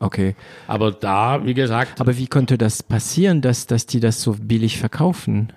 [0.00, 0.34] Okay.
[0.66, 2.00] Aber da, wie gesagt.
[2.00, 5.52] Aber wie konnte das passieren, dass, dass die das so billig verkaufen?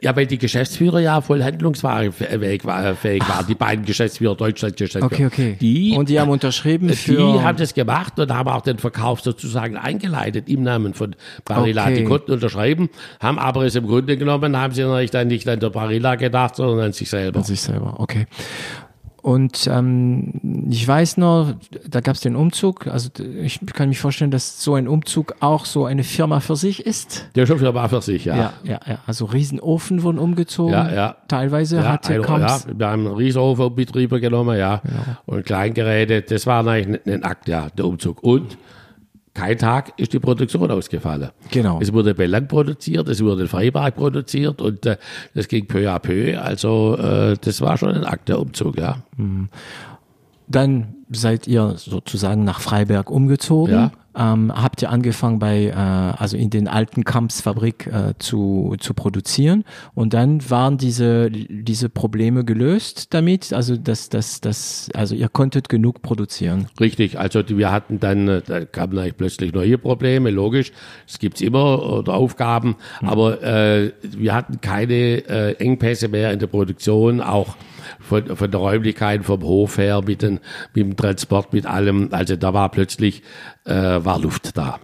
[0.00, 5.06] Ja, weil die Geschäftsführer ja voll handlungsfähig waren, die beiden Geschäftsführer, Deutschland-Geschäftsführer.
[5.06, 5.56] Okay, okay.
[5.60, 7.16] Die, und die haben unterschrieben für...
[7.16, 11.86] Die haben das gemacht und haben auch den Verkauf sozusagen eingeleitet im Namen von Barilla.
[11.86, 11.96] Okay.
[11.96, 15.58] Die konnten unterschreiben, haben aber es im Grunde genommen, haben sie natürlich dann nicht an
[15.58, 17.40] der Barilla gedacht, sondern an sich selber.
[17.40, 18.26] An sich selber, okay.
[19.22, 21.54] Und ähm, ich weiß noch,
[21.88, 22.88] da gab es den Umzug.
[22.88, 23.08] Also
[23.40, 27.28] ich kann mich vorstellen, dass so ein Umzug auch so eine Firma für sich ist.
[27.36, 28.36] Der schon Firma für sich, ja.
[28.36, 28.98] Ja, ja, ja.
[29.06, 30.72] Also Riesenofen wurden umgezogen.
[30.72, 31.16] Ja, ja.
[31.28, 34.82] Teilweise ja, hatte ein, Ja, wir haben einen Riesenofenbetrieber genommen, ja.
[34.84, 35.18] ja.
[35.26, 36.22] Und Kleingeräte.
[36.22, 38.24] Das war eigentlich ein Akt, ja, der Umzug.
[38.24, 38.58] Und
[39.34, 41.30] kein Tag ist die Produktion ausgefallen.
[41.50, 41.78] Genau.
[41.80, 44.96] Es wurde Bellang produziert, es wurde in Freiberg produziert und äh,
[45.34, 46.38] das ging peu à peu.
[46.38, 48.98] Also äh, das war schon ein Akt der Umzug, ja.
[49.16, 49.48] Mhm.
[50.48, 53.74] Dann seid ihr sozusagen nach Freiberg umgezogen.
[53.74, 58.94] Ja ähm, habt ihr angefangen bei, äh, also in den alten Kampfsfabrik äh, zu, zu
[58.94, 59.64] produzieren?
[59.94, 65.68] Und dann waren diese, diese Probleme gelöst damit, also das, das, das, also ihr konntet
[65.68, 66.66] genug produzieren.
[66.80, 70.72] Richtig, also wir hatten dann, äh, da kamen eigentlich plötzlich neue Probleme, logisch,
[71.06, 73.08] es gibt's immer oder Aufgaben, mhm.
[73.08, 77.56] aber äh, wir hatten keine äh, Engpässe mehr in der Produktion, auch
[78.02, 80.40] von, von der Räumlichkeit, vom Hof her, mit, den,
[80.74, 82.08] mit dem Transport, mit allem.
[82.12, 83.22] Also da war plötzlich
[83.64, 84.78] äh, war Luft da.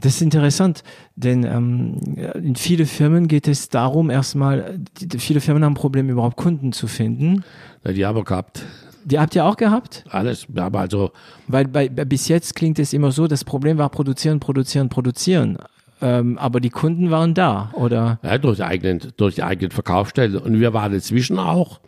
[0.00, 0.82] Das ist interessant,
[1.14, 1.96] denn ähm,
[2.34, 6.88] in viele Firmen geht es darum, erstmal, die, viele Firmen haben Probleme, überhaupt Kunden zu
[6.88, 7.44] finden.
[7.84, 8.64] Ja, die haben wir gehabt.
[9.04, 10.04] Die habt ihr auch gehabt?
[10.10, 11.12] Alles, aber also.
[11.46, 15.58] Weil bei, bis jetzt klingt es immer so, das Problem war produzieren, produzieren, produzieren.
[16.00, 18.18] Ähm, aber die Kunden waren da, oder?
[18.24, 20.36] Ja, durch die eigenen, durch die eigenen Verkaufsstellen.
[20.36, 21.80] Und wir waren inzwischen auch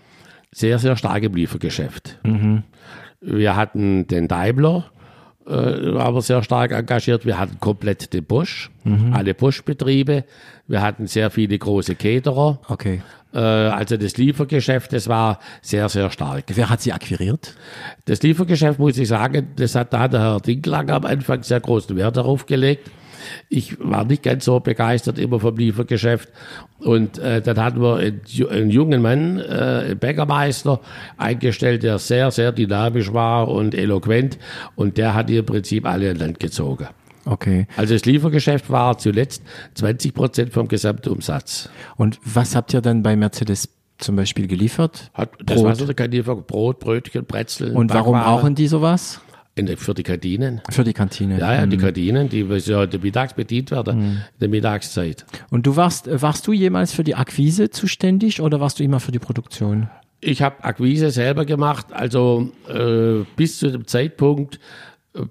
[0.55, 2.19] sehr, sehr stark im Liefergeschäft.
[2.23, 2.63] Mhm.
[3.21, 4.87] Wir hatten den Daimler,
[5.47, 7.27] äh, aber sehr stark engagiert.
[7.27, 9.13] Wir hatten komplett den Bosch, mhm.
[9.13, 10.25] alle Bosch-Betriebe.
[10.67, 12.61] Wir hatten sehr viele große Caterer.
[12.69, 13.03] Okay.
[13.35, 16.45] Äh, also das Liefergeschäft, das war sehr, sehr stark.
[16.55, 17.55] Wer hat sie akquiriert?
[18.05, 21.97] Das Liefergeschäft, muss ich sagen, das hat da der Herr Dinklanger am Anfang sehr großen
[21.97, 22.91] Wert darauf gelegt.
[23.49, 26.28] Ich war nicht ganz so begeistert immer vom Liefergeschäft.
[26.78, 28.20] Und äh, dann hatten wir einen,
[28.51, 30.81] einen jungen Mann, äh, einen Bäckermeister,
[31.16, 34.39] eingestellt, der sehr, sehr dynamisch war und eloquent.
[34.77, 36.89] Und der hat im Prinzip alle in Land gezogen.
[37.27, 37.66] Okay.
[37.77, 39.43] Also das Liefergeschäft war zuletzt
[39.74, 41.70] 20 Prozent vom Gesamtumsatz.
[41.97, 43.69] Und was habt ihr dann bei Mercedes
[43.99, 45.11] zum Beispiel geliefert?
[45.15, 45.66] Hat, das Brot.
[45.66, 47.74] war so eine Brot, Brötchen, Brezeln.
[47.77, 49.20] Und warum brauchen die sowas?
[49.57, 50.61] In, für die Kantinen.
[50.69, 51.39] Für die Kantine.
[51.39, 51.83] Ja, ja, die mhm.
[51.83, 54.21] Kantinen, die heute mittags bedient werden, mhm.
[54.41, 55.25] der Mittagszeit.
[55.51, 59.13] Und du warst, warst du jemals für die Akquise zuständig oder warst du immer für
[59.13, 59.89] die Produktion?
[60.21, 64.59] Ich habe Akquise selber gemacht, also äh, bis zu dem Zeitpunkt,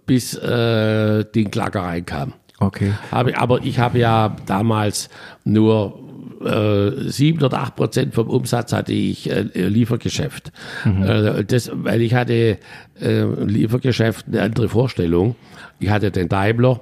[0.06, 2.34] bis äh, die Klager reinkam.
[2.60, 2.94] Okay.
[3.12, 5.10] Habe, aber ich habe ja damals
[5.44, 6.00] nur
[6.45, 10.52] äh, sieben oder acht Prozent vom Umsatz hatte ich äh, Liefergeschäft.
[10.86, 11.03] Mhm.
[11.03, 12.57] Äh, das, weil ich hatte
[13.02, 15.36] äh, Liefergeschäft eine andere Vorstellung.
[15.80, 16.82] Ich hatte den Daimler.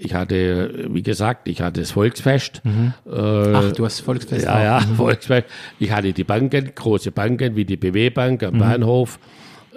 [0.00, 2.62] Ich hatte, wie gesagt, ich hatte das Volksfest.
[2.64, 2.92] Mhm.
[3.04, 4.62] Äh, Ach, du hast Volksfest Ja, auch.
[4.62, 4.94] ja, mhm.
[4.94, 5.46] Volksfest.
[5.80, 8.58] Ich hatte die Banken, große Banken wie die BW Bank am mhm.
[8.60, 9.18] Bahnhof.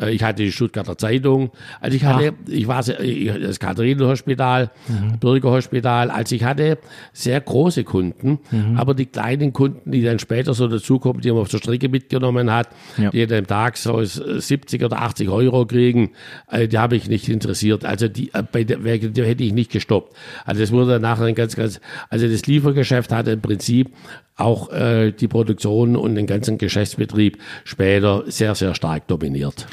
[0.01, 1.51] Äh, ich hatte die Stuttgarter Zeitung.
[1.79, 2.49] Also ich hatte, Ach.
[2.49, 5.19] ich war ich, das Katharinenhospital, mhm.
[5.19, 6.09] Bürgerhospital.
[6.11, 6.79] Also ich hatte
[7.13, 8.77] sehr große Kunden, mhm.
[8.77, 12.51] aber die kleinen Kunden, die dann später so dazukommen, die man auf der Strecke mitgenommen
[12.51, 13.09] hat, ja.
[13.09, 16.11] die jeden Tag so 70 oder 80 Euro kriegen,
[16.49, 17.85] äh, die habe ich nicht interessiert.
[17.85, 20.15] Also die, äh, bei der, der hätte ich nicht gestoppt.
[20.45, 21.79] Also das wurde nachher ein ganz, ganz,
[22.09, 23.91] also das Liefergeschäft hatte im Prinzip
[24.35, 29.67] auch äh, die Produktion und den ganzen Geschäftsbetrieb später sehr, sehr stark dominiert.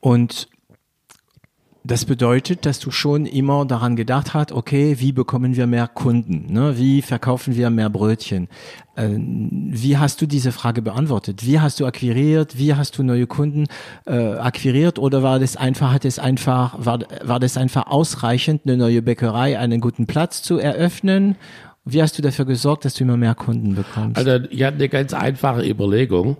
[0.00, 0.48] Und
[1.84, 6.52] das bedeutet, dass du schon immer daran gedacht hast, okay, wie bekommen wir mehr Kunden?
[6.52, 6.78] Ne?
[6.78, 8.48] Wie verkaufen wir mehr Brötchen?
[8.94, 11.44] Äh, wie hast du diese Frage beantwortet?
[11.44, 12.56] Wie hast du akquiriert?
[12.56, 13.66] Wie hast du neue Kunden
[14.06, 15.00] äh, akquiriert?
[15.00, 19.58] Oder war das einfach, hat es einfach, war, war das einfach ausreichend, eine neue Bäckerei,
[19.58, 21.34] einen guten Platz zu eröffnen?
[21.84, 24.16] Wie hast du dafür gesorgt, dass du immer mehr Kunden bekommst?
[24.16, 26.36] Also ich hatte eine ganz einfache Überlegung.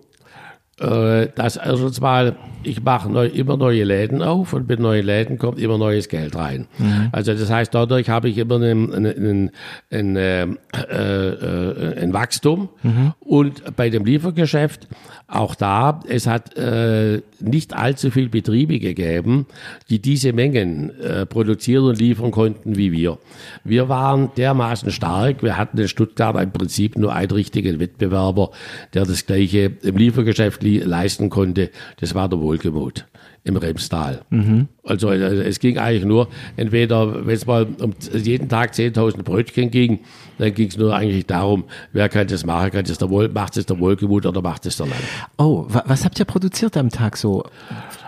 [0.81, 5.37] Äh, dass erstens mal, ich mache neu, immer neue Läden auf und mit neuen Läden
[5.37, 6.67] kommt immer neues Geld rein.
[6.79, 7.09] Mhm.
[7.13, 9.51] Also das heißt, dadurch habe ich immer ein,
[9.91, 13.13] ein, äh, äh, ein Wachstum mhm.
[13.21, 14.89] und bei dem Liefergeschäft
[15.35, 19.47] auch da, es hat äh, nicht allzu viel Betriebe gegeben,
[19.89, 23.19] die diese Mengen äh, produzieren und liefern konnten wie wir.
[23.65, 28.51] Wir waren dermaßen stark, wir hatten in Stuttgart im Prinzip nur einen richtigen Wettbewerber,
[28.95, 33.07] der das gleiche im Liefergeschäft leisten konnte, das war der Wohlgemut
[33.45, 34.23] im Remstal.
[34.31, 34.69] Mhm.
[34.85, 39.71] Also, also, es ging eigentlich nur, entweder, wenn es mal um jeden Tag 10.000 Brötchen
[39.71, 40.01] ging,
[40.39, 43.57] dann ging es nur eigentlich darum, wer kann das machen, kann das der Wohl, macht
[43.57, 45.01] es der Wohlgemut oder macht es der Land.
[45.39, 47.45] Oh, was habt ihr produziert am Tag so?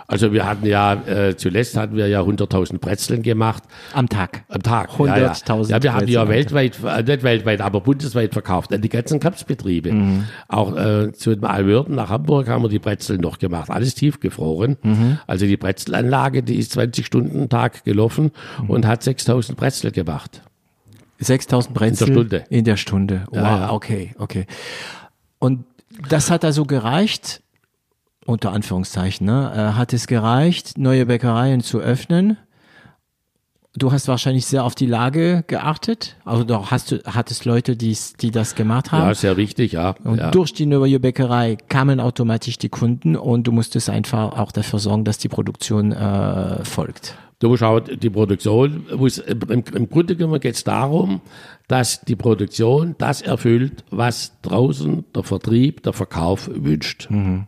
[0.07, 3.63] Also wir hatten ja, äh, zuletzt hatten wir ja 100.000 Brezeln gemacht.
[3.93, 4.43] Am Tag?
[4.49, 5.77] Am Tag, 100.000 ja, ja.
[5.77, 9.19] ja, wir haben die ja weltweit, äh, nicht weltweit, aber bundesweit verkauft, an die ganzen
[9.19, 9.91] Kampfbetriebe.
[9.91, 10.25] Mhm.
[10.47, 14.77] Auch äh, zu den Alwürden nach Hamburg haben wir die Brezeln noch gemacht, alles tiefgefroren.
[14.83, 15.19] Mhm.
[15.25, 18.69] Also die Brezelanlage, die ist 20 Stunden Tag gelaufen mhm.
[18.69, 20.41] und hat 6.000 Brezel gemacht.
[21.21, 22.07] 6.000 Brezel?
[22.07, 22.43] In der Stunde.
[22.49, 24.45] In der Stunde, wow, ja, okay, okay.
[25.39, 25.63] Und
[26.09, 27.41] das hat also gereicht,
[28.25, 32.37] unter Anführungszeichen, ne, äh, hat es gereicht, neue Bäckereien zu öffnen.
[33.77, 36.15] Du hast wahrscheinlich sehr auf die Lage geachtet.
[36.23, 39.07] Also doch hast du, hattest Leute, die, die das gemacht haben.
[39.07, 39.95] Ja, sehr wichtig, ja.
[40.05, 40.31] Und ja.
[40.31, 45.03] durch die neue Bäckerei kamen automatisch die Kunden und du musstest einfach auch dafür sorgen,
[45.03, 47.15] dass die Produktion äh, folgt.
[47.39, 51.21] Du musst auch, die Produktion muss, im, im Grunde genommen geht es darum,
[51.67, 57.09] dass die Produktion das erfüllt, was draußen der Vertrieb, der Verkauf wünscht.
[57.09, 57.47] Mhm.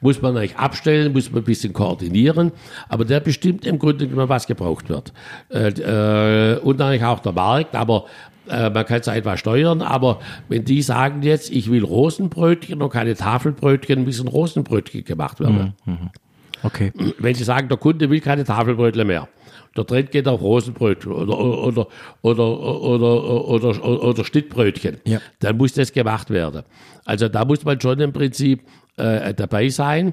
[0.00, 2.52] Muss man eigentlich abstellen, muss man ein bisschen koordinieren,
[2.88, 5.12] aber der bestimmt im Grunde genommen, was gebraucht wird.
[5.50, 8.06] Äh, äh, und eigentlich auch der Markt, aber
[8.48, 12.90] äh, man kann es einfach steuern, aber wenn die sagen jetzt, ich will Rosenbrötchen und
[12.90, 15.74] keine Tafelbrötchen, müssen Rosenbrötchen gemacht werden.
[15.86, 16.10] Mhm.
[16.62, 16.92] Okay.
[17.18, 19.28] Wenn Sie sagen, der Kunde will keine Tafelbrötchen mehr,
[19.76, 21.86] der Trend geht auf Rosenbrötchen oder, oder,
[22.22, 25.20] oder, oder, oder, oder, oder Schnittbrötchen, ja.
[25.40, 26.62] dann muss das gemacht werden.
[27.04, 28.62] Also da muss man schon im Prinzip
[28.96, 30.12] äh, dabei sein.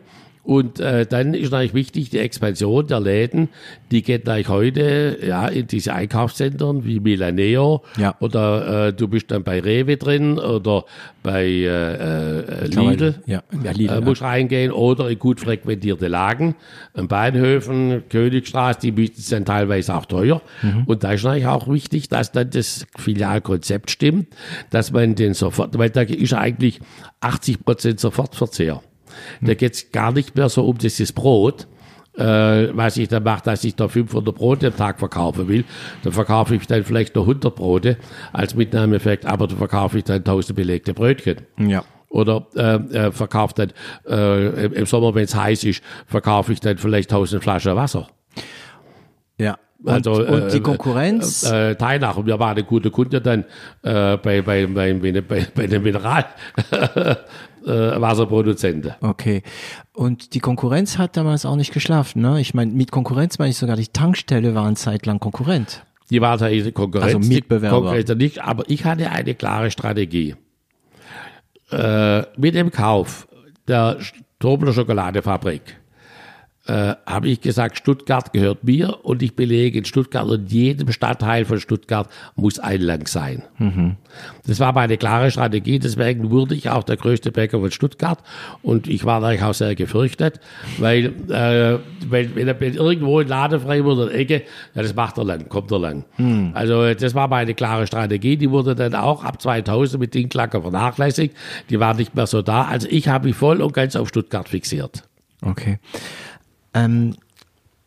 [0.50, 3.50] Und äh, dann ist natürlich wichtig, die Expansion der Läden,
[3.92, 8.16] die geht natürlich heute ja, in diese Einkaufszentren wie Milaneo ja.
[8.20, 10.86] oder äh, du bist dann bei Rewe drin oder
[11.22, 16.56] bei äh, äh, Lidl, ja, ja, Lidl äh, musst reingehen oder in gut frequentierte Lagen,
[16.96, 20.42] an Bahnhöfen, Königstraße, die sind teilweise auch teuer.
[20.64, 20.86] Mhm.
[20.88, 24.30] Und da ist natürlich auch wichtig, dass dann das Filialkonzept stimmt,
[24.72, 26.80] dass man den sofort, weil da ist eigentlich
[27.22, 28.82] 80 Prozent Sofortverzehr.
[29.42, 31.68] Da geht es gar nicht mehr so um dieses Brot,
[32.18, 35.64] äh, was ich da mache, dass ich da 500 Brote am Tag verkaufen will.
[36.04, 37.98] Da verkaufe ich dann vielleicht nur 100 Brote
[38.34, 41.38] als Mitnahmeeffekt, aber da verkaufe ich dann 1000 belegte Brötchen.
[41.58, 41.84] Ja.
[42.10, 43.72] Oder äh, äh, verkauft dann
[44.08, 48.08] äh, im Sommer, wenn es heiß ist, verkaufe ich dann vielleicht 1000 Flaschen Wasser.
[49.38, 49.58] Ja.
[49.82, 51.50] Und, also, und die äh, Konkurrenz?
[51.50, 52.18] Äh, äh, Teilnach.
[52.18, 53.46] Und wir waren eine gute Kunde dann
[53.84, 56.26] äh, bei, bei, bei, bei, bei den Mineral,
[57.70, 58.94] äh, Wasserproduzenten.
[59.02, 59.44] Okay.
[59.94, 62.40] Und die Konkurrenz hat damals auch nicht geschlafen, ne?
[62.42, 65.84] Ich meine, mit Konkurrenz meine ich sogar, die Tankstelle war eine Zeit lang Konkurrent.
[66.10, 67.16] Die war tatsächlich Konkurrenz.
[67.16, 67.76] Also Mitbewerber.
[67.76, 70.36] Konkurrenz nicht, aber ich hatte eine klare Strategie.
[71.72, 73.28] Äh, mit dem Kauf
[73.68, 73.98] der
[74.40, 75.80] Tobler Schokoladefabrik
[76.70, 81.44] äh, habe ich gesagt, Stuttgart gehört mir und ich belege in Stuttgart und jedem Stadtteil
[81.46, 83.42] von Stuttgart muss Einlang sein.
[83.58, 83.96] Mhm.
[84.46, 88.20] Das war meine klare Strategie, deswegen wurde ich auch der größte Bäcker von Stuttgart
[88.62, 90.40] und ich war natürlich auch sehr gefürchtet,
[90.78, 94.44] weil, äh, weil wenn, wenn irgendwo ein Laden frei wurde in der Ecke,
[94.76, 96.06] ja, das macht er lang, kommt er lang.
[96.18, 96.52] Mhm.
[96.54, 101.36] Also das war meine klare Strategie, die wurde dann auch ab 2000 mit Dinklacker vernachlässigt,
[101.72, 102.66] die war nicht mehr so da.
[102.66, 105.04] Also ich habe mich voll und ganz auf Stuttgart fixiert.
[105.42, 105.80] Okay.
[106.74, 107.16] Ähm,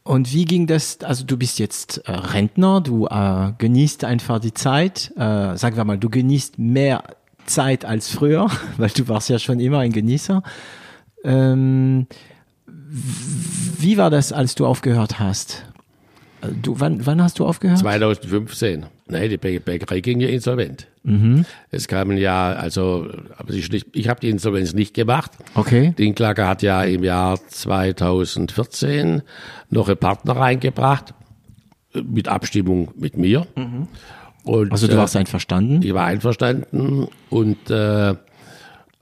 [0.05, 0.99] und wie ging das?
[1.03, 5.13] Also du bist jetzt äh, Rentner, du äh, genießt einfach die Zeit.
[5.17, 7.05] Äh, sagen wir mal, du genießt mehr
[7.47, 10.43] Zeit als früher, weil du warst ja schon immer ein Genießer.
[11.25, 12.07] Ähm,
[12.67, 15.65] wie war das, als du aufgehört hast?
[16.43, 17.79] Äh, Du, wann, wann hast du aufgehört?
[17.79, 18.87] 2015.
[19.12, 20.89] Nein, die Bä- Bäckerei ging ja insolvent.
[21.70, 25.32] Es kamen ja, also, aber ich, ich habe die Insolvenz nicht gemacht.
[25.55, 25.94] Okay.
[25.98, 29.22] Dinklager hat ja im Jahr 2014
[29.70, 31.14] noch einen Partner reingebracht,
[31.94, 33.47] äh, mit Abstimmung mit mir.
[34.44, 35.82] Und, Also du äh, warst einverstanden?
[35.82, 38.14] ich war einverstanden und äh,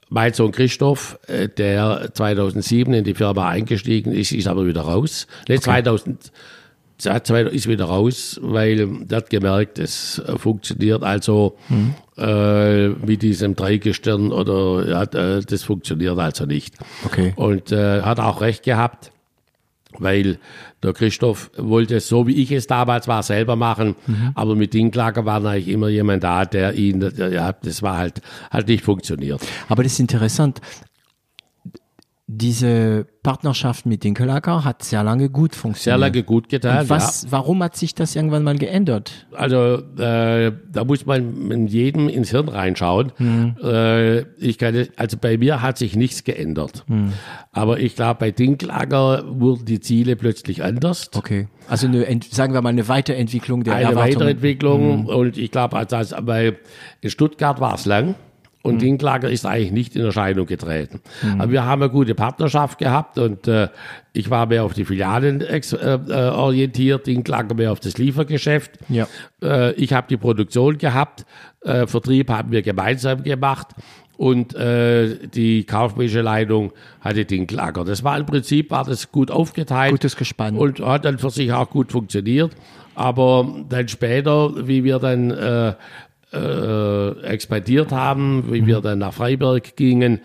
[0.09, 5.27] mein Sohn Christoph, äh, der 2007 in die Firma eingestiegen ist, ist aber wieder raus.
[5.47, 6.31] Nee, 2000,
[7.01, 11.57] seit 2000 ist wieder raus, weil der hat gemerkt, es äh, funktioniert also
[12.17, 16.75] äh, mit diesem Dreigestirn oder ja, äh, das funktioniert also nicht.
[17.05, 17.33] Okay.
[17.35, 19.11] Und äh, hat auch recht gehabt,
[19.97, 20.37] weil
[20.83, 23.95] der Christoph wollte es so, wie ich es damals war, selber machen.
[24.35, 28.67] Aber mit Dinklager war eigentlich immer jemand da, der ihn, ja, das war halt, halt
[28.67, 29.41] nicht funktioniert.
[29.67, 30.61] Aber das ist interessant.
[32.33, 35.99] Diese Partnerschaft mit Dinkelacker hat sehr lange gut Sehr funktioniert.
[35.99, 36.83] lange gut getan.
[36.83, 39.27] Und was, warum hat sich das irgendwann mal geändert?
[39.31, 39.37] Ja.
[39.37, 39.57] Also
[39.97, 43.11] äh, da muss man mit jedem ins Hirn reinschauen.
[43.61, 46.85] Äh, ich kann, also bei mir hat sich nichts geändert.
[47.51, 51.09] Aber ich glaube, bei Dinklager wurden die Ziele plötzlich anders.
[51.13, 51.49] Okay.
[51.67, 54.15] Also eine, sagen wir mal eine Weiterentwicklung der eine Erwartungen.
[54.15, 56.59] Weiterentwicklung und ich glaube, also, also, weil
[57.01, 58.15] in Stuttgart war es lang
[58.63, 61.01] und Dinklager ist eigentlich nicht in Erscheinung getreten.
[61.39, 63.69] Aber wir haben eine gute Partnerschaft gehabt und äh,
[64.13, 68.71] ich war mehr auf die Filialen äh, äh, orientiert, Dinklager mehr auf das Liefergeschäft.
[68.89, 69.07] Ja.
[69.41, 71.25] Äh, ich habe die Produktion gehabt,
[71.61, 73.69] äh, Vertrieb haben wir gemeinsam gemacht
[74.17, 77.83] und äh, die kaufmännische Leitung hatte Dinklager.
[77.83, 79.93] Das war im Prinzip, war das gut aufgeteilt.
[79.93, 80.57] Gutes Gespann.
[80.57, 82.51] Und hat dann für sich auch gut funktioniert.
[82.93, 85.73] Aber dann später, wie wir dann äh,
[86.33, 90.21] äh, expandiert haben, wie wir dann nach Freiburg gingen,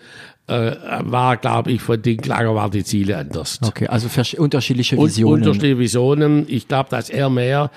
[0.47, 0.71] äh,
[1.01, 3.59] war, glaube ich, von Dinklager waren die Ziele anders.
[3.65, 4.07] Okay, also
[4.37, 5.41] unterschiedliche Und Visionen.
[5.43, 6.45] unterschiedliche Visionen.
[6.47, 7.69] Ich glaube, dass er mehr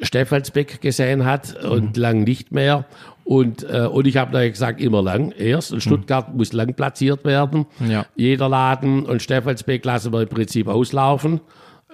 [0.00, 2.84] Stephansbeck gesehen hat und lang nicht mehr.
[3.24, 5.72] Und, äh, und ich habe da gesagt, immer lang erst.
[5.72, 7.66] Und Stuttgart muss lang platziert werden.
[7.86, 8.06] Ja.
[8.16, 11.40] Jeder Laden und Stephansbeck lassen wir im Prinzip auslaufen.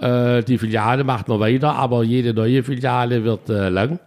[0.00, 3.98] Äh, die Filiale macht man weiter, aber jede neue Filiale wird äh, lang.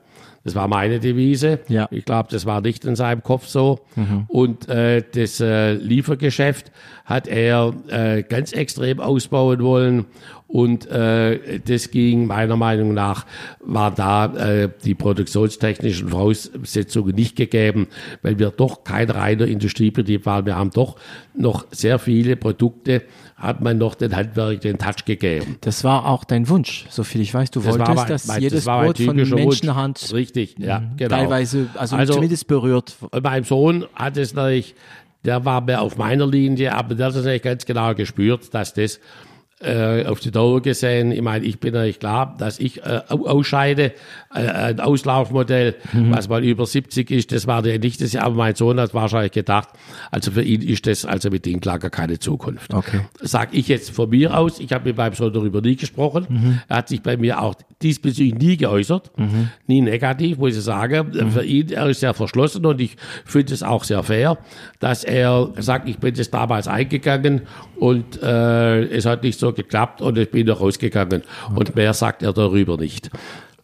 [0.47, 1.59] Das war meine Devise.
[1.67, 1.89] Ja.
[1.91, 3.81] Ich glaube, das war nicht in seinem Kopf so.
[4.29, 6.71] Und äh, das äh, Liefergeschäft
[7.03, 10.05] hat er äh, ganz extrem ausbauen wollen.
[10.47, 13.25] Und äh, das ging meiner Meinung nach,
[13.59, 17.87] war da äh, die produktionstechnischen Voraussetzungen nicht gegeben,
[18.21, 20.45] weil wir doch kein reiner Industriebetrieb waren.
[20.45, 20.95] Wir haben doch
[21.35, 23.01] noch sehr viele Produkte,
[23.37, 25.57] hat man noch den Handwerk den Touch gegeben.
[25.61, 27.51] Das war auch dein Wunsch, so viel ich weiß.
[27.51, 29.29] Du Das wolltest, mein- dass mein- jedes das Brot von Wunsch.
[29.31, 31.15] Menschenhand Richtig, ja, genau.
[31.15, 32.95] teilweise, also, Also- zumindest berührt.
[33.21, 34.73] Mein Sohn hat es natürlich,
[35.23, 38.73] der war mehr auf meiner Linie, aber der hat es natürlich ganz genau gespürt, dass
[38.73, 38.99] das
[39.59, 43.25] äh, auf die Dauer gesehen, ich meine, ich bin natürlich klar, dass ich äh, au-
[43.25, 43.93] ausscheide,
[44.33, 48.53] äh, ein Auslaufmodell, was mal über 70 ist, das war der nicht das, aber mein
[48.55, 49.69] Sohn hat wahrscheinlich gedacht,
[50.11, 52.71] also für ihn ist das also mit Dinklager keine Zukunft.
[52.73, 53.01] Okay.
[53.21, 56.77] Sag ich jetzt von mir aus, ich habe mit meinem Sohn darüber nie gesprochen, er
[56.77, 59.11] hat sich bei mir auch diesbezüglich nie geäußert,
[59.67, 61.13] nie negativ, muss ich sagen.
[61.31, 64.37] Für ihn, er ist sehr verschlossen und ich finde es auch sehr fair,
[64.79, 67.41] dass er sagt, ich bin das damals eingegangen
[67.79, 71.23] und äh, es hat nicht so geklappt und ich bin da rausgegangen.
[71.55, 73.09] Und mehr sagt er darüber nicht.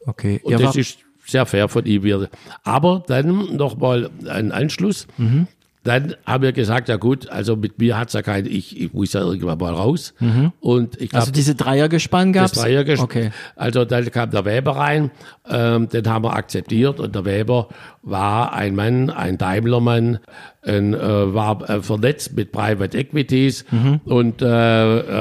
[0.06, 0.40] Okay.
[0.44, 2.28] Und Ihr das ist sehr fair von ihm.
[2.64, 5.08] Aber dann nochmal ein Anschluss.
[5.18, 5.48] Mhm.
[5.84, 9.12] Dann haben wir gesagt, ja gut, also mit mir hat's ja kein, ich, ich muss
[9.14, 10.14] ja irgendwann mal raus.
[10.62, 12.62] Und ich glaube, also diese Dreiergespann das gab's?
[12.62, 13.32] Dreiergesch Okay.
[13.58, 15.12] Also dann kam der Weber rein,
[15.50, 17.68] ähm, den haben wir akzeptiert und der Weber
[18.02, 20.20] war ein Mann, ein Daimlermann,
[20.62, 24.00] ein, äh, war äh, vernetzt mit Private Equities Mhm.
[24.06, 24.46] und äh,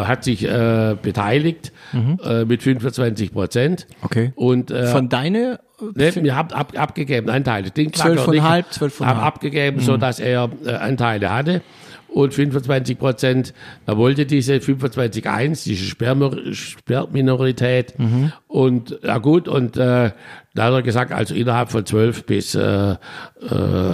[0.04, 1.72] hat sich äh, beteiligt
[2.24, 3.86] äh, mit 25 Prozent.
[4.02, 4.32] Okay.
[4.36, 5.58] Und äh, Von deine?
[5.94, 7.70] Ne, wir haben ab, abgegeben Anteile.
[7.70, 9.16] Den Zwölfeinhalb, Klacker nicht, zwölfeinhalb.
[9.16, 11.62] Haben abgegeben, so dass er äh, Anteile hatte.
[12.08, 13.54] Und 25 Prozent,
[13.86, 15.84] er wollte diese 25,1, diese
[16.54, 17.94] Sperrminorität.
[18.48, 20.10] Und ja gut, und äh,
[20.54, 22.96] da hat er gesagt, also innerhalb von 12 bis äh, äh,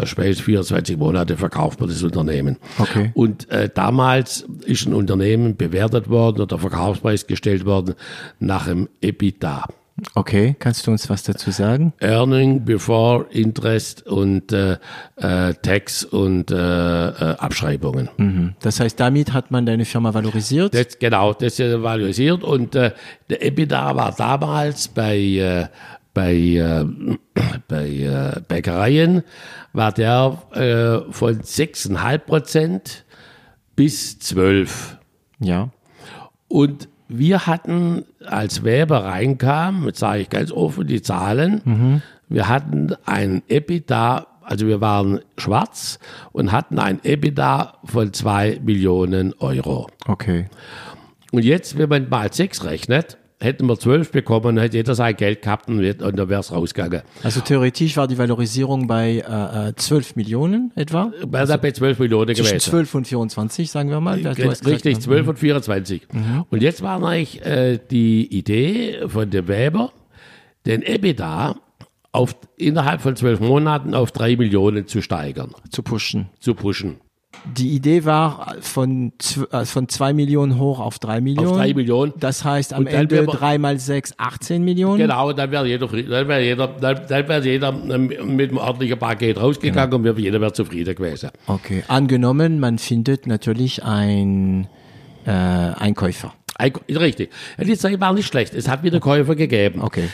[0.05, 2.57] spätestens 24 Monate verkauft man das Unternehmen.
[2.79, 3.13] Okay.
[3.15, 7.95] Und äh, damals ist ein Unternehmen bewertet worden oder der Verkaufspreis gestellt worden
[8.41, 9.67] nach dem EBITDA.
[10.15, 11.93] Okay, kannst du uns was dazu sagen?
[12.01, 14.77] Earning before Interest und äh,
[15.17, 18.09] äh, Tax und äh, äh, Abschreibungen.
[18.17, 18.55] Mhm.
[18.61, 20.75] Das heißt, damit hat man deine Firma valorisiert?
[20.75, 22.93] Das, genau, das ist valorisiert und äh,
[23.29, 25.67] der EBITDA war damals bei, äh,
[26.15, 26.85] bei, äh,
[27.69, 29.23] bei äh, Bäckereien,
[29.73, 33.05] war der äh, von 6,5 Prozent
[33.75, 34.99] bis 12.
[35.41, 35.71] ja.
[36.51, 42.95] Und wir hatten, als Weber reinkam, jetzt sage ich ganz offen die Zahlen, wir hatten
[43.07, 45.99] ein EBITDA, also wir waren schwarz
[46.33, 49.89] und hatten ein EBITDA von 2 Millionen Euro.
[50.07, 50.47] Okay.
[51.33, 55.43] Und jetzt, wenn man mal 6 rechnet, hätten wir 12 bekommen, hätte jeder sein Geld
[55.43, 57.03] gehabt und, und dann wäre es rausgegangen.
[57.23, 61.13] Also theoretisch war die Valorisierung bei äh, äh, 12 Millionen etwa?
[61.25, 62.71] Wäre also, bei 12 Millionen Zwischen gewesen.
[62.71, 64.21] 12 und 24, sagen wir mal.
[64.21, 65.01] Gesagt, Richtig, ne?
[65.01, 66.03] 12 und 24.
[66.51, 69.93] Und jetzt war eigentlich äh, die Idee von dem Weber,
[70.67, 71.57] den EBITDA
[72.13, 76.31] auf, innerhalb von zwölf Monaten auf drei Millionen zu steigern, zu pushen.
[76.41, 77.01] zu pushen.
[77.45, 79.13] Die Idee war von,
[79.53, 81.49] äh, von 2 Millionen hoch auf 3 Millionen.
[81.49, 82.13] Auf drei Millionen.
[82.19, 84.99] Das heißt am Und Ende 3 mal 6, 18 Millionen.
[84.99, 88.07] Genau, dann wäre jeder, dann wäre jeder, dann, wäre jeder ähm,
[88.37, 91.31] mit einem ordentlichen Paket rausgegangen und wir- jeder wäre zufrieden gewesen.
[91.47, 91.83] Okay.
[91.89, 94.67] Angenommen, man findet natürlich ein
[95.27, 96.35] äh, Einkäufer.
[96.57, 97.31] Ein- Richtig.
[97.61, 98.55] Die Zeit war nicht schlecht.
[98.55, 99.81] Es hat wieder Käufer gegeben.
[99.83, 100.09] Okay.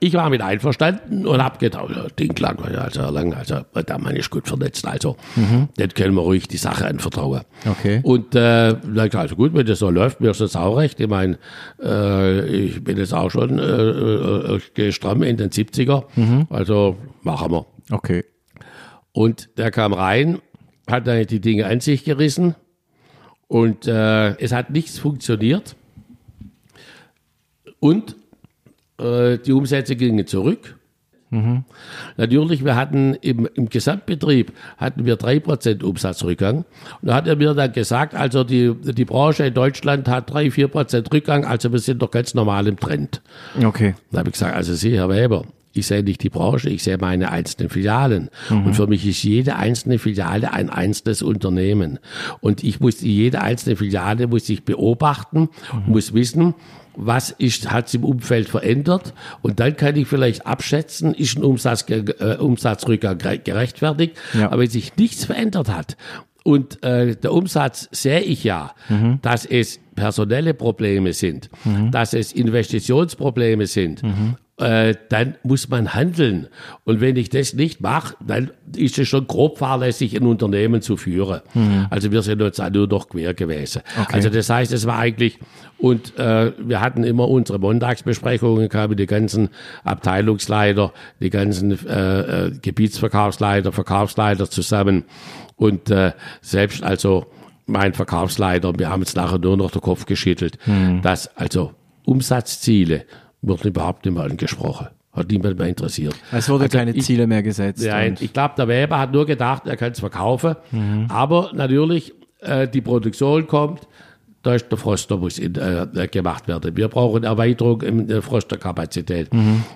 [0.00, 4.16] Ich war mit einverstanden und hab gedacht, ja, Ding lang, also lang, also da man
[4.16, 5.16] ist gut vernetzt, also
[5.76, 7.42] das können wir ruhig die Sache anvertrauen.
[7.66, 8.00] Okay.
[8.02, 8.74] Und äh,
[9.12, 11.00] also gut, wenn das so läuft, mir ist das auch recht.
[11.00, 11.38] Ich meine,
[11.82, 16.04] äh, ich bin jetzt auch schon äh, äh, äh, stramm in den 70er,
[16.50, 17.66] also machen wir.
[17.90, 18.24] Okay.
[19.12, 20.38] Und der kam rein,
[20.86, 22.54] hat dann die Dinge an sich gerissen
[23.46, 25.74] und äh, es hat nichts funktioniert.
[27.80, 28.16] Und
[28.98, 30.78] äh, die Umsätze gingen zurück.
[32.16, 36.64] Natürlich, wir hatten im, im Gesamtbetrieb hatten wir 3% Umsatzrückgang.
[37.02, 40.46] Und da hat er mir dann gesagt, also die, die Branche in Deutschland hat 3,
[40.46, 43.20] 4% Rückgang, also wir sind doch ganz normal im Trend.
[43.62, 43.94] Okay.
[44.10, 45.44] Da habe ich gesagt, also Sie, Herr Weber,
[45.74, 48.30] ich sehe nicht die Branche, ich sehe meine einzelnen Filialen.
[48.64, 51.98] Und für mich ist jede einzelne Filiale ein einzelnes Unternehmen.
[52.40, 55.50] Und ich muss jede einzelne Filiale muss ich beobachten,
[55.86, 56.54] muss wissen,
[57.00, 61.44] was ist, hat sich im Umfeld verändert und dann kann ich vielleicht abschätzen, ist ein
[61.44, 64.16] Umsatz, äh, Umsatzrückgang gere- gerechtfertigt.
[64.34, 64.46] Ja.
[64.50, 65.96] Aber wenn sich nichts verändert hat
[66.42, 68.72] und äh, der Umsatz sehe ich ja,
[69.22, 71.50] dass es personelle Probleme sind,
[71.92, 74.02] dass es Investitionsprobleme sind,
[74.58, 76.48] äh, dann muss man handeln.
[76.84, 80.96] Und wenn ich das nicht mache, dann ist es schon grob fahrlässig, ein Unternehmen zu
[80.96, 81.40] führen.
[81.90, 83.82] Also wir sind uns da nur noch quer gewesen.
[84.10, 85.38] Also das heißt, es war eigentlich,
[85.78, 89.50] und äh, wir hatten immer unsere Montagsbesprechungen, kamen die ganzen
[89.84, 95.04] Abteilungsleiter, die ganzen äh, äh, Gebietsverkaufsleiter, Verkaufsleiter zusammen.
[95.56, 97.26] Und äh, selbst also
[97.66, 100.58] mein Verkaufsleiter, wir haben jetzt nachher nur noch den Kopf geschüttelt,
[101.02, 101.74] dass also
[102.06, 103.04] Umsatzziele
[103.42, 104.88] wurden überhaupt nicht mehr angesprochen.
[105.12, 106.14] Hat niemand mehr interessiert.
[106.32, 107.84] Es wurde Also keine ich- Ziele mehr gesetzt.
[107.84, 110.54] Nein, ich glaube, der Weber hat nur gedacht, er kann es verkaufen.
[111.08, 113.80] Aber natürlich, äh, die Produktion kommt,
[114.44, 116.76] da ist der Froster muss in, äh, gemacht werden.
[116.76, 119.28] Wir brauchen Erweiterung in der Frosterkapazität.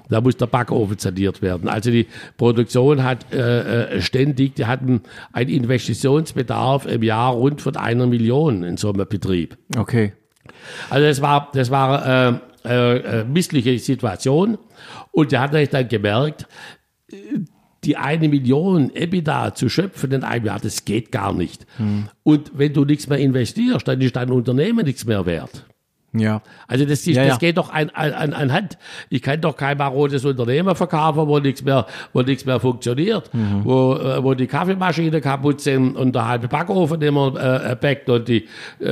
[0.09, 1.69] Da muss der Backofen saniert werden.
[1.69, 2.07] Also die
[2.37, 5.01] Produktion hat äh, äh, ständig, die hatten
[5.33, 9.57] einen Investitionsbedarf im Jahr rund von einer Million in so einem Betrieb.
[9.77, 10.13] Okay.
[10.91, 14.59] Also das war, das war äh, äh, äh, missliche Situation.
[15.11, 16.47] Und der hat natürlich dann gemerkt,
[17.11, 17.17] äh,
[17.85, 21.67] die eine Million EBITDA zu schöpfen in einem Jahr, das geht gar nicht.
[22.23, 25.67] Und wenn du nichts mehr investierst, dann ist dein Unternehmen nichts mehr wert.
[26.15, 26.43] Ja.
[26.69, 27.39] Also das, ist, Ja, das ja.
[27.39, 28.79] geht doch an, an, an an Hand.
[29.09, 33.65] Ich kann doch kein marodes Unternehmen verkaufen, wo nichts mehr, wo nichts mehr funktioniert, Mhm.
[33.65, 37.35] wo, äh, wo die Kaffeemaschine kaputt sind und der halbe Backofen immer
[37.71, 38.47] äh, backt und die,
[38.81, 38.85] äh,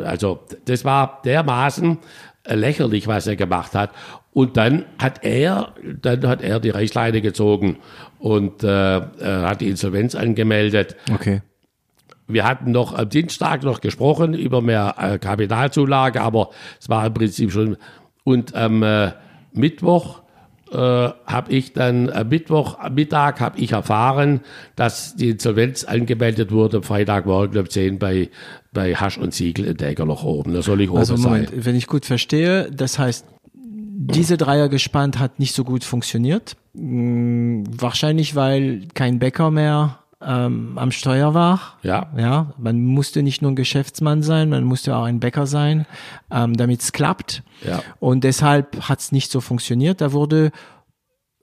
[0.00, 1.96] äh, also das war dermaßen äh,
[2.46, 3.90] lächerlich, was er gemacht hat.
[4.32, 7.78] Und dann hat er, dann hat er die Reichsleine gezogen
[8.18, 10.96] und äh, äh, hat die Insolvenz angemeldet.
[11.12, 11.42] Okay.
[12.26, 16.50] Wir hatten noch am Dienstag noch gesprochen über mehr äh, Kapitalzulage, aber
[16.80, 17.76] es war im Prinzip schon.
[18.24, 19.12] Und am äh,
[19.52, 20.23] Mittwoch
[20.72, 24.40] äh, habe ich dann, am Mittwoch am Mittag habe ich erfahren,
[24.76, 28.30] dass die Insolvenz angemeldet wurde, Freitagmorgen um 10 bei,
[28.72, 30.54] bei Hasch und Siegel in Dägerloch oben.
[30.54, 31.64] Da soll ich oben Also Moment, sein.
[31.64, 33.26] wenn ich gut verstehe, das heißt,
[33.96, 36.56] diese Dreiergespannt hat nicht so gut funktioniert.
[36.74, 41.78] Mm, Wahrscheinlich, weil kein Bäcker mehr ähm, am Steuer war.
[41.82, 42.12] Ja.
[42.16, 45.86] Ja, man musste nicht nur ein Geschäftsmann sein, man musste auch ein Bäcker sein,
[46.30, 47.42] ähm, damit es klappt.
[47.66, 47.82] Ja.
[48.00, 50.00] Und deshalb hat es nicht so funktioniert.
[50.00, 50.50] Da wurde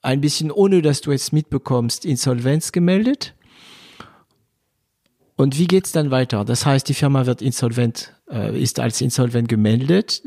[0.02, 3.36] ein bisschen, ohne dass du es mitbekommst, Insolvenz gemeldet.
[5.36, 6.46] Und wie geht's dann weiter?
[6.46, 10.22] Das heißt, die Firma wird insolvent, äh, ist als insolvent gemeldet.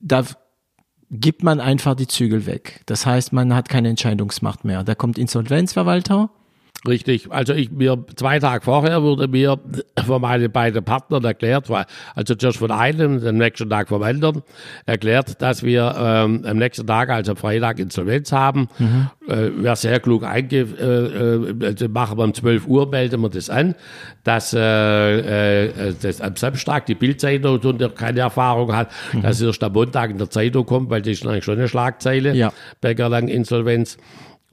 [0.00, 0.24] Da
[1.10, 2.82] gibt man einfach die Zügel weg.
[2.86, 4.82] Das heißt, man hat keine Entscheidungsmacht mehr.
[4.82, 6.30] Da kommt Insolvenzverwalter.
[6.86, 7.32] Richtig.
[7.32, 9.58] Also ich mir zwei Tage vorher wurde mir
[10.06, 11.70] von meinen beiden Partnern erklärt,
[12.14, 14.42] also zuerst von einem, am nächsten Tag vom anderen,
[14.84, 18.68] erklärt, dass wir ähm, am nächsten Tag, also am Freitag, Insolvenz haben.
[18.78, 19.08] Mhm.
[19.26, 23.48] Äh, Wäre sehr klug einge, äh, also machen wir um 12 Uhr, melden wir das
[23.48, 23.74] an,
[24.22, 29.22] dass äh, äh, das am Samstag die Bildzeitung und keine Erfahrung hat, mhm.
[29.22, 32.34] dass erst am Montag in der Zeitung kommt, weil das ist eigentlich schon eine Schlagzeile,
[32.34, 32.52] Ja.
[32.82, 33.96] Bäckerlang Insolvenz.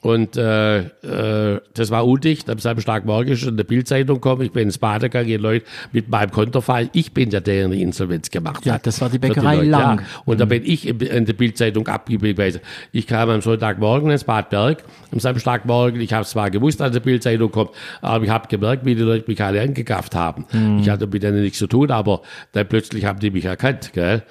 [0.01, 2.49] Und äh, äh, das war undicht.
[2.49, 4.41] Am Samstagmorgen ist in der Bildzeitung gekommen.
[4.41, 6.89] Ich bin ins Bad gegangen, Leute mit meinem Kontofall.
[6.93, 8.87] Ich bin der, der eine Insolvenz gemacht Ja, hat.
[8.87, 9.99] das war die Bäckerei Leute, Lang.
[9.99, 10.05] Ja.
[10.25, 12.61] Und da bin ich in in der Bildzeitung abgebildet gewesen.
[12.91, 16.01] Ich kam am Sonntagmorgen ins Bad Berg, am Samstagmorgen.
[16.01, 17.69] Ich habe zwar gewusst, dass die Bildzeitung kommt,
[18.01, 20.45] aber ich habe gemerkt, wie die Leute mich alle angekauft haben.
[20.81, 22.21] Ich hatte mit denen nichts zu tun, aber
[22.53, 23.91] dann plötzlich haben die mich erkannt.
[23.93, 24.23] Gell?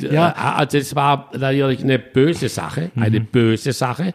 [0.00, 0.30] Ja.
[0.30, 4.14] Äh, Also es war natürlich eine böse Sache, eine böse Sache.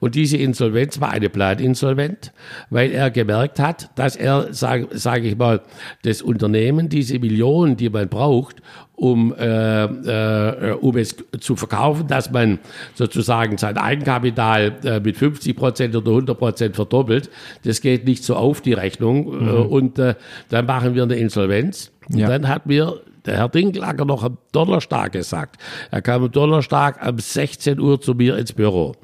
[0.00, 2.30] Und diese Insolvenz war eine Planinsolvenz,
[2.70, 5.60] weil er gemerkt hat, dass er, sage sag ich mal,
[6.02, 8.56] das Unternehmen, diese Millionen, die man braucht,
[8.94, 12.58] um, äh, äh, um es zu verkaufen, dass man
[12.94, 17.28] sozusagen sein Eigenkapital äh, mit 50 Prozent oder 100 Prozent verdoppelt,
[17.64, 19.26] das geht nicht so auf die Rechnung.
[19.26, 20.14] Äh, und äh,
[20.48, 21.92] dann machen wir eine Insolvenz.
[22.08, 22.28] Und Ja.
[22.28, 25.60] dann hat mir der Herr Dinklager noch am Donnerstag gesagt.
[25.90, 28.94] Er kam am Donnerstag um 16 Uhr zu mir ins Büro.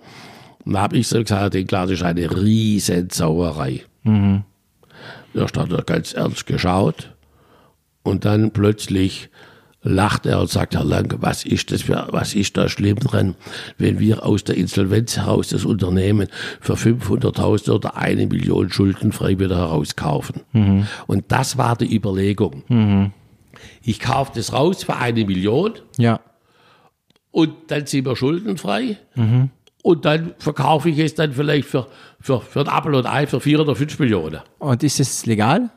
[0.64, 3.82] Und da habe ich so gesagt, Dinklager, das ist eine riesen Sauerei.
[5.34, 7.14] Da stand er ganz ernst geschaut
[8.02, 9.28] und dann plötzlich
[9.84, 13.34] lacht er und sagt, Herr Lang, was ist das für, was ist da schlimm dran,
[13.78, 16.28] wenn wir aus der Insolvenz heraus das Unternehmen
[16.60, 20.42] für 500.000 oder eine Million schuldenfrei wieder herauskaufen?
[21.08, 23.12] Und das war die Überlegung.
[23.82, 26.20] Ich kaufe das raus für eine Million Ja.
[27.32, 28.98] und dann sind wir schuldenfrei.
[29.82, 31.88] Und dann verkaufe ich es dann vielleicht für,
[32.20, 34.40] für, für ein Apfel und Ei für vier oder fünf Millionen.
[34.58, 35.70] Und ist es legal?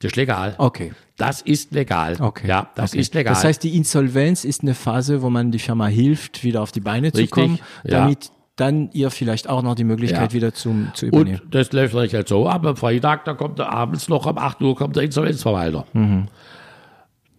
[0.00, 0.54] Das ist legal.
[0.58, 0.92] Okay.
[1.16, 2.16] Das ist legal.
[2.18, 2.48] Okay.
[2.48, 3.00] Ja, das okay.
[3.00, 3.34] ist legal.
[3.34, 6.80] Das heißt, die Insolvenz ist eine Phase, wo man die Firma hilft, wieder auf die
[6.80, 8.00] Beine zu Richtig, kommen, ja.
[8.00, 10.32] damit dann ihr vielleicht auch noch die Möglichkeit Ja.
[10.32, 11.40] wieder zum, zu übernehmen.
[11.42, 12.64] Und das läuft halt so ab.
[12.66, 15.86] Am Freitag, da kommt er abends noch um 8 Uhr kommt der Insolvenzverwalter.
[15.92, 16.28] Mhm.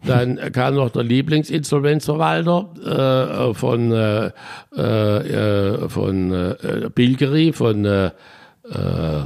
[0.05, 4.31] Dann kam noch der Lieblingsinsolvenzverwalter äh, von, äh,
[4.75, 8.11] äh, von äh, Bilgeri, von äh,
[8.65, 9.21] äh,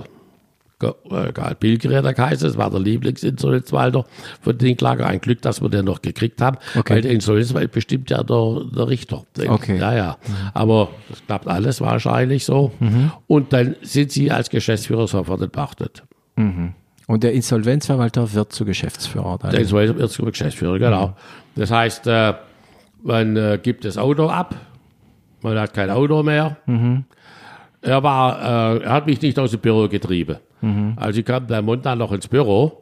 [0.84, 4.06] äh, egal, Bilgeri hat er das war der Lieblingsinsolvenzverwalter
[4.42, 5.08] von Dinklager.
[5.08, 6.96] Ein Glück, dass wir den noch gekriegt haben, Okay.
[6.96, 9.24] weil der Insolvenzverwalter bestimmt ja der, der Richter.
[9.48, 9.78] Okay.
[9.80, 10.18] Ja, ja.
[10.54, 12.72] Aber das klappt alles wahrscheinlich so.
[13.28, 16.04] Und dann sind sie als Geschäftsführer sofort entmachtet.
[17.08, 19.38] Und der Insolvenzverwalter wird zu Geschäftsführer.
[19.40, 19.52] Dann.
[19.52, 21.16] Der Insolvenz wird zum Geschäftsführer, genau.
[21.56, 22.34] Das heißt, äh,
[23.04, 24.56] man äh, gibt das Auto ab,
[25.42, 26.58] man hat kein Auto mehr.
[27.82, 30.38] Er war, äh, er hat mich nicht aus dem Büro getrieben.
[30.96, 32.82] Also ich kam dann Montag noch ins Büro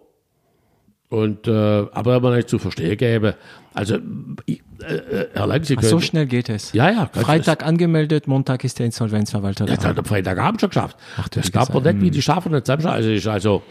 [1.10, 3.36] und äh, aber wenn man nicht zu verstehen gäbe,
[3.74, 3.98] also
[4.46, 6.72] ich, äh, Herr Lang, Sie Ach, können, so schnell geht es.
[6.72, 9.90] ja, ja, Freitag angemeldet, Montag ist der Insolvenzverwalter Das da.
[9.90, 10.96] hat am Freitagabend schon geschafft.
[11.18, 12.70] Ach, du das gab man nicht, wie die schaffen das.
[12.70, 13.64] Also, ist also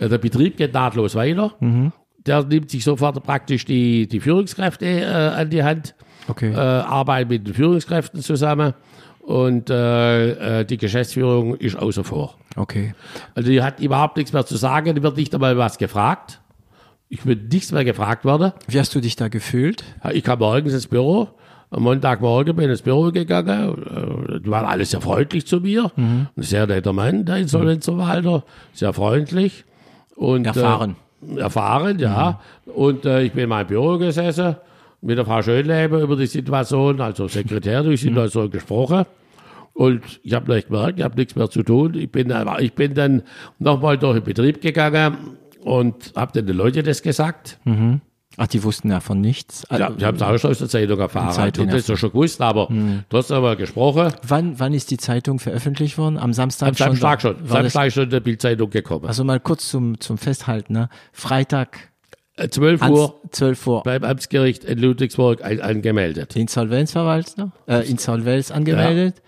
[0.00, 1.52] äh, der Betrieb geht nahtlos weiter.
[2.26, 5.94] Der nimmt sich sofort praktisch die, die Führungskräfte äh, an die Hand,
[6.28, 6.52] Okay.
[6.52, 8.74] äh, arbeitet mit den Führungskräften zusammen
[9.20, 12.34] und äh, äh, die Geschäftsführung ist außer vor.
[12.56, 12.94] Okay.
[13.34, 16.40] Also die hat überhaupt nichts mehr zu sagen, die wird nicht einmal was gefragt.
[17.08, 18.52] Ich bin nichts mehr gefragt worden.
[18.66, 19.84] Wie hast du dich da gefühlt?
[20.12, 21.28] Ich kam morgens ins Büro.
[21.70, 24.34] Am Montagmorgen bin ich ins Büro gegangen.
[24.36, 25.90] Äh, Die waren alle sehr freundlich zu mir.
[25.96, 28.44] Ein sehr netter Mann, der Insolvenzverwalter.
[28.74, 29.64] Sehr freundlich.
[30.18, 30.96] Und, Erfahren.
[31.36, 32.40] Äh, erfahren, ja.
[32.66, 34.56] Und äh, ich bin in meinem Büro gesessen,
[35.00, 39.04] mit der Frau Schönleber über die Situation, also Sekretär durch die Situation gesprochen.
[39.74, 41.94] Und ich habe nicht gemerkt, ich habe nichts mehr zu tun.
[41.94, 43.22] Ich bin, ich bin dann
[43.60, 45.16] nochmal durch den Betrieb gegangen
[45.62, 47.60] und habe den Leuten das gesagt.
[48.40, 49.64] Ach, die wussten davon nichts.
[49.70, 51.32] Ja, ich habe es auch schon aus der Zeitung erfahren.
[51.32, 52.68] Zeitung das ja schon gewusst, aber
[53.10, 54.12] trotzdem haben wir gesprochen.
[54.26, 56.16] Wann, wann ist die Zeitung veröffentlicht worden?
[56.18, 57.36] Am Samstag Am Samstag schon.
[57.42, 59.06] Das, Samstag ist schon in der Bildzeitung gekommen.
[59.06, 60.72] also mal kurz zum, zum Festhalten.
[60.72, 60.88] Ne?
[61.12, 61.90] Freitag,
[62.36, 66.36] Äh, 12 ans- Uhr 12 Uhr, beim Amtsgericht in Ludwigsburg ein, angemeldet.
[66.36, 69.20] die Insolvenzverwalter, äh, Insolvenz angemeldet.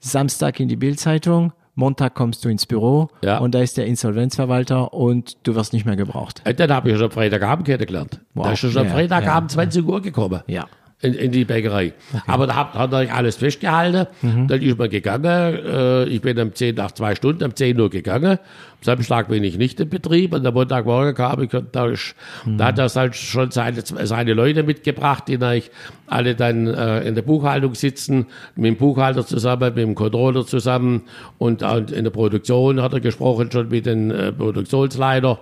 [0.00, 3.38] Samstag in die Bildzeitung, Montag kommst du ins Büro Ja.
[3.38, 6.42] und da ist der Insolvenzverwalter und du wirst nicht mehr gebraucht.
[6.46, 8.20] Und dann habe ich schon Freitagabend kennengelernt.
[8.34, 8.46] Wow.
[8.46, 10.42] Da ist schon Ja, Freitagabend 20 Uhr gekommen.
[10.48, 10.66] Ja.
[11.00, 11.92] In, in die Bäckerei.
[12.26, 14.08] Aber da hat, hat er alles festgehalten.
[14.20, 14.48] Mhm.
[14.48, 15.24] Dann ist man gegangen.
[15.24, 18.38] Äh, ich bin um 10 nach zwei Stunden, um 10 Uhr gegangen.
[18.80, 20.32] Am Samstag bin ich nicht im Betrieb.
[20.34, 21.52] Und am Montagmorgen kam ich.
[21.52, 22.14] Und da, ist,
[22.44, 22.58] Mhm.
[22.58, 25.70] da hat er halt schon seine, seine Leute mitgebracht, die natürlich
[26.06, 31.02] alle dann äh, in der Buchhaltung sitzen, mit dem Buchhalter zusammen, mit dem Controller zusammen.
[31.38, 35.40] Und, und in der Produktion hat er gesprochen, schon mit dem äh, Produktionsleiter,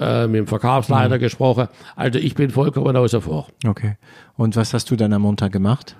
[0.00, 1.20] äh, mit dem Verkaufsleiter Mhm.
[1.20, 1.68] gesprochen.
[1.94, 3.48] Also ich bin vollkommen außer vor.
[3.66, 3.96] Okay.
[4.36, 5.94] Und was hast du dann am Montag gemacht?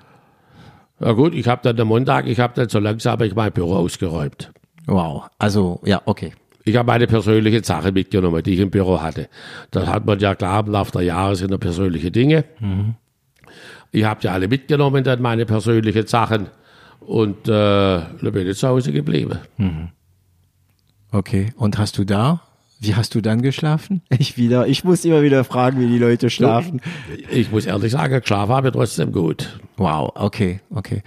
[0.99, 3.75] Ja gut, ich habe dann am Montag, ich habe dann so langsam ich mein Büro
[3.75, 4.51] ausgeräumt.
[4.85, 5.29] Wow.
[5.37, 6.33] Also, ja, okay.
[6.65, 9.29] Ich habe meine persönlichen Sachen mitgenommen, die ich im Büro hatte.
[9.71, 12.43] Da hat man ja klar, im Laufe der Jahre sind da persönliche Dinge.
[13.91, 16.47] Ich habe die alle mitgenommen, dann meine persönlichen Sachen.
[16.99, 19.39] Und äh, da bin ich zu Hause geblieben.
[21.11, 21.53] Okay.
[21.55, 22.41] Und hast du da?
[22.81, 24.01] Wie hast du dann geschlafen?
[24.09, 26.81] Ich wieder, ich muss immer wieder fragen, wie die Leute schlafen.
[27.29, 29.59] Ich muss ehrlich sagen, geschlafen habe ich trotzdem gut.
[29.77, 31.03] Wow, okay, okay.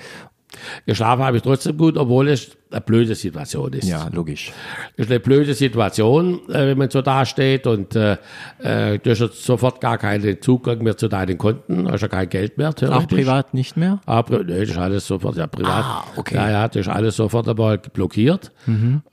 [0.86, 3.88] Geschlafen habe ich trotzdem gut, obwohl es eine blöde Situation ist.
[3.88, 4.52] Ja, logisch.
[4.96, 8.16] Das ist eine blöde Situation, äh, wenn man so dasteht und äh,
[8.58, 12.28] äh, du hast jetzt sofort gar keinen Zugang mehr zu deinen Konten, hast ja kein
[12.28, 12.70] Geld mehr.
[12.70, 14.00] Auch privat nicht mehr?
[14.06, 15.84] Aber nee, das ist alles sofort, ja, privat.
[15.84, 16.34] Ah, okay.
[16.36, 18.52] Ja, ja, das ist alles sofort einmal blockiert.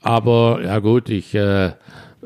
[0.02, 1.72] Aber ja gut, ich, äh,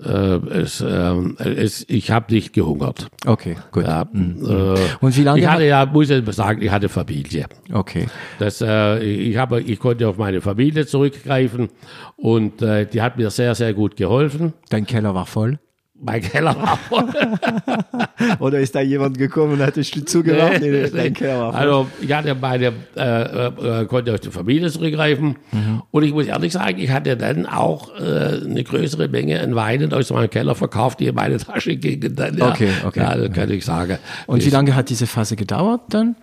[0.02, 3.08] äh, es, ähm, es, ich habe nicht gehungert.
[3.26, 3.84] Okay, gut.
[3.84, 7.46] Ja, äh, Und wie lange ich hat- hatte ja, muss ich sagen, ich hatte Familie.
[7.72, 8.06] Okay.
[8.38, 11.68] Das, äh, ich, habe, ich konnte auf meine Familie zurückgreifen
[12.16, 14.52] und äh, die hat mir sehr, sehr gut geholfen.
[14.70, 15.58] Dein Keller war voll?
[16.04, 16.78] Mein Keller war.
[18.40, 20.60] Oder ist da jemand gekommen und hat die Tür zugemacht?
[20.60, 21.54] Nee, nee, dein Keller.
[21.54, 25.82] Also ich hatte meine, äh, äh, konnte auf die Familie zurückgreifen Mhm.
[25.90, 29.92] und ich muss ehrlich sagen, ich hatte dann auch äh, eine größere Menge an Weinen
[29.92, 32.14] aus meinem Keller verkauft, die in meine Tasche gingen.
[32.14, 32.50] Dann, ja.
[32.50, 33.00] Okay, okay.
[33.00, 33.98] Ja, das kann ich sagen.
[34.26, 36.16] Und wie lange hat diese Phase gedauert dann?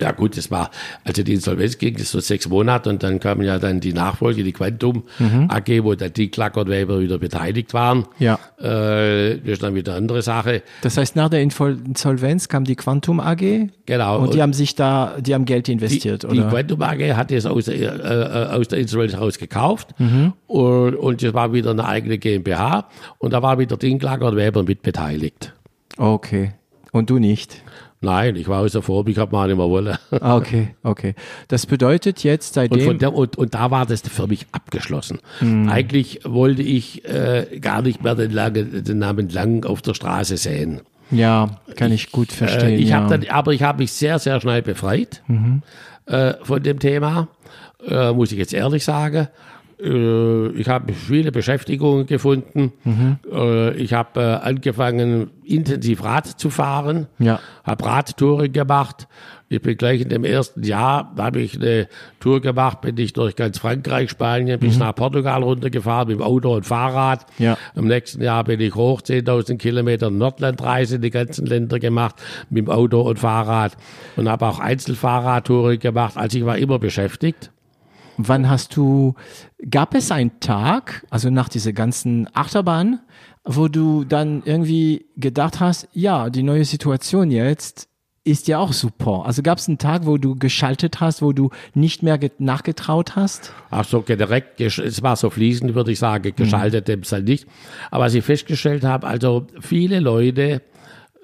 [0.00, 0.70] Ja gut, das war,
[1.04, 4.42] also die Insolvenz ging, das so sechs Monate und dann kam ja dann die Nachfolge,
[4.42, 5.04] die Quantum
[5.48, 7.98] AG, wo dann die Klackert-Weber wieder beteiligt waren.
[7.98, 8.04] Mhm.
[8.18, 8.38] Ja.
[8.60, 10.62] Äh, das ist dann wieder eine andere Sache.
[10.82, 14.18] Das heißt, nach der Insolvenz kam die Quantum AG Genau.
[14.18, 16.48] und die haben sich da, die haben Geld investiert, die, die oder?
[16.50, 20.32] Quantum AG hat es aus der, äh, aus der Insolvenz heraus gekauft Mhm.
[20.48, 22.88] und, und das war wieder eine eigene GmbH
[23.18, 25.52] und da war wieder die Klackert-Weber mit beteiligt.
[25.98, 26.52] Okay.
[26.90, 27.62] Und du nicht?
[28.04, 29.96] Nein, ich war vor, ich habe mal nicht mehr wollen.
[30.20, 31.14] Ah, Okay, okay.
[31.48, 32.80] Das bedeutet jetzt Und, seitdem.
[32.86, 35.18] von der, und, und da war das für mich abgeschlossen.
[35.40, 35.68] Hm.
[35.68, 40.36] Eigentlich wollte ich äh, gar nicht mehr den, lange, den Namen Lang auf der Straße
[40.36, 40.80] sehen.
[41.10, 42.70] ja, kann ich gut verstehen.
[42.70, 43.00] Äh, ich ja.
[43.00, 43.08] Mhm.
[43.08, 45.22] dann, aber ich habe mich sehr, sehr schnell befreit
[46.06, 47.28] äh, von dem Thema,
[47.88, 49.28] äh, muss ich jetzt ehrlich sagen.
[49.82, 52.72] Äh, ich habe viele Beschäftigungen gefunden.
[52.84, 53.16] Mhm.
[53.76, 57.40] Ich habe äh, angefangen, intensiv Rad zu fahren, Ja.
[57.64, 59.08] habe Radtouren gemacht.
[59.50, 61.86] Ich bin gleich in dem ersten Jahr, da habe ich eine
[62.18, 66.54] Tour gemacht, bin ich durch ganz Frankreich, Spanien, bis nach Portugal runtergefahren mit dem Auto
[66.54, 67.26] und Fahrrad.
[67.38, 67.44] Mhm.
[67.44, 67.58] Ja.
[67.76, 72.16] Im nächsten Jahr bin ich hoch, 10.000 Kilometer Nordlandreise in die ganzen Länder gemacht,
[72.48, 73.76] mit dem Auto und Fahrrad
[74.16, 76.16] und habe auch Einzelfahrradtouren gemacht.
[76.16, 77.50] Also ich war immer beschäftigt.
[78.16, 79.14] Wann hast du,
[79.70, 83.00] gab es einen Tag, also nach dieser ganzen Achterbahn,
[83.44, 87.88] wo du dann irgendwie gedacht hast, ja, die neue Situation jetzt
[88.26, 89.24] ist ja auch super.
[89.26, 93.16] Also gab es einen Tag, wo du geschaltet hast, wo du nicht mehr ge- nachgetraut
[93.16, 93.52] hast?
[93.70, 97.46] Ach so, direkt, es war so fließend, würde ich sagen, geschaltet dem halt nicht.
[97.90, 100.62] Aber was ich festgestellt habe, also viele Leute,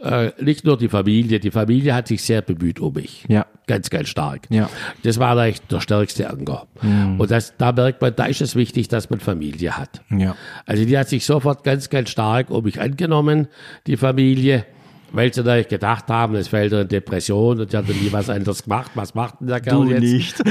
[0.03, 3.25] äh, nicht nur die Familie, die Familie hat sich sehr bemüht um mich.
[3.29, 3.47] Ja.
[3.67, 4.47] Ganz, ganz stark.
[4.51, 4.69] Ja.
[5.03, 6.67] Das war eigentlich der stärkste Anker.
[6.83, 10.01] Und das, da merkt man, da ist es wichtig, dass man Familie hat.
[10.11, 10.35] Ja.
[10.67, 13.49] Also die hat sich sofort ganz, ganz stark um mich angenommen,
[13.87, 14.65] die Familie,
[15.13, 18.63] weil sie natürlich gedacht haben, es fällt in Depression und sie hat nie was anderes
[18.63, 18.93] gemacht.
[18.95, 20.03] Was macht denn der Kerl jetzt?
[20.03, 20.37] nicht.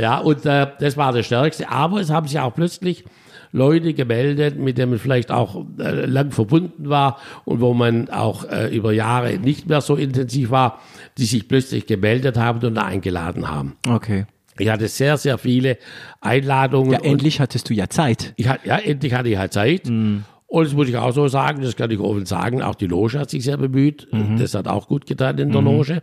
[0.00, 1.68] Ja, und äh, das war das Stärkste.
[1.68, 3.04] Aber es haben sich auch plötzlich
[3.58, 8.44] Leute gemeldet, mit denen man vielleicht auch äh, lang verbunden war und wo man auch
[8.44, 10.80] äh, über Jahre nicht mehr so intensiv war,
[11.18, 13.76] die sich plötzlich gemeldet haben und eingeladen haben.
[13.86, 14.26] Okay.
[14.58, 15.78] Ich hatte sehr, sehr viele
[16.20, 16.92] Einladungen.
[16.92, 18.32] Ja, endlich hattest du ja Zeit.
[18.36, 19.88] ich ja, endlich hatte ich halt Zeit.
[20.50, 23.18] Und das muss ich auch so sagen, das kann ich offen sagen, auch die Loge
[23.18, 24.08] hat sich sehr bemüht.
[24.38, 26.02] Das hat auch gut getan in der Loge.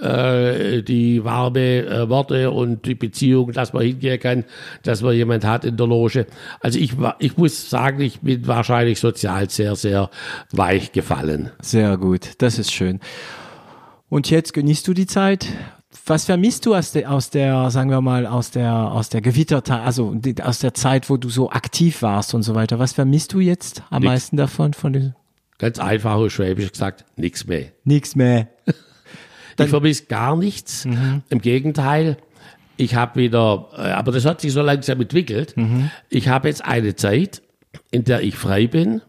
[0.00, 4.44] Äh, die warme äh, Worte und die Beziehung, dass man hingehen kann,
[4.82, 6.26] dass man jemand hat in der Loge.
[6.58, 10.10] Also ich, ich muss sagen, ich bin wahrscheinlich sozial sehr, sehr
[10.50, 11.50] weich gefallen.
[11.62, 12.98] Sehr gut, das ist schön.
[14.08, 15.46] Und jetzt genießt du die Zeit?
[16.04, 19.84] Was vermisst du aus der, aus der, sagen wir mal, aus der, aus der Gewittertag,
[19.84, 22.78] also die, aus der Zeit, wo du so aktiv warst und so weiter?
[22.78, 24.10] Was vermisst du jetzt am Nix.
[24.10, 24.74] meisten davon?
[24.74, 25.14] Von den,
[25.58, 27.72] Ganz einfach und schwäbisch gesagt, nichts mehr.
[27.84, 28.48] nix mehr.
[29.58, 30.84] ich vermisse gar nichts.
[30.84, 31.22] Mhm.
[31.30, 32.18] Im Gegenteil,
[32.76, 35.56] ich habe wieder, äh, aber das hat sich so langsam entwickelt.
[35.56, 35.90] Mhm.
[36.10, 37.42] Ich habe jetzt eine Zeit,
[37.90, 39.00] in der ich frei bin,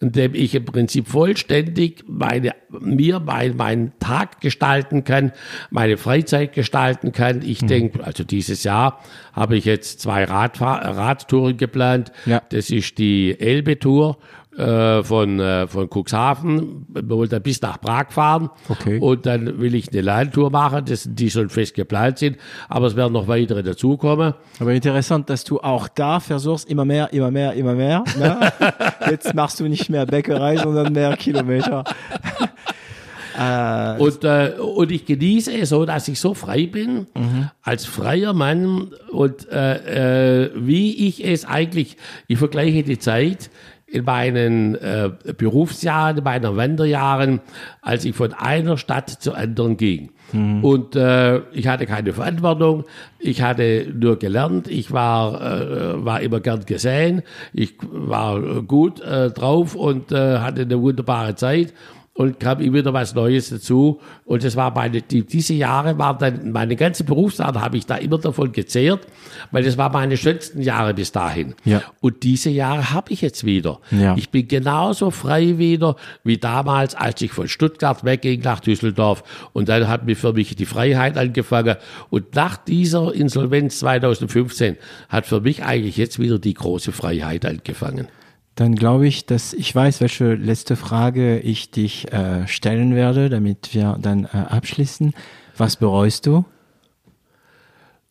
[0.00, 5.32] in dem ich im Prinzip vollständig meine, mir mein, meinen Tag gestalten kann,
[5.70, 7.38] meine Freizeit gestalten kann.
[7.38, 7.42] Mhm.
[7.46, 9.00] Ich denke, also dieses Jahr
[9.32, 12.12] habe ich jetzt zwei Radfahr Radtouren geplant.
[12.26, 12.42] Ja.
[12.50, 14.18] Das ist die Elbe-Tour
[14.56, 16.86] äh, von, äh, von Cuxhaven.
[16.88, 18.50] Wollen dann bis nach Prag fahren.
[18.68, 18.98] Okay.
[18.98, 22.36] Und dann will ich eine Landtour machen, das, die schon fest geplant sind.
[22.68, 24.34] Aber es werden noch weitere dazukommen.
[24.58, 28.04] Aber interessant, dass du auch da versuchst, immer mehr, immer mehr, immer mehr.
[28.18, 28.52] Ne?
[29.10, 31.84] Jetzt machst du nicht mehr Bäckerei, sondern mehr Kilometer.
[33.38, 37.50] äh, Und, äh, und ich genieße es so, dass ich so frei bin, Mhm.
[37.62, 41.96] als freier Mann und äh, äh, wie ich es eigentlich,
[42.28, 43.50] ich vergleiche die Zeit
[43.90, 47.40] in meinen äh, Berufsjahren, in meinen Wanderjahren,
[47.82, 50.10] als ich von einer Stadt zur anderen ging.
[50.32, 50.64] Mhm.
[50.64, 52.84] Und äh, ich hatte keine Verantwortung,
[53.18, 57.22] ich hatte nur gelernt, ich war, äh, war immer gern gesehen,
[57.52, 61.74] ich war gut äh, drauf und äh, hatte eine wunderbare Zeit
[62.14, 64.00] und kam immer wieder was Neues dazu.
[64.24, 67.96] Und das war meine, die, diese Jahre waren dann, meine ganze Berufszeit habe ich da
[67.96, 69.06] immer davon gezehrt,
[69.52, 71.54] weil das waren meine schönsten Jahre bis dahin.
[71.64, 71.82] Ja.
[72.00, 73.80] Und diese Jahre habe ich jetzt wieder.
[73.90, 74.16] Ja.
[74.16, 79.22] Ich bin genauso frei wieder wie damals, als ich von Stuttgart wegging nach Düsseldorf.
[79.52, 81.76] Und dann hat mir für mich die Freiheit angefangen.
[82.10, 84.76] Und nach dieser Insolvenz 2015
[85.08, 88.08] hat für mich eigentlich jetzt wieder die große Freiheit angefangen.
[88.54, 93.74] Dann glaube ich, dass ich weiß, welche letzte Frage ich dich äh, stellen werde, damit
[93.74, 95.14] wir dann äh, abschließen.
[95.56, 96.44] Was bereust du?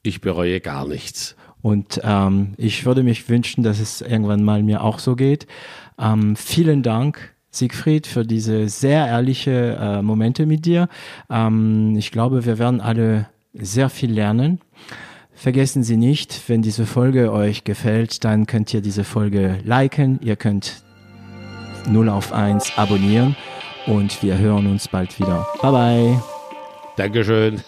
[0.02, 1.36] Ich bereue gar nichts.
[1.62, 5.46] Und ähm, ich würde mich wünschen, dass es irgendwann mal mir auch so geht.
[6.00, 10.88] Ähm, vielen Dank, Siegfried, für diese sehr ehrliche äh, Momente mit dir.
[11.30, 14.62] Ähm, ich glaube, wir werden alle sehr viel lernen.
[15.40, 20.20] Vergessen Sie nicht, wenn diese Folge euch gefällt, dann könnt ihr diese Folge liken.
[20.22, 20.84] Ihr könnt
[21.88, 23.38] 0 auf 1 abonnieren
[23.88, 25.48] und wir hören uns bald wieder.
[25.62, 26.24] Bye bye.
[26.98, 27.62] Dankeschön.